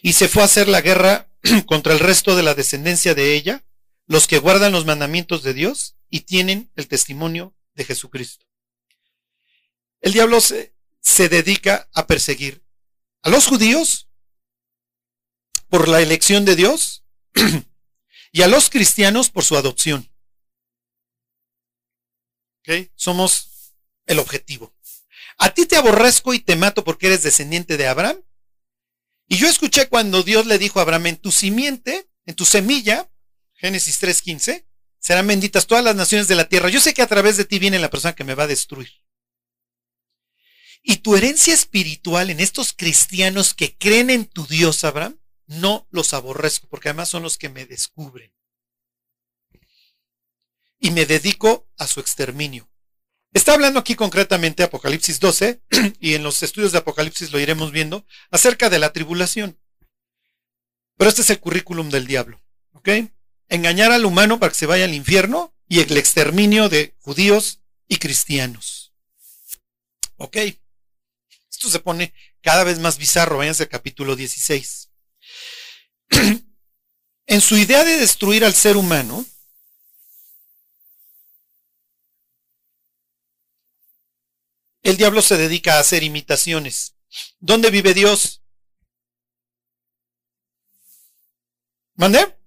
y 0.03 0.15
se 0.15 0.29
fue 0.29 0.43
a 0.43 0.47
hacer 0.47 0.69
la 0.69 0.81
guerra 0.81 1.29
contra 1.67 1.93
el 1.93 2.01
resto 2.01 2.35
de 2.35 2.43
la 2.43 2.55
descendencia 2.55 3.15
de 3.15 3.35
ella, 3.35 3.65
los 4.07 4.27
que 4.27 4.39
guardan 4.39 4.73
los 4.73 4.85
mandamientos 4.85 5.45
de 5.45 5.55
Dios 5.55 5.97
y 6.09 6.21
tienen 6.21 6.73
el 6.75 6.89
testimonio 6.89 7.55
de 7.75 7.85
Jesucristo. 7.85 8.47
El 10.01 10.13
diablo 10.13 10.41
se, 10.41 10.75
se 11.01 11.29
dedica 11.29 11.89
a 11.95 12.07
perseguir 12.07 12.65
a 13.23 13.31
los 13.31 13.47
judíos 13.47 14.09
por 15.69 15.89
la 15.89 16.01
elección 16.01 16.45
de 16.45 16.57
Dios 16.57 17.05
y 18.33 18.43
a 18.43 18.49
los 18.49 18.71
cristianos 18.71 19.31
por 19.31 19.45
su 19.45 19.57
adopción. 19.57 20.11
¿Ok? 22.61 22.91
Somos 22.95 23.75
el 24.07 24.19
objetivo. 24.19 24.75
A 25.39 25.55
ti 25.55 25.65
te 25.67 25.77
aborrezco 25.77 26.35
y 26.35 26.41
te 26.41 26.57
mato 26.57 26.85
porque 26.85 27.07
eres 27.07 27.23
descendiente 27.23 27.77
de 27.77 27.87
Abraham. 27.87 28.23
Y 29.27 29.37
yo 29.37 29.49
escuché 29.49 29.89
cuando 29.89 30.23
Dios 30.23 30.45
le 30.47 30.59
dijo 30.59 30.81
a 30.81 30.83
Abraham, 30.83 31.07
en 31.07 31.17
tu 31.17 31.31
simiente, 31.31 32.11
en 32.27 32.35
tu 32.35 32.45
semilla, 32.45 33.11
Génesis 33.55 34.03
3.15, 34.03 34.67
serán 34.99 35.27
benditas 35.27 35.67
todas 35.67 35.85
las 35.85 35.95
naciones 35.95 36.29
de 36.29 36.35
la 36.35 36.49
tierra. 36.49 36.69
Yo 36.69 36.81
sé 36.81 36.93
que 36.93 37.03
a 37.03 37.07
través 37.07 37.37
de 37.37 37.45
ti 37.45 37.59
viene 37.59 37.79
la 37.79 37.91
persona 37.91 38.15
que 38.15 38.25
me 38.25 38.35
va 38.35 38.43
a 38.43 38.49
destruir. 38.49 38.91
Y 40.83 40.97
tu 40.99 41.17
herencia 41.17 41.53
espiritual 41.53 42.31
en 42.31 42.41
estos 42.41 42.73
cristianos 42.73 43.55
que 43.55 43.77
creen 43.77 44.11
en 44.11 44.25
tu 44.25 44.47
Dios, 44.47 44.85
Abraham, 44.85 45.19
no 45.47 45.87
los 45.91 46.15
aborrezco, 46.15 46.69
porque 46.69 46.89
además 46.89 47.09
son 47.09 47.23
los 47.23 47.37
que 47.37 47.49
me 47.49 47.67
descubren. 47.67 48.33
Y 50.79 50.91
me 50.93 51.05
dedico 51.05 51.69
a 51.77 51.87
su 51.87 52.01
exterminio. 52.01 52.71
Está 53.33 53.53
hablando 53.53 53.79
aquí 53.79 53.95
concretamente 53.95 54.63
Apocalipsis 54.63 55.21
12, 55.21 55.63
y 56.01 56.15
en 56.15 56.23
los 56.23 56.43
estudios 56.43 56.73
de 56.73 56.79
Apocalipsis 56.79 57.31
lo 57.31 57.39
iremos 57.39 57.71
viendo, 57.71 58.07
acerca 58.31 58.71
de 58.71 58.79
la 58.79 58.93
tribulación. 58.93 59.59
Pero 60.97 61.09
este 61.09 61.23
es 61.23 61.31
el 61.31 61.41
currículum 61.41 61.91
del 61.91 62.07
diablo. 62.07 62.43
¿Ok? 62.73 62.89
Engañar 63.49 63.93
al 63.93 64.05
humano 64.05 64.39
para 64.39 64.51
que 64.51 64.59
se 64.59 64.67
vaya 64.67 64.85
al 64.85 64.95
infierno 64.95 65.55
y 65.69 65.81
el 65.81 65.97
exterminio 65.97 66.69
de 66.69 66.95
judíos 67.01 67.61
y 67.89 67.97
cristianos. 67.97 68.93
¿Ok? 70.17 70.37
Esto 71.61 71.69
se 71.69 71.81
pone 71.81 72.15
cada 72.41 72.65
vez 72.65 72.79
más 72.79 72.97
bizarro. 72.97 73.37
Váyanse 73.37 73.65
al 73.65 73.69
capítulo 73.69 74.17
16. 74.17 74.91
en 77.27 77.41
su 77.43 77.59
idea 77.59 77.85
de 77.85 77.99
destruir 77.99 78.47
al 78.47 78.55
ser 78.55 78.79
humano, 78.79 79.27
el 84.83 84.97
diablo 84.97 85.21
se 85.21 85.37
dedica 85.37 85.75
a 85.77 85.81
hacer 85.81 86.03
imitaciones. 86.03 86.97
¿Dónde 87.41 87.71
vive 87.71 87.93
Dios? 87.93 88.43
¿Mande? 91.95 92.39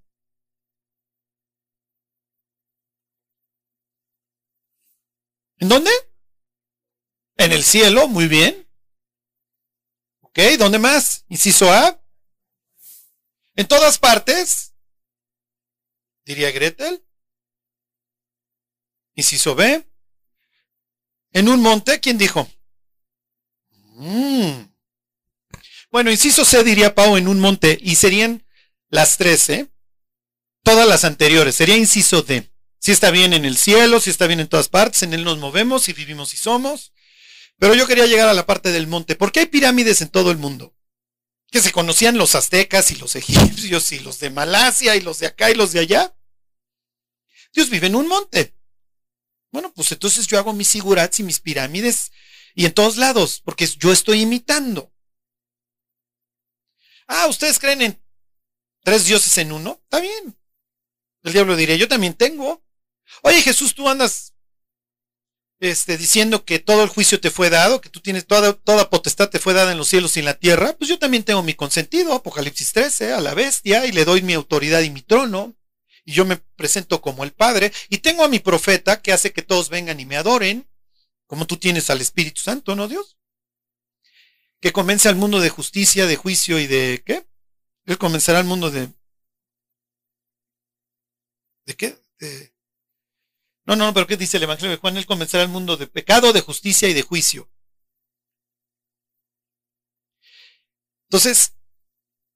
¿En 5.58 5.68
dónde? 5.68 5.92
En 7.36 7.52
el 7.52 7.62
cielo, 7.62 8.08
muy 8.08 8.26
bien. 8.26 8.63
Ok, 10.36 10.58
¿dónde 10.58 10.80
más? 10.80 11.24
Inciso 11.28 11.72
A. 11.72 12.02
En 13.54 13.68
todas 13.68 13.98
partes, 13.98 14.74
diría 16.24 16.50
Gretel. 16.50 17.04
Inciso 19.14 19.54
B. 19.54 19.86
En 21.30 21.48
un 21.48 21.62
monte, 21.62 22.00
¿quién 22.00 22.18
dijo? 22.18 22.50
Mm. 23.92 24.64
Bueno, 25.92 26.10
inciso 26.10 26.44
C 26.44 26.64
diría 26.64 26.96
Pau 26.96 27.16
en 27.16 27.28
un 27.28 27.38
monte 27.38 27.78
y 27.80 27.94
serían 27.94 28.44
las 28.88 29.16
tres, 29.16 29.48
¿eh? 29.50 29.70
Todas 30.64 30.88
las 30.88 31.04
anteriores. 31.04 31.54
Sería 31.54 31.76
inciso 31.76 32.22
D. 32.22 32.50
Si 32.80 32.90
está 32.90 33.12
bien 33.12 33.34
en 33.34 33.44
el 33.44 33.56
cielo, 33.56 34.00
si 34.00 34.10
está 34.10 34.26
bien 34.26 34.40
en 34.40 34.48
todas 34.48 34.68
partes, 34.68 35.04
en 35.04 35.14
él 35.14 35.22
nos 35.22 35.38
movemos 35.38 35.88
y 35.88 35.92
vivimos 35.92 36.34
y 36.34 36.38
somos. 36.38 36.92
Pero 37.58 37.74
yo 37.74 37.86
quería 37.86 38.06
llegar 38.06 38.28
a 38.28 38.34
la 38.34 38.46
parte 38.46 38.72
del 38.72 38.86
monte. 38.86 39.16
¿Por 39.16 39.32
qué 39.32 39.40
hay 39.40 39.46
pirámides 39.46 40.00
en 40.02 40.08
todo 40.08 40.30
el 40.30 40.38
mundo? 40.38 40.74
que 41.54 41.60
se 41.60 41.70
conocían 41.70 42.18
los 42.18 42.34
aztecas 42.34 42.90
y 42.90 42.96
los 42.96 43.14
egipcios 43.14 43.92
y 43.92 44.00
los 44.00 44.18
de 44.18 44.28
Malasia 44.28 44.96
y 44.96 45.00
los 45.00 45.20
de 45.20 45.28
acá 45.28 45.52
y 45.52 45.54
los 45.54 45.70
de 45.70 45.78
allá. 45.78 46.12
Dios 47.52 47.70
vive 47.70 47.86
en 47.86 47.94
un 47.94 48.08
monte. 48.08 48.56
Bueno, 49.52 49.72
pues 49.72 49.92
entonces 49.92 50.26
yo 50.26 50.36
hago 50.36 50.52
mis 50.52 50.66
sigurats 50.68 51.20
y 51.20 51.22
mis 51.22 51.38
pirámides 51.38 52.10
y 52.56 52.66
en 52.66 52.74
todos 52.74 52.96
lados, 52.96 53.40
porque 53.44 53.68
yo 53.68 53.92
estoy 53.92 54.22
imitando. 54.22 54.92
Ah, 57.06 57.28
¿ustedes 57.28 57.60
creen 57.60 57.82
en 57.82 58.02
tres 58.82 59.04
dioses 59.04 59.38
en 59.38 59.52
uno? 59.52 59.78
Está 59.84 60.00
bien. 60.00 60.36
El 61.22 61.34
diablo 61.34 61.54
diría, 61.54 61.76
yo 61.76 61.86
también 61.86 62.14
tengo. 62.14 62.64
Oye 63.22 63.40
Jesús, 63.42 63.76
tú 63.76 63.88
andas 63.88 64.33
este, 65.66 65.96
diciendo 65.96 66.44
que 66.44 66.58
todo 66.58 66.82
el 66.82 66.88
juicio 66.88 67.20
te 67.20 67.30
fue 67.30 67.50
dado, 67.50 67.80
que 67.80 67.88
tú 67.88 68.00
tienes 68.00 68.26
toda, 68.26 68.52
toda 68.52 68.90
potestad 68.90 69.30
te 69.30 69.38
fue 69.38 69.54
dada 69.54 69.72
en 69.72 69.78
los 69.78 69.88
cielos 69.88 70.16
y 70.16 70.20
en 70.20 70.26
la 70.26 70.38
tierra, 70.38 70.76
pues 70.76 70.88
yo 70.88 70.98
también 70.98 71.22
tengo 71.24 71.42
mi 71.42 71.54
consentido, 71.54 72.14
Apocalipsis 72.14 72.72
13, 72.72 73.12
a 73.12 73.20
la 73.20 73.34
bestia, 73.34 73.86
y 73.86 73.92
le 73.92 74.04
doy 74.04 74.22
mi 74.22 74.32
autoridad 74.34 74.80
y 74.82 74.90
mi 74.90 75.02
trono, 75.02 75.56
y 76.04 76.12
yo 76.12 76.24
me 76.24 76.36
presento 76.36 77.00
como 77.00 77.24
el 77.24 77.32
Padre, 77.32 77.72
y 77.88 77.98
tengo 77.98 78.24
a 78.24 78.28
mi 78.28 78.38
profeta 78.38 79.02
que 79.02 79.12
hace 79.12 79.32
que 79.32 79.42
todos 79.42 79.68
vengan 79.68 80.00
y 80.00 80.06
me 80.06 80.16
adoren, 80.16 80.68
como 81.26 81.46
tú 81.46 81.56
tienes 81.56 81.90
al 81.90 82.00
Espíritu 82.00 82.40
Santo, 82.40 82.76
¿no, 82.76 82.88
Dios? 82.88 83.18
Que 84.60 84.72
convence 84.72 85.08
al 85.08 85.16
mundo 85.16 85.40
de 85.40 85.50
justicia, 85.50 86.06
de 86.06 86.16
juicio 86.16 86.58
y 86.58 86.66
de 86.66 87.02
¿qué? 87.04 87.26
Él 87.86 87.98
convencerá 87.98 88.38
al 88.38 88.44
mundo 88.44 88.70
de... 88.70 88.88
¿De 91.66 91.74
qué? 91.74 91.98
De, 92.18 92.53
no, 93.66 93.76
no, 93.76 93.94
pero 93.94 94.06
¿qué 94.06 94.16
dice 94.16 94.36
el 94.36 94.42
Evangelio 94.42 94.70
de 94.70 94.76
Juan? 94.76 94.96
Él 94.96 95.06
convencerá 95.06 95.42
al 95.42 95.48
mundo 95.48 95.76
de 95.76 95.86
pecado, 95.86 96.32
de 96.32 96.40
justicia 96.40 96.88
y 96.88 96.94
de 96.94 97.02
juicio. 97.02 97.50
Entonces, 101.08 101.54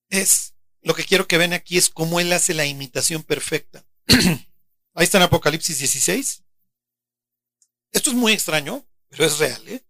es 0.08 0.54
lo 0.82 0.94
que 0.94 1.04
quiero 1.04 1.26
que 1.26 1.38
vean 1.38 1.52
aquí 1.52 1.76
es 1.76 1.90
cómo 1.90 2.20
él 2.20 2.32
hace 2.32 2.54
la 2.54 2.64
imitación 2.64 3.22
perfecta. 3.22 3.86
Ahí 4.94 5.04
está 5.04 5.18
en 5.18 5.24
Apocalipsis 5.24 5.78
16. 5.78 6.44
Esto 7.92 8.10
es 8.10 8.16
muy 8.16 8.32
extraño, 8.32 8.86
pero 9.08 9.24
es 9.24 9.38
real, 9.38 9.68
¿eh? 9.68 9.84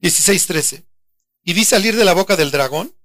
16:13. 0.00 0.86
Y 1.42 1.54
vi 1.54 1.64
salir 1.64 1.96
de 1.96 2.04
la 2.04 2.12
boca 2.12 2.36
del 2.36 2.50
dragón 2.50 2.96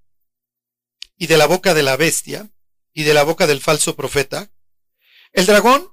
y 1.16 1.26
de 1.26 1.36
la 1.36 1.46
boca 1.46 1.74
de 1.74 1.82
la 1.82 1.96
bestia 1.96 2.50
y 2.92 3.04
de 3.04 3.14
la 3.14 3.22
boca 3.22 3.46
del 3.46 3.60
falso 3.60 3.96
profeta. 3.96 4.52
El 5.32 5.46
dragón 5.46 5.90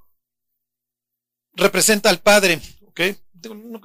representa 1.59 2.09
al 2.09 2.19
Padre, 2.19 2.59
¿ok? 2.87 3.01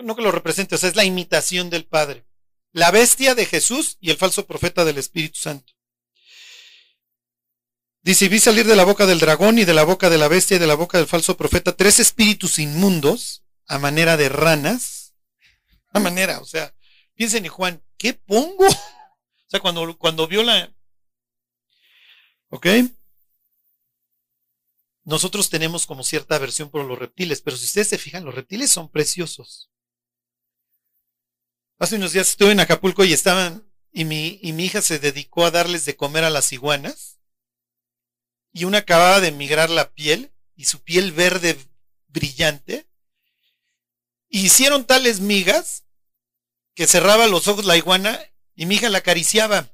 No, 0.03 0.16
que 0.16 0.22
lo 0.22 0.33
represente, 0.33 0.75
o 0.75 0.79
sea, 0.79 0.89
es 0.89 0.97
la 0.97 1.05
imitación 1.05 1.70
del 1.70 1.85
Padre. 1.85 2.25
La 2.72 2.91
bestia 2.91 3.35
de 3.35 3.47
Jesús 3.47 3.99
y 4.01 4.11
el 4.11 4.16
falso 4.16 4.47
profeta 4.47 4.85
del 4.85 4.99
Espíritu 4.99 5.39
Santo. 5.39 5.72
Dice, 8.03 8.29
vi 8.29 8.39
salir 8.39 8.66
de 8.66 8.77
la 8.77 8.85
boca 8.85 9.07
del 9.07 9.20
dragón 9.20 9.59
y 9.59 9.64
de 9.64 9.72
la 9.72 9.85
boca 9.85 10.11
de 10.11 10.18
la 10.18 10.29
bestia 10.29 10.57
y 10.57 10.61
de 10.61 10.66
la 10.66 10.75
boca 10.75 10.99
del 10.99 11.07
falso 11.07 11.37
profeta 11.37 11.75
tres 11.77 12.01
espíritus 12.01 12.59
inmundos 12.59 13.45
a 13.66 13.79
manera 13.79 14.16
de 14.16 14.29
ranas. 14.29 15.14
A 15.93 16.01
manera, 16.01 16.41
o 16.41 16.45
sea, 16.45 16.75
piensen 17.14 17.45
en 17.45 17.53
Juan, 17.53 17.83
¿qué 17.97 18.14
pongo? 18.14 18.66
O 19.47 19.51
sea, 19.57 19.61
cuando, 19.61 19.97
cuando 19.99 20.27
vio 20.27 20.43
la... 20.43 20.75
¿Ok? 22.49 22.66
Nosotros 25.05 25.50
tenemos 25.50 25.86
como 25.86 26.02
cierta 26.02 26.36
aversión 26.36 26.70
por 26.70 26.84
los 26.84 26.98
reptiles, 26.98 27.42
pero 27.42 27.57
si 27.57 27.66
ustedes 27.66 27.88
se 27.88 27.98
fijan, 27.98 28.24
los 28.24 28.34
reptiles 28.34 28.72
son 28.72 28.90
preciosos. 28.90 29.70
Hace 31.78 31.96
unos 31.96 32.12
días 32.12 32.30
estuve 32.30 32.52
en 32.52 32.61
Acapulco 32.61 33.05
y 33.05 33.12
estaban, 33.12 33.70
y 33.92 34.05
mi, 34.07 34.40
hija 34.42 34.80
se 34.80 34.98
dedicó 34.98 35.44
a 35.44 35.50
darles 35.50 35.84
de 35.84 35.96
comer 35.96 36.24
a 36.24 36.30
las 36.30 36.52
iguanas, 36.52 37.20
y 38.52 38.64
una 38.64 38.78
acababa 38.78 39.20
de 39.20 39.32
migrar 39.32 39.68
la 39.68 39.92
piel, 39.92 40.32
y 40.57 40.64
su 40.64 40.82
piel 40.82 41.12
verde 41.12 41.59
brillante, 42.09 42.88
hicieron 44.28 44.86
tales 44.86 45.20
migas 45.20 45.84
que 46.74 46.86
cerraba 46.86 47.26
los 47.26 47.46
ojos 47.46 47.66
la 47.66 47.76
iguana 47.76 48.18
y 48.55 48.66
mi 48.66 48.76
hija 48.76 48.88
la 48.88 48.98
acariciaba. 48.98 49.72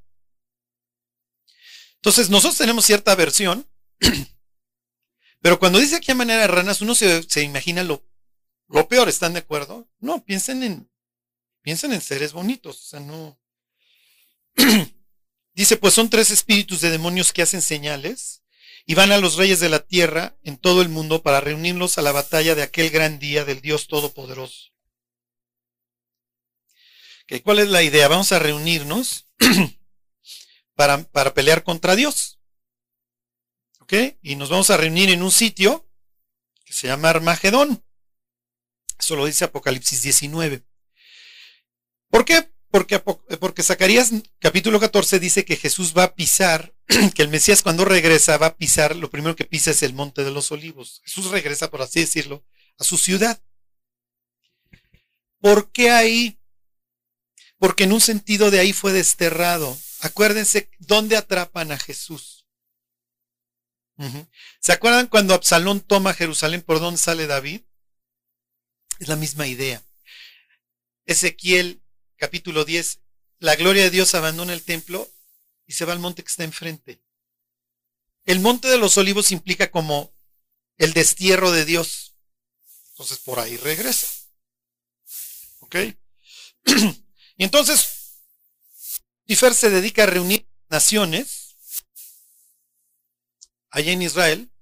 Entonces 1.96 2.30
nosotros 2.30 2.58
tenemos 2.58 2.84
cierta 2.84 3.12
aversión 3.12 3.70
Pero 5.40 5.58
cuando 5.58 5.78
dice 5.78 5.96
aquí 5.96 6.10
a 6.10 6.14
manera 6.14 6.42
de 6.42 6.48
ranas, 6.48 6.80
uno 6.80 6.94
se, 6.94 7.42
imagina 7.42 7.82
lo, 7.82 8.04
lo 8.68 8.88
peor, 8.88 9.08
¿están 9.08 9.32
de 9.32 9.40
acuerdo? 9.40 9.88
No, 9.98 10.24
piensen 10.24 10.62
en, 10.62 10.90
piensen 11.62 11.92
en 11.92 12.00
seres 12.00 12.32
bonitos, 12.32 12.78
o 12.78 12.84
sea, 12.84 13.00
no. 13.00 13.40
dice, 15.54 15.76
pues 15.76 15.94
son 15.94 16.10
tres 16.10 16.30
espíritus 16.30 16.80
de 16.80 16.90
demonios 16.90 17.32
que 17.32 17.42
hacen 17.42 17.62
señales 17.62 18.42
y 18.84 18.94
van 18.94 19.12
a 19.12 19.18
los 19.18 19.36
reyes 19.36 19.60
de 19.60 19.68
la 19.68 19.80
tierra 19.80 20.38
en 20.42 20.58
todo 20.58 20.82
el 20.82 20.88
mundo 20.88 21.22
para 21.22 21.40
reunirlos 21.40 21.96
a 21.96 22.02
la 22.02 22.12
batalla 22.12 22.54
de 22.54 22.62
aquel 22.62 22.90
gran 22.90 23.18
día 23.18 23.44
del 23.44 23.60
Dios 23.60 23.86
Todopoderoso. 23.86 24.70
¿Cuál 27.44 27.60
es 27.60 27.68
la 27.68 27.84
idea? 27.84 28.08
Vamos 28.08 28.32
a 28.32 28.40
reunirnos 28.40 29.28
para, 30.74 31.04
para 31.04 31.32
pelear 31.32 31.62
contra 31.62 31.94
Dios. 31.94 32.39
Y 34.22 34.36
nos 34.36 34.50
vamos 34.50 34.70
a 34.70 34.76
reunir 34.76 35.10
en 35.10 35.22
un 35.22 35.32
sitio 35.32 35.88
que 36.64 36.72
se 36.72 36.86
llama 36.86 37.10
Armagedón. 37.10 37.84
Eso 38.98 39.16
lo 39.16 39.26
dice 39.26 39.44
Apocalipsis 39.44 40.02
19. 40.02 40.62
¿Por 42.08 42.24
qué? 42.24 42.52
Porque, 42.70 43.00
porque 43.00 43.64
Zacarías 43.64 44.12
capítulo 44.38 44.78
14 44.78 45.18
dice 45.18 45.44
que 45.44 45.56
Jesús 45.56 45.92
va 45.96 46.04
a 46.04 46.14
pisar, 46.14 46.72
que 47.14 47.22
el 47.22 47.28
Mesías 47.28 47.62
cuando 47.62 47.84
regresa 47.84 48.38
va 48.38 48.46
a 48.46 48.56
pisar, 48.56 48.94
lo 48.94 49.10
primero 49.10 49.34
que 49.34 49.44
pisa 49.44 49.72
es 49.72 49.82
el 49.82 49.92
monte 49.92 50.22
de 50.22 50.30
los 50.30 50.52
olivos. 50.52 51.00
Jesús 51.04 51.26
regresa, 51.26 51.70
por 51.70 51.82
así 51.82 52.00
decirlo, 52.00 52.44
a 52.78 52.84
su 52.84 52.96
ciudad. 52.96 53.42
¿Por 55.40 55.72
qué 55.72 55.90
ahí? 55.90 56.38
Porque 57.58 57.84
en 57.84 57.92
un 57.92 58.00
sentido 58.00 58.52
de 58.52 58.60
ahí 58.60 58.72
fue 58.72 58.92
desterrado. 58.92 59.76
Acuérdense 60.02 60.70
dónde 60.78 61.16
atrapan 61.16 61.72
a 61.72 61.78
Jesús. 61.78 62.39
¿Se 64.60 64.72
acuerdan 64.72 65.08
cuando 65.08 65.34
Absalón 65.34 65.80
toma 65.80 66.14
Jerusalén 66.14 66.62
por 66.62 66.80
dónde 66.80 66.98
sale 66.98 67.26
David? 67.26 67.62
Es 68.98 69.08
la 69.08 69.16
misma 69.16 69.46
idea. 69.46 69.82
Ezequiel 71.04 71.82
capítulo 72.16 72.64
10, 72.64 73.00
la 73.38 73.56
gloria 73.56 73.82
de 73.82 73.90
Dios 73.90 74.14
abandona 74.14 74.52
el 74.52 74.62
templo 74.62 75.10
y 75.66 75.72
se 75.72 75.84
va 75.84 75.92
al 75.92 75.98
monte 75.98 76.22
que 76.22 76.28
está 76.28 76.44
enfrente. 76.44 77.02
El 78.24 78.40
monte 78.40 78.68
de 78.68 78.78
los 78.78 78.96
olivos 78.96 79.30
implica 79.32 79.70
como 79.70 80.14
el 80.78 80.92
destierro 80.92 81.50
de 81.50 81.64
Dios. 81.64 82.14
Entonces 82.90 83.18
por 83.18 83.38
ahí 83.38 83.56
regresa. 83.56 84.06
¿Ok? 85.60 85.76
y 87.36 87.44
entonces, 87.44 88.18
Tifer 89.26 89.54
se 89.54 89.70
dedica 89.70 90.04
a 90.04 90.06
reunir 90.06 90.46
naciones 90.68 91.39
allá 93.70 93.92
en 93.92 94.02
Israel 94.02 94.52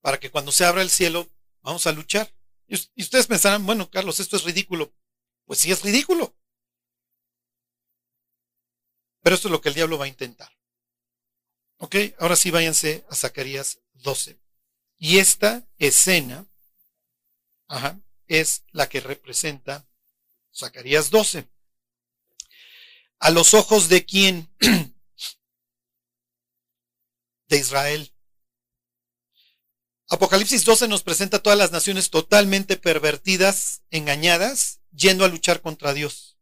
para 0.00 0.18
que 0.18 0.30
cuando 0.30 0.52
se 0.52 0.64
abra 0.64 0.82
el 0.82 0.90
cielo 0.90 1.28
vamos 1.60 1.86
a 1.86 1.92
luchar. 1.92 2.32
Y 2.68 3.02
ustedes 3.02 3.26
pensarán, 3.26 3.64
bueno, 3.64 3.90
Carlos, 3.90 4.18
esto 4.20 4.36
es 4.36 4.44
ridículo. 4.44 4.92
Pues 5.44 5.60
sí 5.60 5.70
es 5.70 5.82
ridículo. 5.82 6.36
Pero 9.22 9.36
esto 9.36 9.48
es 9.48 9.52
lo 9.52 9.60
que 9.60 9.68
el 9.68 9.74
diablo 9.74 9.98
va 9.98 10.04
a 10.06 10.08
intentar. 10.08 10.50
Ok, 11.78 11.96
ahora 12.18 12.36
sí 12.36 12.50
váyanse 12.50 13.04
a 13.10 13.14
Zacarías 13.14 13.80
12. 13.94 14.40
Y 14.98 15.18
esta 15.18 15.68
escena 15.78 16.46
es 18.26 18.64
la 18.70 18.88
que 18.88 19.00
representa 19.00 19.88
Zacarías 20.54 21.10
12. 21.10 21.48
¿A 23.18 23.30
los 23.30 23.54
ojos 23.54 23.88
de 23.88 24.04
quién? 24.04 24.48
de 27.48 27.56
Israel. 27.56 28.15
Apocalipsis 30.08 30.64
12 30.64 30.86
nos 30.86 31.02
presenta 31.02 31.40
todas 31.42 31.58
las 31.58 31.72
naciones 31.72 32.10
totalmente 32.10 32.76
pervertidas, 32.76 33.82
engañadas, 33.90 34.80
yendo 34.92 35.24
a 35.24 35.28
luchar 35.28 35.62
contra 35.62 35.94
Dios. 35.94 36.38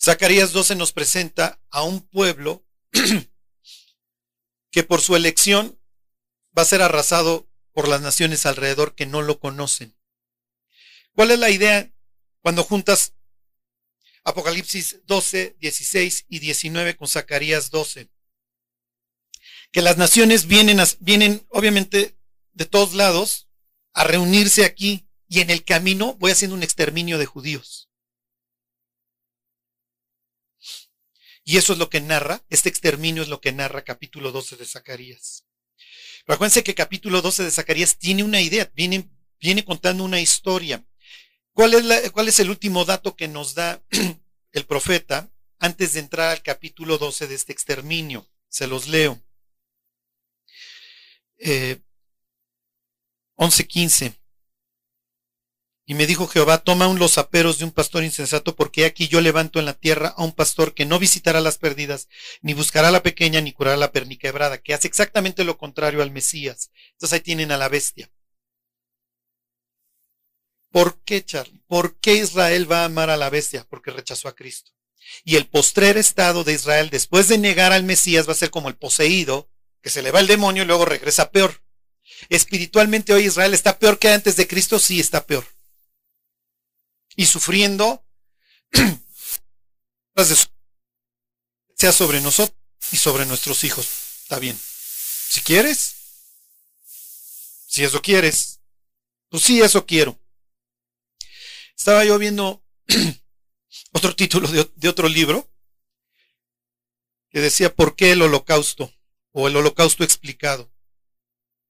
Zacarías 0.00 0.52
12 0.52 0.76
nos 0.76 0.92
presenta 0.92 1.60
a 1.70 1.82
un 1.82 2.00
pueblo 2.00 2.64
que 4.70 4.84
por 4.84 5.02
su 5.02 5.16
elección 5.16 5.78
va 6.56 6.62
a 6.62 6.66
ser 6.66 6.80
arrasado 6.80 7.50
por 7.72 7.86
las 7.86 8.00
naciones 8.00 8.46
alrededor 8.46 8.94
que 8.94 9.06
no 9.06 9.20
lo 9.20 9.38
conocen. 9.40 9.96
¿Cuál 11.12 11.32
es 11.32 11.38
la 11.38 11.50
idea 11.50 11.92
cuando 12.40 12.64
juntas 12.64 13.14
Apocalipsis 14.24 15.00
12, 15.04 15.56
16 15.58 16.26
y 16.28 16.38
19 16.38 16.96
con 16.96 17.06
Zacarías 17.06 17.70
12? 17.70 18.08
Que 19.72 19.82
las 19.82 19.96
naciones 19.96 20.46
vienen, 20.46 20.78
vienen 21.00 21.46
obviamente 21.50 22.16
de 22.52 22.64
todos 22.66 22.94
lados 22.94 23.48
a 23.92 24.04
reunirse 24.04 24.64
aquí 24.64 25.08
y 25.28 25.40
en 25.40 25.50
el 25.50 25.64
camino 25.64 26.14
voy 26.14 26.32
haciendo 26.32 26.56
un 26.56 26.62
exterminio 26.62 27.18
de 27.18 27.26
judíos. 27.26 27.88
Y 31.44 31.56
eso 31.56 31.72
es 31.72 31.78
lo 31.78 31.88
que 31.88 32.00
narra, 32.00 32.44
este 32.50 32.68
exterminio 32.68 33.22
es 33.22 33.28
lo 33.28 33.40
que 33.40 33.52
narra 33.52 33.82
capítulo 33.82 34.32
12 34.32 34.56
de 34.56 34.66
Zacarías. 34.66 35.46
Pero 36.26 36.34
acuérdense 36.34 36.62
que 36.62 36.74
capítulo 36.74 37.22
12 37.22 37.44
de 37.44 37.50
Zacarías 37.50 37.96
tiene 37.96 38.22
una 38.22 38.42
idea, 38.42 38.70
viene, 38.74 39.08
viene 39.40 39.64
contando 39.64 40.04
una 40.04 40.20
historia. 40.20 40.84
¿Cuál 41.54 41.72
es, 41.72 42.10
¿Cuál 42.10 42.28
es 42.28 42.38
el 42.40 42.50
último 42.50 42.84
dato 42.84 43.16
que 43.16 43.28
nos 43.28 43.54
da 43.54 43.82
el 44.52 44.66
profeta 44.66 45.30
antes 45.58 45.94
de 45.94 46.00
entrar 46.00 46.30
al 46.30 46.42
capítulo 46.42 46.98
12 46.98 47.26
de 47.26 47.34
este 47.34 47.52
exterminio? 47.52 48.28
Se 48.48 48.66
los 48.66 48.86
leo. 48.86 49.22
Eh, 51.38 51.80
11.15. 53.36 54.18
Y 55.90 55.94
me 55.94 56.06
dijo 56.06 56.26
Jehová, 56.26 56.58
toma 56.58 56.86
un 56.86 56.98
los 56.98 57.16
aperos 57.16 57.58
de 57.58 57.64
un 57.64 57.70
pastor 57.70 58.04
insensato, 58.04 58.54
porque 58.54 58.84
aquí 58.84 59.08
yo 59.08 59.22
levanto 59.22 59.58
en 59.58 59.64
la 59.64 59.72
tierra 59.72 60.08
a 60.18 60.22
un 60.22 60.32
pastor 60.32 60.74
que 60.74 60.84
no 60.84 60.98
visitará 60.98 61.40
las 61.40 61.56
perdidas, 61.56 62.08
ni 62.42 62.52
buscará 62.52 62.90
la 62.90 63.02
pequeña, 63.02 63.40
ni 63.40 63.54
curará 63.54 63.78
la 63.78 63.90
perniquebrada, 63.90 64.58
que 64.58 64.74
hace 64.74 64.86
exactamente 64.86 65.44
lo 65.44 65.56
contrario 65.56 66.02
al 66.02 66.10
Mesías. 66.10 66.70
Entonces 66.92 67.14
ahí 67.14 67.20
tienen 67.20 67.52
a 67.52 67.56
la 67.56 67.70
bestia. 67.70 68.10
¿Por 70.70 71.00
qué, 71.04 71.24
Charlie? 71.24 71.62
¿Por 71.66 71.98
qué 72.00 72.16
Israel 72.16 72.70
va 72.70 72.82
a 72.82 72.84
amar 72.84 73.08
a 73.08 73.16
la 73.16 73.30
bestia? 73.30 73.66
Porque 73.70 73.90
rechazó 73.90 74.28
a 74.28 74.34
Cristo. 74.34 74.72
Y 75.24 75.36
el 75.36 75.46
postrer 75.46 75.96
estado 75.96 76.44
de 76.44 76.52
Israel, 76.52 76.90
después 76.90 77.28
de 77.28 77.38
negar 77.38 77.72
al 77.72 77.84
Mesías, 77.84 78.28
va 78.28 78.32
a 78.32 78.36
ser 78.36 78.50
como 78.50 78.68
el 78.68 78.76
poseído, 78.76 79.48
se 79.90 80.02
le 80.02 80.10
va 80.10 80.20
el 80.20 80.26
demonio 80.26 80.62
y 80.62 80.66
luego 80.66 80.84
regresa 80.84 81.30
peor. 81.30 81.62
Espiritualmente 82.28 83.12
hoy 83.12 83.26
Israel 83.26 83.54
está 83.54 83.78
peor 83.78 83.98
que 83.98 84.10
antes 84.10 84.36
de 84.36 84.46
Cristo, 84.46 84.78
sí 84.78 85.00
está 85.00 85.26
peor 85.26 85.46
y 87.18 87.26
sufriendo, 87.26 88.06
sea 91.74 91.90
sobre 91.90 92.20
nosotros 92.20 92.56
y 92.92 92.96
sobre 92.96 93.26
nuestros 93.26 93.64
hijos. 93.64 93.88
Está 94.22 94.38
bien. 94.38 94.56
Si 95.28 95.40
quieres, 95.40 95.96
si 97.66 97.82
eso 97.82 98.00
quieres, 98.02 98.60
pues 99.30 99.42
sí, 99.42 99.60
eso 99.60 99.84
quiero. 99.84 100.16
Estaba 101.76 102.04
yo 102.04 102.20
viendo 102.20 102.64
otro 103.92 104.14
título 104.14 104.46
de, 104.46 104.70
de 104.76 104.88
otro 104.88 105.08
libro 105.08 105.50
que 107.30 107.40
decía 107.40 107.74
¿Por 107.74 107.96
qué 107.96 108.12
el 108.12 108.22
holocausto? 108.22 108.94
O 109.40 109.46
el 109.46 109.54
holocausto 109.54 110.02
explicado. 110.02 110.68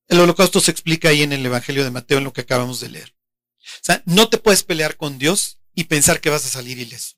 El 0.07 0.21
holocausto 0.21 0.59
se 0.59 0.71
explica 0.71 1.11
ahí 1.11 1.23
en 1.23 1.35
el 1.35 1.45
Evangelio 1.45 1.85
de 1.85 1.91
Mateo, 1.91 2.17
en 2.17 2.25
lo 2.25 2.33
que 2.33 2.41
acabamos 2.41 2.81
de 2.81 2.89
leer. 2.89 3.15
O 3.61 3.83
sea, 3.83 4.03
no 4.07 4.31
te 4.31 4.39
puedes 4.39 4.63
pelear 4.63 4.97
con 4.97 5.19
Dios 5.19 5.59
y 5.75 5.85
pensar 5.85 6.23
que 6.23 6.31
vas 6.31 6.47
a 6.47 6.49
salir 6.49 6.79
ileso. 6.79 7.17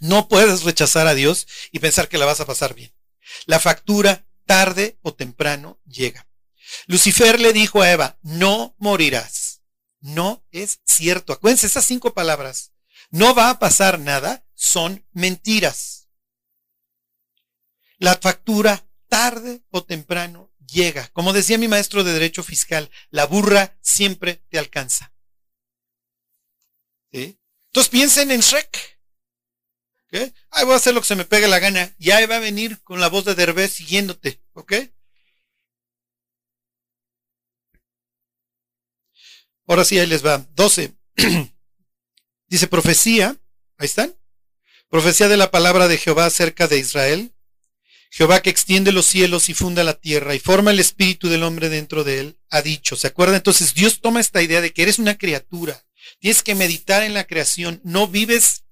No 0.00 0.28
puedes 0.28 0.64
rechazar 0.64 1.06
a 1.06 1.14
Dios 1.14 1.46
y 1.72 1.78
pensar 1.78 2.10
que 2.10 2.18
la 2.18 2.26
vas 2.26 2.40
a 2.40 2.44
pasar 2.44 2.74
bien. 2.74 2.94
La 3.46 3.58
factura, 3.58 4.26
tarde 4.44 4.98
o 5.00 5.14
temprano, 5.14 5.80
llega. 5.86 6.28
Lucifer 6.86 7.40
le 7.40 7.54
dijo 7.54 7.80
a 7.80 7.90
Eva, 7.90 8.18
no 8.20 8.74
morirás. 8.76 9.62
No 10.00 10.44
es 10.50 10.80
cierto. 10.84 11.32
Acuérdense, 11.32 11.66
esas 11.66 11.86
cinco 11.86 12.12
palabras. 12.12 12.72
No 13.08 13.34
va 13.34 13.48
a 13.48 13.58
pasar 13.58 13.98
nada, 13.98 14.46
son 14.54 15.06
mentiras. 15.12 16.03
La 17.98 18.16
factura, 18.16 18.86
tarde 19.08 19.62
o 19.70 19.84
temprano, 19.84 20.52
llega. 20.66 21.08
Como 21.08 21.32
decía 21.32 21.58
mi 21.58 21.68
maestro 21.68 22.04
de 22.04 22.12
Derecho 22.12 22.42
Fiscal, 22.42 22.90
la 23.10 23.26
burra 23.26 23.76
siempre 23.80 24.42
te 24.48 24.58
alcanza. 24.58 25.12
Entonces 27.12 27.90
piensen 27.90 28.30
en 28.30 28.40
Shrek. 28.40 29.00
¿Okay? 30.06 30.34
Ay, 30.50 30.64
voy 30.64 30.74
a 30.74 30.76
hacer 30.76 30.94
lo 30.94 31.00
que 31.00 31.06
se 31.06 31.16
me 31.16 31.24
pegue 31.24 31.48
la 31.48 31.60
gana. 31.60 31.94
Y 31.98 32.10
ahí 32.10 32.26
va 32.26 32.36
a 32.36 32.40
venir 32.40 32.82
con 32.82 33.00
la 33.00 33.08
voz 33.08 33.24
de 33.24 33.34
Derbez 33.34 33.72
siguiéndote. 33.72 34.42
¿Ok? 34.52 34.72
Ahora 39.66 39.84
sí, 39.84 39.98
ahí 39.98 40.06
les 40.06 40.24
va. 40.24 40.38
12. 40.54 40.94
Dice 42.46 42.66
profecía. 42.66 43.36
Ahí 43.78 43.86
están. 43.86 44.16
Profecía 44.88 45.28
de 45.28 45.36
la 45.36 45.50
palabra 45.50 45.88
de 45.88 45.98
Jehová 45.98 46.26
acerca 46.26 46.68
de 46.68 46.78
Israel 46.78 47.33
Jehová 48.16 48.42
que 48.42 48.50
extiende 48.50 48.92
los 48.92 49.06
cielos 49.06 49.48
y 49.48 49.54
funda 49.54 49.82
la 49.82 49.98
tierra 49.98 50.36
y 50.36 50.38
forma 50.38 50.70
el 50.70 50.78
espíritu 50.78 51.28
del 51.28 51.42
hombre 51.42 51.68
dentro 51.68 52.04
de 52.04 52.20
él, 52.20 52.38
ha 52.48 52.62
dicho. 52.62 52.94
¿Se 52.94 53.08
acuerda? 53.08 53.34
Entonces 53.34 53.74
Dios 53.74 54.00
toma 54.00 54.20
esta 54.20 54.40
idea 54.40 54.60
de 54.60 54.72
que 54.72 54.82
eres 54.82 55.00
una 55.00 55.18
criatura. 55.18 55.84
Tienes 56.20 56.44
que 56.44 56.54
meditar 56.54 57.02
en 57.02 57.12
la 57.12 57.24
creación. 57.24 57.80
No 57.82 58.06
vives 58.06 58.62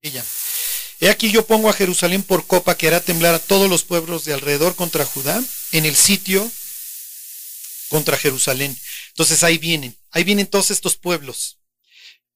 ella. 0.00 0.24
He 1.00 1.10
aquí 1.10 1.32
yo 1.32 1.44
pongo 1.44 1.68
a 1.68 1.72
Jerusalén 1.72 2.22
por 2.22 2.46
copa 2.46 2.76
que 2.76 2.86
hará 2.86 3.00
temblar 3.00 3.34
a 3.34 3.40
todos 3.40 3.68
los 3.68 3.82
pueblos 3.82 4.24
de 4.24 4.32
alrededor 4.32 4.76
contra 4.76 5.04
Judá 5.04 5.42
en 5.72 5.84
el 5.84 5.96
sitio 5.96 6.48
contra 7.88 8.16
Jerusalén. 8.16 8.78
Entonces 9.08 9.42
ahí 9.42 9.58
vienen, 9.58 9.98
ahí 10.12 10.22
vienen 10.22 10.46
todos 10.46 10.70
estos 10.70 10.96
pueblos. 10.96 11.58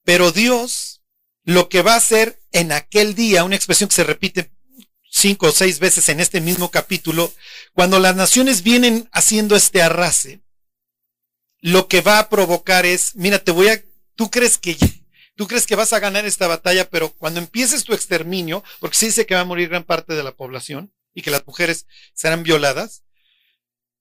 Pero 0.03 0.33
Dios 0.33 1.03
lo 1.45 1.69
que 1.69 1.83
va 1.83 1.95
a 1.95 1.99
hacer 1.99 2.43
en 2.51 2.73
aquel 2.73 3.15
día, 3.15 3.45
una 3.45 3.55
expresión 3.55 3.89
que 3.89 3.95
se 3.95 4.03
repite 4.03 4.56
cinco 5.17 5.47
o 5.47 5.53
seis 5.53 5.79
veces 5.79 6.09
en 6.11 6.21
este 6.21 6.41
mismo 6.41 6.71
capítulo, 6.71 7.33
cuando 7.73 7.99
las 7.99 8.15
naciones 8.15 8.63
vienen 8.63 9.09
haciendo 9.13 9.57
este 9.57 9.81
arrase, 9.81 10.43
lo 11.61 11.89
que 11.89 12.03
va 12.03 12.19
a 12.19 12.29
provocar 12.29 12.85
es, 12.85 13.17
mira, 13.17 13.39
te 13.39 13.51
voy 13.51 13.69
a, 13.69 13.83
tú 14.15 14.31
crees 14.31 14.59
que 14.59 14.77
tú 15.35 15.47
crees 15.47 15.67
que 15.67 15.77
vas 15.77 15.93
a 15.93 16.01
ganar 16.01 16.27
esta 16.27 16.47
batalla, 16.47 16.89
pero 16.89 17.11
cuando 17.13 17.41
empieces 17.41 17.85
tu 17.85 17.95
exterminio, 17.95 18.63
porque 18.79 18.97
se 18.97 19.07
dice 19.07 19.27
que 19.27 19.35
va 19.35 19.41
a 19.41 19.47
morir 19.47 19.69
gran 19.69 19.85
parte 19.85 20.15
de 20.15 20.23
la 20.23 20.33
población 20.33 20.93
y 21.15 21.23
que 21.23 21.31
las 21.31 21.47
mujeres 21.47 21.87
serán 22.15 22.43
violadas, 22.43 23.03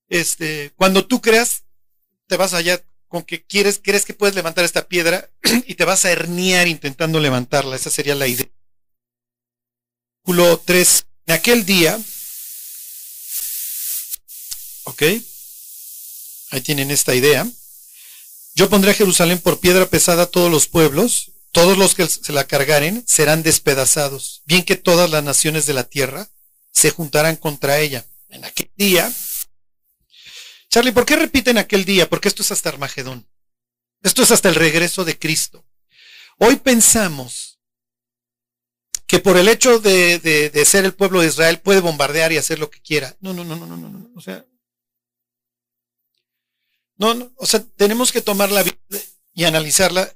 este, 0.08 0.72
cuando 0.76 1.06
tú 1.06 1.20
creas, 1.20 1.64
te 2.26 2.36
vas 2.36 2.54
allá 2.54 2.82
con 3.08 3.22
que 3.22 3.42
quieres, 3.42 3.80
crees 3.82 4.04
que 4.04 4.14
puedes 4.14 4.34
levantar 4.34 4.64
esta 4.64 4.86
piedra 4.86 5.30
y 5.66 5.74
te 5.74 5.84
vas 5.84 6.04
a 6.04 6.10
herniar 6.10 6.68
intentando 6.68 7.20
levantarla. 7.20 7.76
Esa 7.76 7.90
sería 7.90 8.14
la 8.14 8.26
idea. 8.26 8.48
Versículo 10.26 10.58
3. 10.58 11.04
En 11.28 11.34
aquel 11.34 11.64
día, 11.64 12.00
ok, 14.82 15.02
ahí 16.50 16.60
tienen 16.62 16.90
esta 16.90 17.14
idea. 17.14 17.46
Yo 18.56 18.68
pondré 18.68 18.90
a 18.90 18.94
Jerusalén 18.94 19.38
por 19.38 19.60
piedra 19.60 19.86
pesada 19.86 20.24
a 20.24 20.26
todos 20.26 20.50
los 20.50 20.66
pueblos, 20.66 21.30
todos 21.52 21.78
los 21.78 21.94
que 21.94 22.08
se 22.08 22.32
la 22.32 22.44
cargaren 22.44 23.04
serán 23.06 23.44
despedazados, 23.44 24.42
bien 24.46 24.64
que 24.64 24.74
todas 24.74 25.08
las 25.10 25.22
naciones 25.22 25.64
de 25.64 25.74
la 25.74 25.84
tierra 25.84 26.28
se 26.72 26.90
juntarán 26.90 27.36
contra 27.36 27.78
ella. 27.78 28.04
En 28.28 28.44
aquel 28.44 28.70
día 28.76 29.12
Charlie, 30.68 30.90
¿por 30.90 31.06
qué 31.06 31.14
repiten 31.14 31.56
aquel 31.56 31.84
día? 31.84 32.10
Porque 32.10 32.26
esto 32.26 32.42
es 32.42 32.50
hasta 32.50 32.68
Armagedón. 32.68 33.28
Esto 34.02 34.24
es 34.24 34.32
hasta 34.32 34.48
el 34.48 34.56
regreso 34.56 35.04
de 35.04 35.16
Cristo. 35.18 35.64
Hoy 36.38 36.56
pensamos 36.56 37.55
que 39.06 39.20
por 39.20 39.36
el 39.36 39.48
hecho 39.48 39.78
de, 39.78 40.18
de, 40.18 40.64
ser 40.64 40.84
el 40.84 40.94
pueblo 40.94 41.20
de 41.20 41.28
Israel 41.28 41.60
puede 41.60 41.80
bombardear 41.80 42.32
y 42.32 42.38
hacer 42.38 42.58
lo 42.58 42.70
que 42.70 42.80
quiera. 42.80 43.16
No, 43.20 43.32
no, 43.32 43.44
no, 43.44 43.54
no, 43.56 43.66
no, 43.66 43.76
no, 43.76 43.88
no. 43.88 44.10
O 44.16 44.20
sea, 44.20 44.44
no, 46.96 47.14
no, 47.14 47.32
o 47.36 47.46
sea, 47.46 47.64
tenemos 47.76 48.10
que 48.10 48.20
tomar 48.20 48.50
la 48.50 48.62
vida 48.62 48.76
y 49.34 49.44
analizarla 49.44 50.12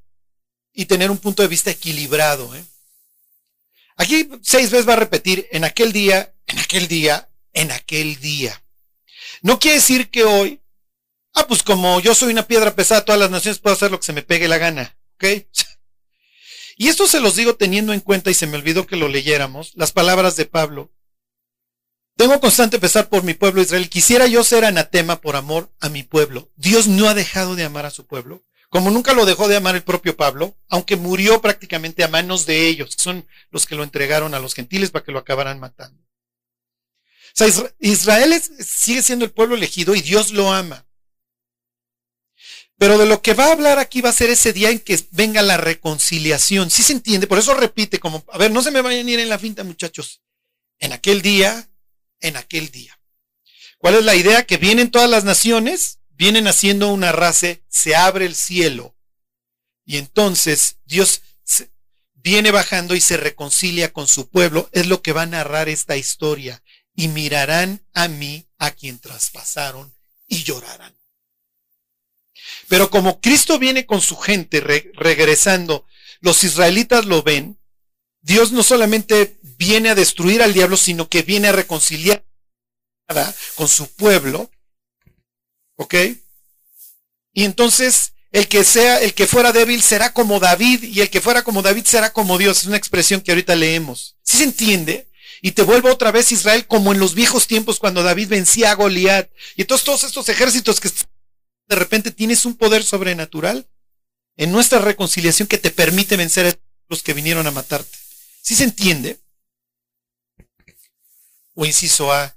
y 0.73 0.87
tener 0.87 1.11
un 1.11 1.19
punto 1.19 1.43
de 1.43 1.49
vista 1.49 1.71
equilibrado. 1.71 2.55
¿eh? 2.55 2.65
Aquí 3.97 4.29
seis 4.43 4.71
veces 4.71 4.89
va 4.89 4.95
a 4.95 4.97
repetir 4.97 5.47
en 5.53 5.65
aquel 5.65 5.93
día, 5.93 6.35
en 6.47 6.59
aquel 6.59 6.89
día, 6.89 7.31
en 7.53 7.71
aquel 7.71 8.19
día. 8.19 8.65
No 9.43 9.59
quiere 9.59 9.77
decir 9.77 10.11
que 10.11 10.25
hoy, 10.25 10.61
ah, 11.35 11.47
pues 11.47 11.63
como 11.63 12.01
yo 12.01 12.15
soy 12.15 12.33
una 12.33 12.47
piedra 12.47 12.75
pesada, 12.75 13.05
todas 13.05 13.21
las 13.21 13.31
naciones 13.31 13.61
puedo 13.61 13.77
hacer 13.77 13.91
lo 13.91 14.01
que 14.01 14.07
se 14.07 14.13
me 14.13 14.23
pegue 14.23 14.49
la 14.49 14.59
gana, 14.59 14.99
¿ok? 15.15 15.25
Y 16.81 16.89
esto 16.89 17.07
se 17.07 17.21
los 17.21 17.37
digo 17.37 17.57
teniendo 17.57 17.93
en 17.93 18.01
cuenta, 18.01 18.31
y 18.31 18.35
se 18.35 18.47
me 18.47 18.57
olvidó 18.57 18.87
que 18.87 18.97
lo 18.97 19.07
leyéramos, 19.07 19.73
las 19.75 19.93
palabras 19.93 20.37
de 20.37 20.47
Pablo. 20.47 20.91
Tengo 22.17 22.41
constante 22.41 22.79
pesar 22.79 23.11
por 23.11 23.23
mi 23.23 23.35
pueblo 23.35 23.61
Israel. 23.61 23.91
Quisiera 23.91 24.27
yo 24.27 24.43
ser 24.45 24.65
anatema 24.65 25.21
por 25.21 25.37
amor 25.37 25.71
a 25.81 25.91
mi 25.91 26.05
pueblo. 26.05 26.51
Dios 26.57 26.89
no 26.89 27.07
ha 27.07 27.13
dejado 27.13 27.55
de 27.55 27.65
amar 27.65 27.85
a 27.85 27.91
su 27.91 28.07
pueblo, 28.07 28.47
como 28.71 28.91
nunca 28.91 29.13
lo 29.13 29.27
dejó 29.27 29.47
de 29.47 29.57
amar 29.57 29.77
el 29.77 29.83
propio 29.83 30.17
Pablo, 30.17 30.57
aunque 30.71 30.97
murió 30.97 31.43
prácticamente 31.43 32.03
a 32.03 32.09
manos 32.09 32.47
de 32.47 32.69
ellos, 32.69 32.97
que 32.97 33.03
son 33.03 33.27
los 33.51 33.67
que 33.67 33.75
lo 33.75 33.83
entregaron 33.83 34.33
a 34.33 34.41
los 34.41 34.55
gentiles 34.55 34.91
para 34.91 35.05
que 35.05 35.13
lo 35.13 35.19
acabaran 35.19 35.61
matando. 35.61 36.03
O 36.03 37.35
sea, 37.35 37.47
Israel 37.79 38.41
sigue 38.59 39.03
siendo 39.03 39.27
el 39.27 39.33
pueblo 39.33 39.55
elegido 39.55 39.95
y 39.95 40.01
Dios 40.01 40.33
lo 40.33 40.51
ama. 40.51 40.87
Pero 42.81 42.97
de 42.97 43.05
lo 43.05 43.21
que 43.21 43.35
va 43.35 43.49
a 43.49 43.53
hablar 43.53 43.79
aquí 43.79 44.01
va 44.01 44.09
a 44.09 44.15
ser 44.15 44.31
ese 44.31 44.55
día 44.55 44.71
en 44.71 44.79
que 44.79 44.99
venga 45.11 45.43
la 45.43 45.59
reconciliación. 45.59 46.71
Sí 46.71 46.83
se 46.83 46.95
entiende, 46.95 47.27
por 47.27 47.39
eso 47.39 47.53
repite 47.53 48.01
como, 48.01 48.25
a 48.33 48.39
ver, 48.39 48.51
no 48.53 48.63
se 48.63 48.71
me 48.71 48.81
vayan 48.81 49.07
a 49.07 49.11
ir 49.11 49.21
en 49.21 49.29
la 49.29 49.39
finta, 49.39 49.65
muchachos. 49.65 50.23
En 50.79 50.95
aquel 50.95 51.21
día, 51.21 51.69
en 52.21 52.39
aquel 52.39 52.71
día. 52.71 52.99
¿Cuál 53.77 53.97
es 53.97 54.05
la 54.07 54.15
idea? 54.15 54.47
Que 54.47 54.57
vienen 54.57 54.91
todas 54.91 55.11
las 55.11 55.25
naciones, 55.25 55.99
vienen 56.09 56.47
haciendo 56.47 56.89
una 56.89 57.13
raza, 57.13 57.49
se 57.69 57.95
abre 57.97 58.25
el 58.25 58.35
cielo. 58.35 58.97
Y 59.85 59.99
entonces 59.99 60.79
Dios 60.87 61.21
viene 62.15 62.51
bajando 62.51 62.95
y 62.95 63.03
se 63.03 63.19
reconcilia 63.19 63.93
con 63.93 64.09
su 64.09 64.31
pueblo. 64.31 64.71
Es 64.73 64.87
lo 64.87 65.03
que 65.03 65.13
va 65.13 65.23
a 65.23 65.27
narrar 65.27 65.69
esta 65.69 65.99
historia 65.99 66.63
y 66.95 67.09
mirarán 67.09 67.85
a 67.93 68.09
mí 68.09 68.49
a 68.57 68.71
quien 68.71 68.99
traspasaron 68.99 69.95
y 70.27 70.45
llorarán. 70.45 71.00
Pero 72.71 72.89
como 72.89 73.21
Cristo 73.21 73.59
viene 73.59 73.85
con 73.85 74.01
su 74.01 74.17
gente 74.17 74.61
regresando, 74.61 75.85
los 76.21 76.45
israelitas 76.45 77.05
lo 77.05 77.25
ven, 77.25 77.59
Dios 78.21 78.53
no 78.53 78.63
solamente 78.63 79.41
viene 79.43 79.89
a 79.89 79.97
destruir 79.97 80.41
al 80.41 80.55
diablo, 80.55 80.77
sino 80.77 81.09
que 81.09 81.23
viene 81.23 81.49
a 81.49 81.53
reconciliar 81.53 82.25
con 83.57 83.67
su 83.67 83.93
pueblo. 83.95 84.53
¿Ok? 85.75 85.95
Y 87.33 87.43
entonces 87.43 88.13
el 88.31 88.47
que 88.47 88.63
sea, 88.63 89.01
el 89.01 89.15
que 89.15 89.27
fuera 89.27 89.51
débil 89.51 89.83
será 89.83 90.13
como 90.13 90.39
David 90.39 90.85
y 90.85 91.01
el 91.01 91.11
que 91.11 91.21
fuera 91.21 91.43
como 91.43 91.63
David 91.63 91.87
será 91.87 92.13
como 92.13 92.39
Dios. 92.39 92.59
Es 92.59 92.67
una 92.67 92.77
expresión 92.77 93.21
que 93.21 93.33
ahorita 93.33 93.57
leemos. 93.57 94.15
¿Sí 94.23 94.37
se 94.37 94.45
entiende? 94.45 95.09
y 95.43 95.53
te 95.53 95.63
vuelvo 95.63 95.91
otra 95.91 96.13
vez 96.13 96.33
Israel 96.33 96.67
como 96.67 96.93
en 96.93 97.01
los 97.01 97.15
viejos 97.15 97.47
tiempos 97.47 97.79
cuando 97.79 98.03
David 98.03 98.29
vencía 98.29 98.71
a 98.71 98.75
Goliat. 98.75 99.31
Y 99.57 99.63
entonces 99.63 99.87
todos 99.87 100.05
estos 100.05 100.29
ejércitos 100.29 100.79
que 100.81 100.91
de 101.71 101.77
repente 101.77 102.11
tienes 102.11 102.45
un 102.45 102.57
poder 102.57 102.83
sobrenatural 102.83 103.67
en 104.37 104.53
nuestra 104.53 104.81
reconciliación 104.81 105.49
que 105.49 105.57
te 105.57 105.71
permite 105.71 106.19
vencer 106.19 106.47
a 106.47 106.55
los 106.89 107.03
que 107.03 107.15
vinieron 107.15 107.47
a 107.47 107.51
matarte. 107.51 107.97
¿Sí 108.43 108.55
se 108.55 108.65
entiende? 108.65 109.21
O 111.55 111.65
inciso 111.65 112.13
A, 112.13 112.37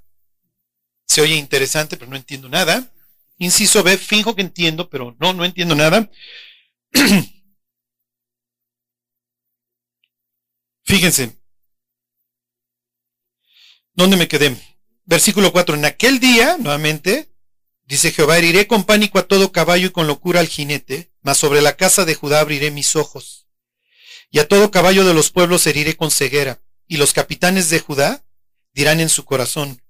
se 1.06 1.20
oye 1.20 1.34
interesante, 1.34 1.96
pero 1.96 2.10
no 2.10 2.16
entiendo 2.16 2.48
nada. 2.48 2.90
Inciso 3.38 3.82
B, 3.82 3.98
finjo 3.98 4.34
que 4.34 4.42
entiendo, 4.42 4.88
pero 4.88 5.16
no, 5.18 5.32
no 5.32 5.44
entiendo 5.44 5.74
nada. 5.74 6.08
Fíjense, 10.84 11.36
¿Dónde 13.94 14.16
me 14.16 14.26
quedé? 14.26 14.56
Versículo 15.04 15.52
4. 15.52 15.76
En 15.76 15.84
aquel 15.84 16.18
día, 16.18 16.56
nuevamente, 16.58 17.33
dice 17.86 18.12
Jehová, 18.12 18.38
heriré 18.38 18.66
con 18.66 18.84
pánico 18.84 19.18
a 19.18 19.26
todo 19.26 19.52
caballo 19.52 19.88
y 19.88 19.90
con 19.90 20.06
locura 20.06 20.40
al 20.40 20.48
jinete, 20.48 21.12
mas 21.22 21.38
sobre 21.38 21.60
la 21.60 21.76
casa 21.76 22.04
de 22.04 22.14
Judá 22.14 22.40
abriré 22.40 22.70
mis 22.70 22.96
ojos. 22.96 23.46
Y 24.30 24.38
a 24.38 24.48
todo 24.48 24.70
caballo 24.70 25.04
de 25.04 25.14
los 25.14 25.30
pueblos 25.30 25.66
heriré 25.66 25.96
con 25.96 26.10
ceguera. 26.10 26.60
Y 26.86 26.96
los 26.96 27.12
capitanes 27.12 27.70
de 27.70 27.80
Judá 27.80 28.24
dirán 28.72 29.00
en 29.00 29.08
su 29.08 29.24
corazón, 29.24 29.80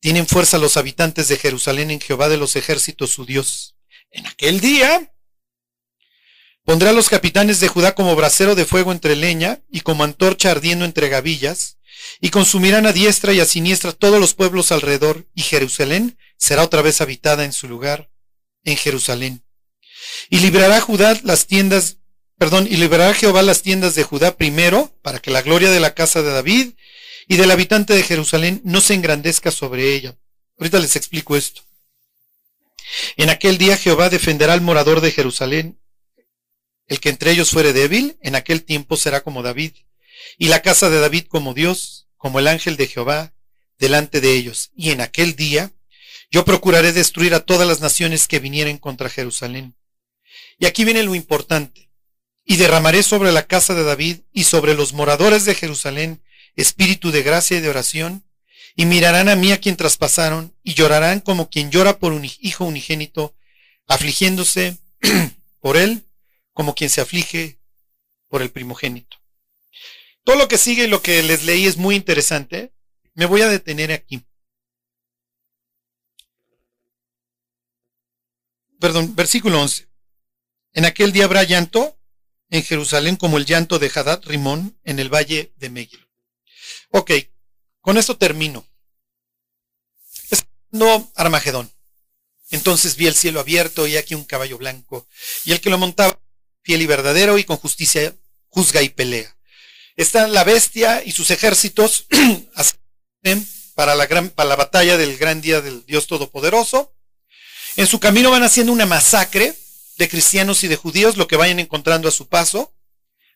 tienen 0.00 0.26
fuerza 0.26 0.58
los 0.58 0.76
habitantes 0.76 1.28
de 1.28 1.36
Jerusalén 1.36 1.90
en 1.90 2.00
Jehová 2.00 2.28
de 2.28 2.36
los 2.36 2.56
ejércitos 2.56 3.10
su 3.10 3.26
Dios. 3.26 3.74
En 4.10 4.26
aquel 4.26 4.60
día 4.60 5.12
pondré 6.64 6.90
a 6.90 6.92
los 6.92 7.08
capitanes 7.08 7.60
de 7.60 7.68
Judá 7.68 7.94
como 7.94 8.14
brasero 8.14 8.54
de 8.54 8.64
fuego 8.64 8.92
entre 8.92 9.16
leña 9.16 9.60
y 9.70 9.80
como 9.80 10.04
antorcha 10.04 10.52
ardiendo 10.52 10.84
entre 10.84 11.08
gavillas, 11.08 11.78
y 12.20 12.30
consumirán 12.30 12.86
a 12.86 12.92
diestra 12.92 13.32
y 13.32 13.40
a 13.40 13.44
siniestra 13.44 13.92
todos 13.92 14.20
los 14.20 14.34
pueblos 14.34 14.70
alrededor, 14.72 15.26
y 15.34 15.42
Jerusalén 15.42 16.16
será 16.36 16.62
otra 16.62 16.82
vez 16.82 17.00
habitada 17.00 17.44
en 17.44 17.52
su 17.52 17.68
lugar, 17.68 18.10
en 18.64 18.76
Jerusalén. 18.76 19.44
Y 20.30 20.40
liberará 20.40 20.80
Judá 20.80 21.18
las 21.22 21.46
tiendas, 21.46 21.98
perdón, 22.38 22.66
y 22.70 22.76
liberará 22.76 23.14
Jehová 23.14 23.42
las 23.42 23.62
tiendas 23.62 23.94
de 23.94 24.02
Judá 24.02 24.36
primero, 24.36 24.92
para 25.02 25.20
que 25.20 25.30
la 25.30 25.42
gloria 25.42 25.70
de 25.70 25.80
la 25.80 25.94
casa 25.94 26.22
de 26.22 26.30
David 26.30 26.74
y 27.28 27.36
del 27.36 27.50
habitante 27.50 27.94
de 27.94 28.02
Jerusalén 28.02 28.60
no 28.64 28.80
se 28.80 28.94
engrandezca 28.94 29.50
sobre 29.50 29.94
ella. 29.94 30.16
Ahorita 30.58 30.78
les 30.78 30.96
explico 30.96 31.36
esto. 31.36 31.62
En 33.16 33.30
aquel 33.30 33.58
día 33.58 33.76
Jehová 33.76 34.10
defenderá 34.10 34.52
al 34.52 34.60
morador 34.60 35.00
de 35.00 35.10
Jerusalén. 35.10 35.80
El 36.86 37.00
que 37.00 37.08
entre 37.08 37.30
ellos 37.30 37.50
fuere 37.50 37.72
débil, 37.72 38.18
en 38.20 38.34
aquel 38.34 38.62
tiempo 38.62 38.96
será 38.96 39.22
como 39.22 39.42
David 39.42 39.72
y 40.38 40.48
la 40.48 40.62
casa 40.62 40.90
de 40.90 41.00
David 41.00 41.26
como 41.28 41.54
Dios, 41.54 42.08
como 42.16 42.38
el 42.38 42.48
ángel 42.48 42.76
de 42.76 42.86
Jehová, 42.86 43.34
delante 43.78 44.20
de 44.20 44.34
ellos. 44.34 44.70
Y 44.76 44.90
en 44.90 45.00
aquel 45.00 45.36
día 45.36 45.72
yo 46.34 46.44
procuraré 46.44 46.92
destruir 46.92 47.32
a 47.32 47.44
todas 47.46 47.64
las 47.64 47.80
naciones 47.80 48.26
que 48.26 48.40
vinieren 48.40 48.78
contra 48.78 49.08
Jerusalén. 49.08 49.76
Y 50.58 50.66
aquí 50.66 50.84
viene 50.84 51.04
lo 51.04 51.14
importante. 51.14 51.92
Y 52.44 52.56
derramaré 52.56 53.04
sobre 53.04 53.30
la 53.30 53.46
casa 53.46 53.72
de 53.72 53.84
David 53.84 54.22
y 54.32 54.42
sobre 54.42 54.74
los 54.74 54.94
moradores 54.94 55.44
de 55.44 55.54
Jerusalén 55.54 56.24
espíritu 56.56 57.12
de 57.12 57.22
gracia 57.22 57.58
y 57.58 57.60
de 57.60 57.68
oración, 57.68 58.24
y 58.74 58.84
mirarán 58.84 59.28
a 59.28 59.36
mí 59.36 59.52
a 59.52 59.60
quien 59.60 59.76
traspasaron, 59.76 60.52
y 60.64 60.74
llorarán 60.74 61.20
como 61.20 61.48
quien 61.48 61.70
llora 61.70 62.00
por 62.00 62.12
un 62.12 62.28
hijo 62.40 62.64
unigénito, 62.64 63.36
afligiéndose 63.86 64.76
por 65.60 65.76
él, 65.76 66.02
como 66.52 66.74
quien 66.74 66.90
se 66.90 67.00
aflige 67.00 67.60
por 68.26 68.42
el 68.42 68.50
primogénito. 68.50 69.18
Todo 70.24 70.34
lo 70.34 70.48
que 70.48 70.58
sigue 70.58 70.86
y 70.86 70.88
lo 70.88 71.00
que 71.00 71.22
les 71.22 71.44
leí 71.44 71.66
es 71.66 71.76
muy 71.76 71.94
interesante. 71.94 72.72
Me 73.14 73.26
voy 73.26 73.42
a 73.42 73.48
detener 73.48 73.92
aquí. 73.92 74.24
Perdón, 78.84 79.16
versículo 79.16 79.62
11. 79.62 79.88
En 80.74 80.84
aquel 80.84 81.10
día 81.10 81.24
habrá 81.24 81.42
llanto 81.42 81.98
en 82.50 82.62
Jerusalén 82.62 83.16
como 83.16 83.38
el 83.38 83.46
llanto 83.46 83.78
de 83.78 83.90
Hadad 83.94 84.22
Rimón 84.26 84.78
en 84.84 84.98
el 84.98 85.08
valle 85.08 85.54
de 85.56 85.70
Megil. 85.70 86.06
Ok, 86.90 87.12
con 87.80 87.96
esto 87.96 88.18
termino. 88.18 88.68
No 90.70 91.10
Armagedón. 91.14 91.72
Entonces 92.50 92.96
vi 92.96 93.06
el 93.06 93.14
cielo 93.14 93.40
abierto 93.40 93.86
y 93.86 93.96
aquí 93.96 94.14
un 94.14 94.24
caballo 94.24 94.58
blanco 94.58 95.08
y 95.46 95.52
el 95.52 95.62
que 95.62 95.70
lo 95.70 95.78
montaba 95.78 96.20
fiel 96.60 96.82
y 96.82 96.86
verdadero, 96.86 97.38
y 97.38 97.44
con 97.44 97.56
justicia 97.56 98.14
juzga 98.48 98.82
y 98.82 98.90
pelea. 98.90 99.34
Está 99.96 100.28
la 100.28 100.44
bestia 100.44 101.02
y 101.02 101.12
sus 101.12 101.30
ejércitos 101.30 102.06
para 103.74 103.94
la, 103.94 104.04
gran, 104.04 104.28
para 104.28 104.50
la 104.50 104.56
batalla 104.56 104.98
del 104.98 105.16
gran 105.16 105.40
día 105.40 105.62
del 105.62 105.86
Dios 105.86 106.06
Todopoderoso. 106.06 106.93
En 107.76 107.86
su 107.86 107.98
camino 107.98 108.30
van 108.30 108.44
haciendo 108.44 108.72
una 108.72 108.86
masacre 108.86 109.54
de 109.98 110.08
cristianos 110.08 110.62
y 110.64 110.68
de 110.68 110.76
judíos, 110.76 111.16
lo 111.16 111.26
que 111.26 111.36
vayan 111.36 111.58
encontrando 111.58 112.08
a 112.08 112.12
su 112.12 112.28
paso. 112.28 112.72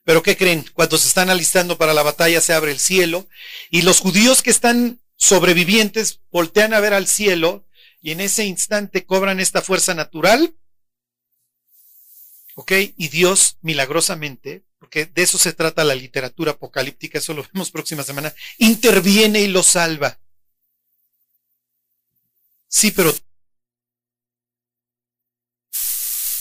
Pero 0.05 0.22
¿qué 0.22 0.36
creen? 0.36 0.64
Cuando 0.74 0.97
se 0.97 1.09
están 1.09 1.28
alistando 1.28 1.76
para 1.76 1.93
la 1.93 2.03
batalla 2.03 2.41
se 2.41 2.53
abre 2.53 2.72
el 2.72 2.78
cielo 2.78 3.28
y 3.70 3.82
los 3.82 4.01
judíos 4.01 4.43
que 4.43 4.51
están 4.51 5.01
sobrevivientes 5.16 6.20
voltean 6.30 6.72
a 6.72 6.80
ver 6.80 6.95
al 6.95 7.07
cielo 7.07 7.66
y 8.01 8.12
en 8.12 8.20
ese 8.20 8.45
instante 8.45 9.05
cobran 9.05 9.41
esta 9.41 9.61
fuerza 9.61 9.95
natural. 9.95 10.55
¿Ok? 12.55 12.72
Y 12.97 13.09
Dios 13.09 13.59
milagrosamente, 13.61 14.64
porque 14.78 15.07
de 15.07 15.22
eso 15.22 15.36
se 15.36 15.53
trata 15.53 15.84
la 15.84 15.95
literatura 15.95 16.53
apocalíptica, 16.53 17.18
eso 17.18 17.34
lo 17.34 17.47
vemos 17.53 17.70
próxima 17.70 18.03
semana, 18.03 18.34
interviene 18.59 19.41
y 19.43 19.49
los 19.49 19.66
salva. 19.66 20.18
Sí, 22.68 22.91
pero 22.91 23.14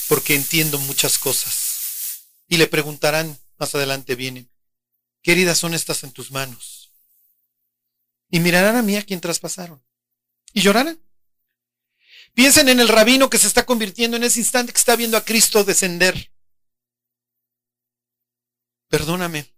porque 0.08 0.34
entiendo 0.34 0.78
muchas 0.78 1.18
cosas. 1.18 2.26
Y 2.48 2.56
le 2.56 2.66
preguntarán, 2.66 3.38
más 3.58 3.74
adelante 3.74 4.14
vienen, 4.14 4.50
¿qué 5.22 5.32
heridas 5.32 5.58
son 5.58 5.74
estas 5.74 6.02
en 6.02 6.12
tus 6.12 6.30
manos? 6.30 6.92
Y 8.30 8.40
mirarán 8.40 8.76
a 8.76 8.82
mí 8.82 8.96
a 8.96 9.04
quien 9.04 9.20
traspasaron. 9.20 9.84
Y 10.52 10.62
llorarán. 10.62 11.00
Piensen 12.34 12.68
en 12.68 12.80
el 12.80 12.88
rabino 12.88 13.30
que 13.30 13.38
se 13.38 13.46
está 13.46 13.66
convirtiendo 13.66 14.16
en 14.16 14.24
ese 14.24 14.40
instante 14.40 14.72
que 14.72 14.78
está 14.78 14.96
viendo 14.96 15.16
a 15.16 15.24
Cristo 15.24 15.64
descender. 15.64 16.32
Perdóname. 18.88 19.54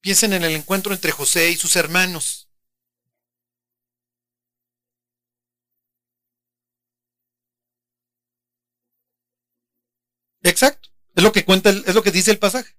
Piensen 0.00 0.32
en 0.32 0.44
el 0.44 0.56
encuentro 0.56 0.92
entre 0.94 1.12
José 1.12 1.50
y 1.50 1.56
sus 1.56 1.76
hermanos. 1.76 2.48
Exacto. 10.42 10.90
Es 11.14 11.22
lo 11.22 11.32
que 11.32 11.44
cuenta, 11.44 11.70
es 11.70 11.94
lo 11.94 12.02
que 12.02 12.10
dice 12.10 12.30
el 12.30 12.38
pasaje. 12.38 12.76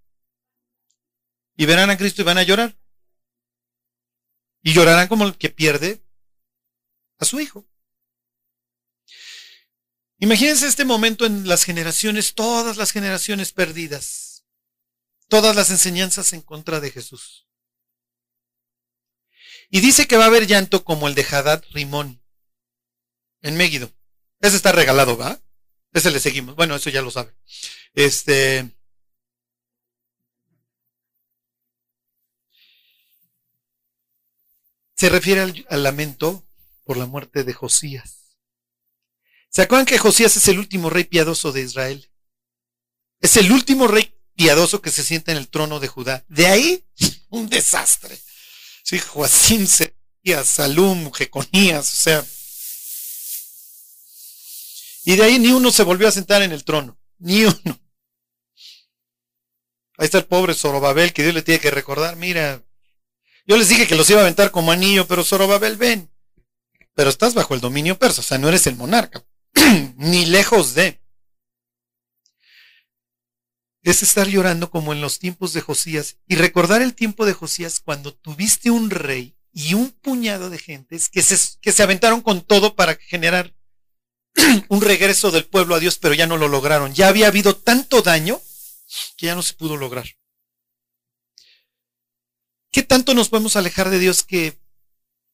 Y 1.56 1.66
verán 1.66 1.90
a 1.90 1.98
Cristo 1.98 2.22
y 2.22 2.26
van 2.26 2.38
a 2.38 2.44
llorar. 2.44 2.78
Y 4.62 4.74
llorarán 4.74 5.08
como 5.08 5.26
el 5.26 5.38
que 5.38 5.50
pierde 5.50 6.04
a 7.20 7.26
su 7.26 7.40
hijo. 7.40 7.68
Imagínense 10.18 10.68
este 10.68 10.86
momento 10.86 11.26
en 11.26 11.48
las 11.48 11.66
generaciones, 11.66 12.34
todas 12.34 12.78
las 12.78 12.92
generaciones 12.92 13.52
perdidas, 13.52 14.46
todas 15.28 15.56
las 15.56 15.70
enseñanzas 15.70 16.32
en 16.32 16.42
contra 16.42 16.80
de 16.80 16.92
Jesús. 16.92 17.46
Y 19.70 19.82
dice 19.82 20.08
que 20.08 20.16
va 20.16 20.24
a 20.24 20.28
haber 20.28 20.48
llanto 20.48 20.86
como 20.86 21.08
el 21.10 21.16
de 21.16 21.26
Hadad 21.30 21.62
Rimón 21.72 22.24
en 23.42 23.58
Mégido. 23.58 23.92
Ese 24.40 24.56
está 24.56 24.72
regalado, 24.72 25.18
¿va? 25.18 25.43
Ese 25.94 26.10
le 26.12 26.20
seguimos. 26.20 26.56
Bueno, 26.56 26.76
eso 26.76 26.90
ya 26.90 27.02
lo 27.02 27.12
sabe. 27.12 27.34
Este. 27.94 28.70
Se 34.96 35.10
refiere 35.10 35.42
al, 35.42 35.84
lamento 35.84 36.48
por 36.84 36.98
la 36.98 37.06
muerte 37.06 37.44
de 37.44 37.54
Josías. 37.54 38.38
¿Se 39.50 39.62
acuerdan 39.62 39.86
que 39.86 39.98
Josías 39.98 40.36
es 40.36 40.48
el 40.48 40.58
último 40.58 40.90
rey 40.90 41.04
piadoso 41.04 41.52
de 41.52 41.62
Israel? 41.62 42.10
Es 43.20 43.38
el 43.38 43.52
último 43.52 43.88
rey 43.88 44.16
piadoso 44.34 44.82
que 44.82 44.92
se 44.92 45.04
sienta 45.04 45.32
en 45.32 45.38
el 45.38 45.50
trono 45.50 45.80
de 45.80 45.88
Judá. 45.88 46.26
De 46.28 46.48
ahí, 46.48 46.86
un 47.30 47.50
desastre. 47.50 48.18
Sí, 48.84 48.98
Joacín, 48.98 49.68
Salum, 50.46 51.12
Jeconías, 51.12 51.92
o 51.92 51.96
sea, 51.96 52.26
y 55.06 55.16
de 55.16 55.24
ahí 55.24 55.40
ni 55.40 55.52
uno 55.52 55.72
se 55.72 55.84
volvió 55.84 56.08
a 56.08 56.12
sentar 56.12 56.42
en 56.42 56.52
el 56.52 56.64
trono. 56.64 56.98
Ni 57.20 57.46
uno. 57.46 57.80
Ahí 59.98 60.06
está 60.06 60.18
el 60.18 60.26
pobre 60.26 60.54
Zorobabel 60.54 61.14
que 61.14 61.24
Dios 61.24 61.36
le 61.36 61.42
tiene 61.42 61.60
que 61.60 61.72
recordar. 61.72 62.16
Mira, 62.16 62.64
yo 63.46 63.58
les 63.58 63.70
dije 63.70 63.88
que 63.88 63.96
los 63.96 64.10
iba 64.10 64.20
a 64.20 64.24
aventar 64.24 64.52
como 64.52 64.72
anillo, 64.72 65.08
pero 65.08 65.24
Zorobabel, 65.24 65.78
ven. 65.78 66.10
Pero 66.96 67.10
estás 67.10 67.34
bajo 67.34 67.54
el 67.54 67.62
dominio 67.62 67.98
persa, 67.98 68.22
o 68.22 68.24
sea, 68.24 68.38
no 68.38 68.48
eres 68.48 68.66
el 68.68 68.76
monarca. 68.76 69.26
ni 69.98 70.26
lejos 70.26 70.74
de. 70.74 71.02
Es 73.82 74.02
estar 74.02 74.28
llorando 74.28 74.70
como 74.70 74.94
en 74.94 75.02
los 75.02 75.20
tiempos 75.20 75.52
de 75.52 75.62
Josías 75.62 76.18
y 76.28 76.36
recordar 76.36 76.82
el 76.82 76.96
tiempo 76.96 77.26
de 77.26 77.34
Josías 77.34 77.82
cuando 77.82 78.14
tuviste 78.14 78.72
un 78.72 78.90
rey 78.90 79.36
y 79.52 79.74
un 79.74 79.92
puñado 79.92 80.50
de 80.50 80.58
gentes 80.58 81.10
que 81.10 81.22
se, 81.22 81.38
que 81.60 81.74
se 81.74 81.84
aventaron 81.84 82.22
con 82.22 82.42
todo 82.42 82.76
para 82.76 82.96
generar 82.96 83.54
un 84.70 84.82
regreso 84.82 85.32
del 85.32 85.46
pueblo 85.46 85.76
a 85.76 85.80
Dios, 85.80 85.98
pero 85.98 86.14
ya 86.14 86.28
no 86.28 86.38
lo 86.38 86.48
lograron. 86.48 86.94
Ya 86.94 87.08
había 87.08 87.28
habido 87.28 87.56
tanto 87.56 88.02
daño 88.02 88.42
que 89.18 89.28
ya 89.28 89.36
no 89.36 89.44
se 89.44 89.54
pudo 89.54 89.78
lograr. 89.78 90.08
¿Qué 92.72 92.84
tanto 92.84 93.14
nos 93.14 93.30
podemos 93.30 93.56
alejar 93.56 93.90
de 93.90 94.00
Dios 94.00 94.24
que 94.24 94.60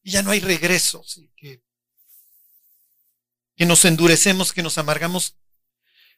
ya 0.02 0.22
no 0.22 0.30
hay 0.30 0.40
regreso? 0.40 1.02
Que, 1.36 1.62
que 3.56 3.66
nos 3.66 3.84
endurecemos, 3.84 4.52
que 4.52 4.62
nos 4.62 4.76
amargamos. 4.78 5.36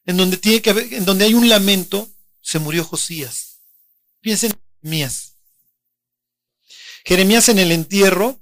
En 0.04 0.16
donde, 0.16 0.36
tiene 0.36 0.60
que 0.60 0.70
haber, 0.70 0.92
en 0.92 1.04
donde 1.04 1.24
hay 1.24 1.34
un 1.34 1.48
lamento, 1.48 2.10
se 2.40 2.58
murió 2.58 2.84
Josías. 2.84 3.60
Piensen 4.20 4.50
en 4.50 4.58
Jeremías. 4.80 5.36
Jeremías 7.04 7.48
en 7.48 7.58
el 7.60 7.70
entierro 7.70 8.40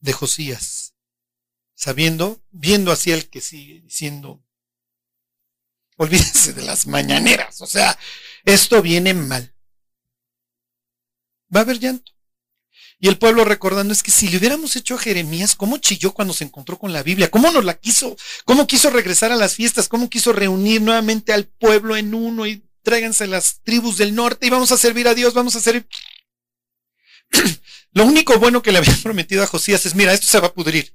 de 0.00 0.12
Josías 0.12 0.91
sabiendo, 1.82 2.40
viendo 2.52 2.92
hacia 2.92 3.16
el 3.16 3.28
que 3.28 3.40
sigue 3.40 3.80
diciendo, 3.80 4.40
olvídense 5.96 6.52
de 6.52 6.62
las 6.62 6.86
mañaneras, 6.86 7.60
o 7.60 7.66
sea, 7.66 7.98
esto 8.44 8.80
viene 8.82 9.14
mal. 9.14 9.52
Va 11.52 11.60
a 11.60 11.62
haber 11.64 11.80
llanto. 11.80 12.12
Y 13.00 13.08
el 13.08 13.18
pueblo 13.18 13.44
recordando 13.44 13.92
es 13.92 14.04
que 14.04 14.12
si 14.12 14.28
le 14.28 14.36
hubiéramos 14.36 14.76
hecho 14.76 14.94
a 14.94 14.98
Jeremías, 14.98 15.56
¿cómo 15.56 15.78
chilló 15.78 16.14
cuando 16.14 16.32
se 16.32 16.44
encontró 16.44 16.78
con 16.78 16.92
la 16.92 17.02
Biblia? 17.02 17.32
¿Cómo 17.32 17.50
nos 17.50 17.64
la 17.64 17.74
quiso? 17.74 18.16
¿Cómo 18.44 18.68
quiso 18.68 18.88
regresar 18.90 19.32
a 19.32 19.36
las 19.36 19.56
fiestas? 19.56 19.88
¿Cómo 19.88 20.08
quiso 20.08 20.32
reunir 20.32 20.82
nuevamente 20.82 21.32
al 21.32 21.46
pueblo 21.46 21.96
en 21.96 22.14
uno 22.14 22.46
y 22.46 22.64
tráiganse 22.84 23.26
las 23.26 23.60
tribus 23.64 23.98
del 23.98 24.14
norte 24.14 24.46
y 24.46 24.50
vamos 24.50 24.70
a 24.70 24.76
servir 24.76 25.08
a 25.08 25.14
Dios, 25.14 25.34
vamos 25.34 25.56
a 25.56 25.60
servir? 25.60 25.88
Lo 27.92 28.04
único 28.04 28.38
bueno 28.38 28.62
que 28.62 28.70
le 28.70 28.78
había 28.78 28.96
prometido 29.02 29.42
a 29.42 29.48
Josías 29.48 29.84
es, 29.84 29.96
mira, 29.96 30.12
esto 30.12 30.28
se 30.28 30.38
va 30.38 30.46
a 30.46 30.54
pudrir. 30.54 30.94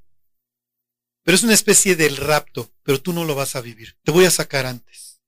Pero 1.27 1.35
es 1.35 1.43
una 1.43 1.55
especie 1.55 1.97
del 1.97 2.15
rapto, 2.15 2.71
pero 2.83 3.01
tú 3.01 3.11
no 3.11 3.25
lo 3.25 3.35
vas 3.35 3.57
a 3.57 3.61
vivir. 3.61 3.97
Te 4.05 4.13
voy 4.13 4.23
a 4.23 4.31
sacar 4.31 4.65
antes. 4.65 5.19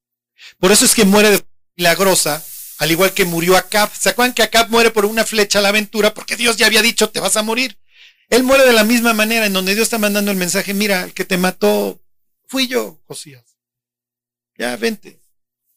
Por 0.57 0.71
eso 0.71 0.85
es 0.85 0.95
que 0.95 1.03
muere 1.03 1.29
de 1.29 1.45
milagrosa, 1.75 2.41
al 2.77 2.89
igual 2.89 3.13
que 3.13 3.25
murió 3.25 3.57
Acab. 3.57 3.93
¿Se 3.93 4.07
acuerdan 4.07 4.33
que 4.33 4.41
Acab 4.41 4.69
muere 4.69 4.91
por 4.91 5.03
una 5.03 5.25
flecha 5.25 5.59
a 5.59 5.61
la 5.61 5.67
aventura? 5.67 6.13
Porque 6.13 6.37
Dios 6.37 6.55
ya 6.55 6.67
había 6.67 6.81
dicho, 6.81 7.09
te 7.09 7.19
vas 7.19 7.35
a 7.35 7.43
morir. 7.43 7.77
Él 8.29 8.43
muere 8.43 8.65
de 8.65 8.71
la 8.71 8.85
misma 8.85 9.11
manera, 9.11 9.45
en 9.45 9.51
donde 9.51 9.75
Dios 9.75 9.87
está 9.87 9.97
mandando 9.97 10.31
el 10.31 10.37
mensaje, 10.37 10.73
mira, 10.73 11.03
el 11.03 11.13
que 11.13 11.25
te 11.25 11.37
mató 11.37 12.01
fui 12.47 12.69
yo, 12.69 13.01
Josías. 13.03 13.57
Ya, 14.57 14.77
vente. 14.77 15.21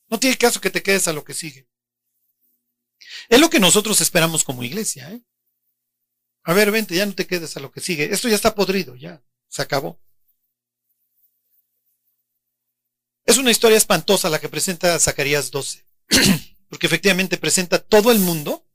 No 0.09 0.21
tiene 0.21 0.39
caso 0.39 0.61
que 0.61 0.71
te 0.71 0.85
quedes 0.85 1.09
a 1.09 1.13
lo 1.13 1.25
que 1.25 1.35
sigue. 1.35 1.67
Es 3.29 3.41
lo 3.41 3.51
que 3.51 3.59
nosotros 3.59 4.01
esperamos 4.01 4.45
como 4.45 4.63
iglesia. 4.63 5.11
¿eh? 5.11 5.21
A 6.45 6.53
ver, 6.53 6.71
vente, 6.71 6.95
ya 6.95 7.07
no 7.07 7.13
te 7.13 7.27
quedes 7.27 7.57
a 7.57 7.61
lo 7.61 7.73
que 7.73 7.81
sigue. 7.81 8.13
Esto 8.13 8.29
ya 8.29 8.37
está 8.37 8.55
podrido, 8.55 8.95
ya. 8.95 9.21
Se 9.49 9.63
acabó. 9.63 9.99
Es 13.25 13.39
una 13.39 13.51
historia 13.51 13.79
espantosa 13.79 14.29
la 14.29 14.41
que 14.41 14.49
presenta 14.49 14.99
Zacarías 14.99 15.51
12, 15.51 15.87
porque 16.69 16.87
efectivamente 16.87 17.39
presenta 17.39 17.79
todo 17.79 18.11
el 18.11 18.19
mundo 18.19 18.67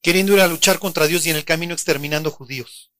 queriendo 0.00 0.32
ir 0.34 0.40
a 0.40 0.46
luchar 0.46 0.78
contra 0.78 1.06
Dios 1.06 1.26
y 1.26 1.30
en 1.30 1.36
el 1.36 1.44
camino 1.44 1.74
exterminando 1.74 2.30
judíos. 2.30 2.92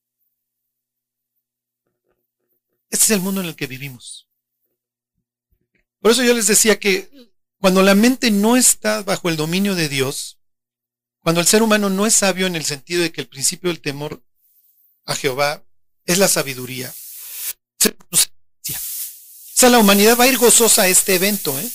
Este 2.91 3.05
es 3.05 3.11
el 3.11 3.20
mundo 3.20 3.41
en 3.41 3.47
el 3.47 3.57
que 3.57 3.66
vivimos. 3.66 4.29
Por 6.01 6.11
eso 6.11 6.22
yo 6.22 6.35
les 6.35 6.47
decía 6.47 6.79
que 6.79 7.11
cuando 7.61 7.83
la 7.83 7.95
mente 7.95 8.31
no 8.31 8.57
está 8.57 9.03
bajo 9.03 9.29
el 9.29 9.37
dominio 9.37 9.74
de 9.74 9.89
Dios, 9.89 10.39
cuando 11.20 11.41
el 11.41 11.47
ser 11.47 11.62
humano 11.62 11.91
no 11.91 12.07
es 12.07 12.14
sabio 12.14 12.47
en 12.47 12.57
el 12.57 12.64
sentido 12.64 13.03
de 13.03 13.12
que 13.12 13.20
el 13.20 13.29
principio 13.29 13.70
del 13.70 13.81
temor 13.81 14.22
a 15.05 15.14
Jehová 15.14 15.64
es 16.05 16.18
la 16.18 16.29
sabiduría, 16.29 16.93
o 18.11 18.16
sea, 19.59 19.70
la 19.70 19.78
humanidad 19.78 20.16
va 20.16 20.24
a 20.24 20.28
ir 20.28 20.38
gozosa 20.38 20.82
a 20.82 20.88
este 20.88 21.14
evento, 21.14 21.59
¿eh? 21.59 21.70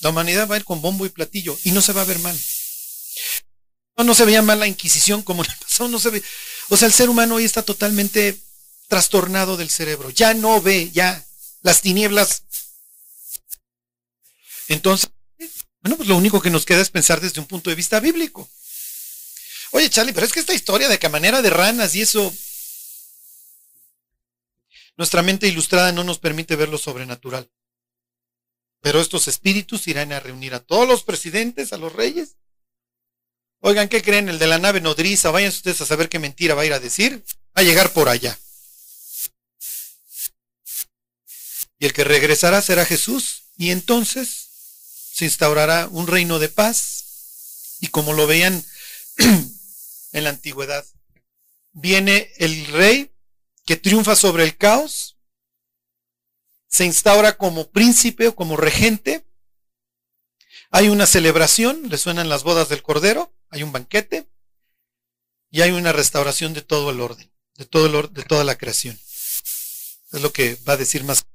La 0.00 0.10
humanidad 0.10 0.48
va 0.48 0.54
a 0.54 0.58
ir 0.58 0.64
con 0.64 0.80
bombo 0.80 1.04
y 1.04 1.10
platillo 1.10 1.58
y 1.64 1.72
no 1.72 1.82
se 1.82 1.92
va 1.92 2.02
a 2.02 2.06
ver 2.06 2.18
mal. 2.20 2.38
No, 3.96 4.04
no 4.04 4.14
se 4.14 4.24
veía 4.24 4.40
mal 4.40 4.60
la 4.60 4.66
Inquisición 4.66 5.22
como 5.22 5.42
le 5.42 5.50
pasó, 5.60 5.88
no 5.88 5.98
se 5.98 6.10
ve. 6.10 6.22
O 6.68 6.76
sea, 6.76 6.86
el 6.86 6.94
ser 6.94 7.10
humano 7.10 7.34
hoy 7.34 7.44
está 7.44 7.62
totalmente 7.62 8.40
trastornado 8.88 9.56
del 9.56 9.70
cerebro, 9.70 10.10
ya 10.10 10.34
no 10.34 10.60
ve, 10.60 10.90
ya 10.92 11.24
las 11.62 11.80
tinieblas. 11.80 12.44
Entonces, 14.68 15.10
bueno, 15.82 15.96
pues 15.96 16.08
lo 16.08 16.16
único 16.16 16.40
que 16.40 16.50
nos 16.50 16.64
queda 16.64 16.80
es 16.80 16.90
pensar 16.90 17.20
desde 17.20 17.40
un 17.40 17.46
punto 17.46 17.70
de 17.70 17.76
vista 17.76 18.00
bíblico. 18.00 18.48
Oye, 19.72 19.88
Charlie, 19.88 20.12
pero 20.12 20.26
es 20.26 20.32
que 20.32 20.40
esta 20.40 20.54
historia 20.54 20.88
de 20.88 20.98
que 20.98 21.06
a 21.06 21.10
manera 21.10 21.42
de 21.42 21.50
ranas 21.50 21.94
y 21.94 22.02
eso, 22.02 22.34
nuestra 24.96 25.22
mente 25.22 25.48
ilustrada 25.48 25.92
no 25.92 26.04
nos 26.04 26.18
permite 26.18 26.56
ver 26.56 26.68
lo 26.68 26.78
sobrenatural. 26.78 27.50
Pero 28.80 29.00
estos 29.00 29.28
espíritus 29.28 29.86
irán 29.88 30.12
a 30.12 30.20
reunir 30.20 30.54
a 30.54 30.60
todos 30.60 30.88
los 30.88 31.02
presidentes, 31.02 31.72
a 31.72 31.76
los 31.76 31.92
reyes. 31.92 32.36
Oigan, 33.60 33.88
¿qué 33.88 34.02
creen? 34.02 34.28
El 34.28 34.38
de 34.38 34.46
la 34.46 34.58
nave 34.58 34.80
nodriza, 34.80 35.30
vayan 35.30 35.50
ustedes 35.50 35.80
a 35.82 35.86
saber 35.86 36.08
qué 36.08 36.18
mentira 36.18 36.54
va 36.54 36.62
a 36.62 36.66
ir 36.66 36.72
a 36.72 36.80
decir. 36.80 37.22
Va 37.56 37.60
a 37.60 37.62
llegar 37.62 37.92
por 37.92 38.08
allá. 38.08 38.38
Y 41.78 41.86
el 41.86 41.92
que 41.92 42.04
regresará 42.04 42.62
será 42.62 42.86
Jesús. 42.86 43.44
Y 43.58 43.70
entonces 43.70 44.48
se 45.12 45.26
instaurará 45.26 45.88
un 45.88 46.06
reino 46.06 46.38
de 46.38 46.48
paz. 46.48 47.76
Y 47.80 47.88
como 47.88 48.14
lo 48.14 48.26
veían 48.26 48.64
en 50.12 50.24
la 50.24 50.30
antigüedad, 50.30 50.86
viene 51.72 52.32
el 52.38 52.66
rey 52.66 53.10
que 53.64 53.76
triunfa 53.76 54.16
sobre 54.16 54.44
el 54.44 54.56
caos, 54.56 55.18
se 56.68 56.84
instaura 56.84 57.36
como 57.36 57.70
príncipe 57.70 58.28
o 58.28 58.34
como 58.34 58.56
regente, 58.56 59.26
hay 60.70 60.88
una 60.88 61.06
celebración, 61.06 61.88
le 61.88 61.98
suenan 61.98 62.28
las 62.28 62.44
bodas 62.44 62.68
del 62.68 62.82
Cordero, 62.82 63.34
hay 63.50 63.64
un 63.64 63.72
banquete 63.72 64.30
y 65.50 65.62
hay 65.62 65.72
una 65.72 65.92
restauración 65.92 66.54
de 66.54 66.62
todo 66.62 66.90
el 66.90 67.00
orden, 67.00 67.32
de, 67.54 67.66
todo 67.66 67.86
el 67.86 68.14
de 68.14 68.22
toda 68.22 68.44
la 68.44 68.56
creación. 68.56 68.98
Es 70.12 70.20
lo 70.20 70.32
que 70.32 70.56
va 70.68 70.74
a 70.74 70.76
decir 70.76 71.04
más. 71.04 71.26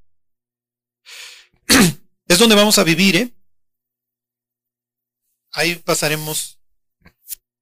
Es 2.27 2.39
donde 2.39 2.55
vamos 2.55 2.79
a 2.79 2.83
vivir, 2.83 3.15
¿eh? 3.17 3.33
Ahí 5.51 5.75
pasaremos 5.75 6.59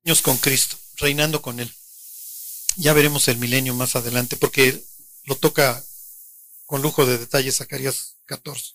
años 0.05 0.21
con 0.21 0.37
Cristo, 0.37 0.77
reinando 0.97 1.41
con 1.41 1.59
Él. 1.59 1.69
Ya 2.75 2.93
veremos 2.93 3.27
el 3.27 3.37
milenio 3.37 3.73
más 3.75 3.95
adelante, 3.95 4.35
porque 4.35 4.83
lo 5.25 5.35
toca 5.35 5.83
con 6.65 6.81
lujo 6.81 7.05
de 7.05 7.17
detalles 7.17 7.57
Zacarías 7.57 8.17
14. 8.25 8.73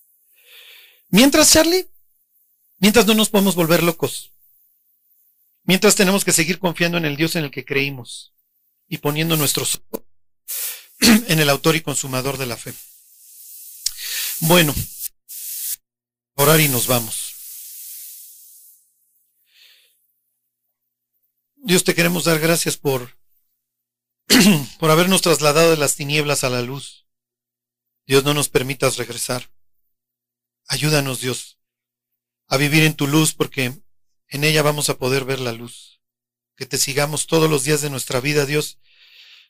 Mientras, 1.08 1.50
Charlie, 1.50 1.88
mientras 2.78 3.06
no 3.06 3.14
nos 3.14 3.30
podemos 3.30 3.54
volver 3.54 3.82
locos, 3.82 4.32
mientras 5.64 5.96
tenemos 5.96 6.24
que 6.24 6.32
seguir 6.32 6.58
confiando 6.58 6.98
en 6.98 7.04
el 7.04 7.16
Dios 7.16 7.34
en 7.36 7.44
el 7.44 7.50
que 7.50 7.64
creímos 7.64 8.34
y 8.88 8.98
poniendo 8.98 9.36
nuestros 9.36 9.82
en 11.00 11.40
el 11.40 11.50
autor 11.50 11.76
y 11.76 11.80
consumador 11.80 12.38
de 12.38 12.46
la 12.46 12.56
fe. 12.56 12.74
Bueno, 14.40 14.74
orar 16.34 16.60
y 16.60 16.68
nos 16.68 16.86
vamos. 16.86 17.34
Dios 21.56 21.82
te 21.82 21.94
queremos 21.94 22.24
dar 22.24 22.38
gracias 22.38 22.76
por 22.76 23.17
por 24.78 24.90
habernos 24.90 25.22
trasladado 25.22 25.70
de 25.70 25.76
las 25.76 25.96
tinieblas 25.96 26.44
a 26.44 26.50
la 26.50 26.62
luz. 26.62 27.06
Dios, 28.06 28.24
no 28.24 28.34
nos 28.34 28.48
permitas 28.48 28.96
regresar. 28.96 29.50
Ayúdanos, 30.66 31.20
Dios, 31.20 31.58
a 32.46 32.56
vivir 32.56 32.84
en 32.84 32.94
tu 32.94 33.06
luz 33.06 33.34
porque 33.34 33.80
en 34.28 34.44
ella 34.44 34.62
vamos 34.62 34.88
a 34.88 34.98
poder 34.98 35.24
ver 35.24 35.40
la 35.40 35.52
luz. 35.52 36.00
Que 36.56 36.66
te 36.66 36.78
sigamos 36.78 37.26
todos 37.26 37.48
los 37.48 37.64
días 37.64 37.80
de 37.80 37.90
nuestra 37.90 38.20
vida, 38.20 38.46
Dios, 38.46 38.78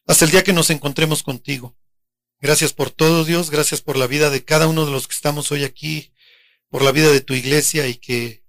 hasta 0.07 0.25
el 0.25 0.31
día 0.31 0.45
que 0.45 0.53
nos 0.53 0.71
encontremos 0.71 1.23
contigo. 1.23 1.77
Gracias 2.41 2.73
por 2.73 2.91
todo, 2.91 3.25
Dios, 3.25 3.51
gracias 3.51 3.81
por 3.81 3.97
la 3.97 4.07
vida 4.07 4.31
de 4.31 4.45
cada 4.45 4.69
uno 4.69 4.87
de 4.87 4.93
los 4.93 5.09
que 5.09 5.15
estamos 5.15 5.51
hoy 5.51 5.65
aquí, 5.65 6.13
por 6.69 6.83
la 6.83 6.93
vida 6.93 7.11
de 7.11 7.21
tu 7.21 7.35
iglesia 7.35 7.89
y 7.89 7.97
que, 7.97 8.45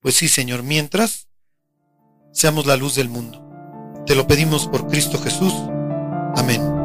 pues 0.00 0.16
sí, 0.16 0.28
Señor, 0.28 0.62
mientras 0.62 1.28
seamos 2.32 2.66
la 2.66 2.76
luz 2.76 2.94
del 2.94 3.08
mundo. 3.08 3.47
Te 4.08 4.14
lo 4.14 4.26
pedimos 4.26 4.66
por 4.66 4.86
Cristo 4.88 5.18
Jesús. 5.18 5.52
Amén. 6.34 6.77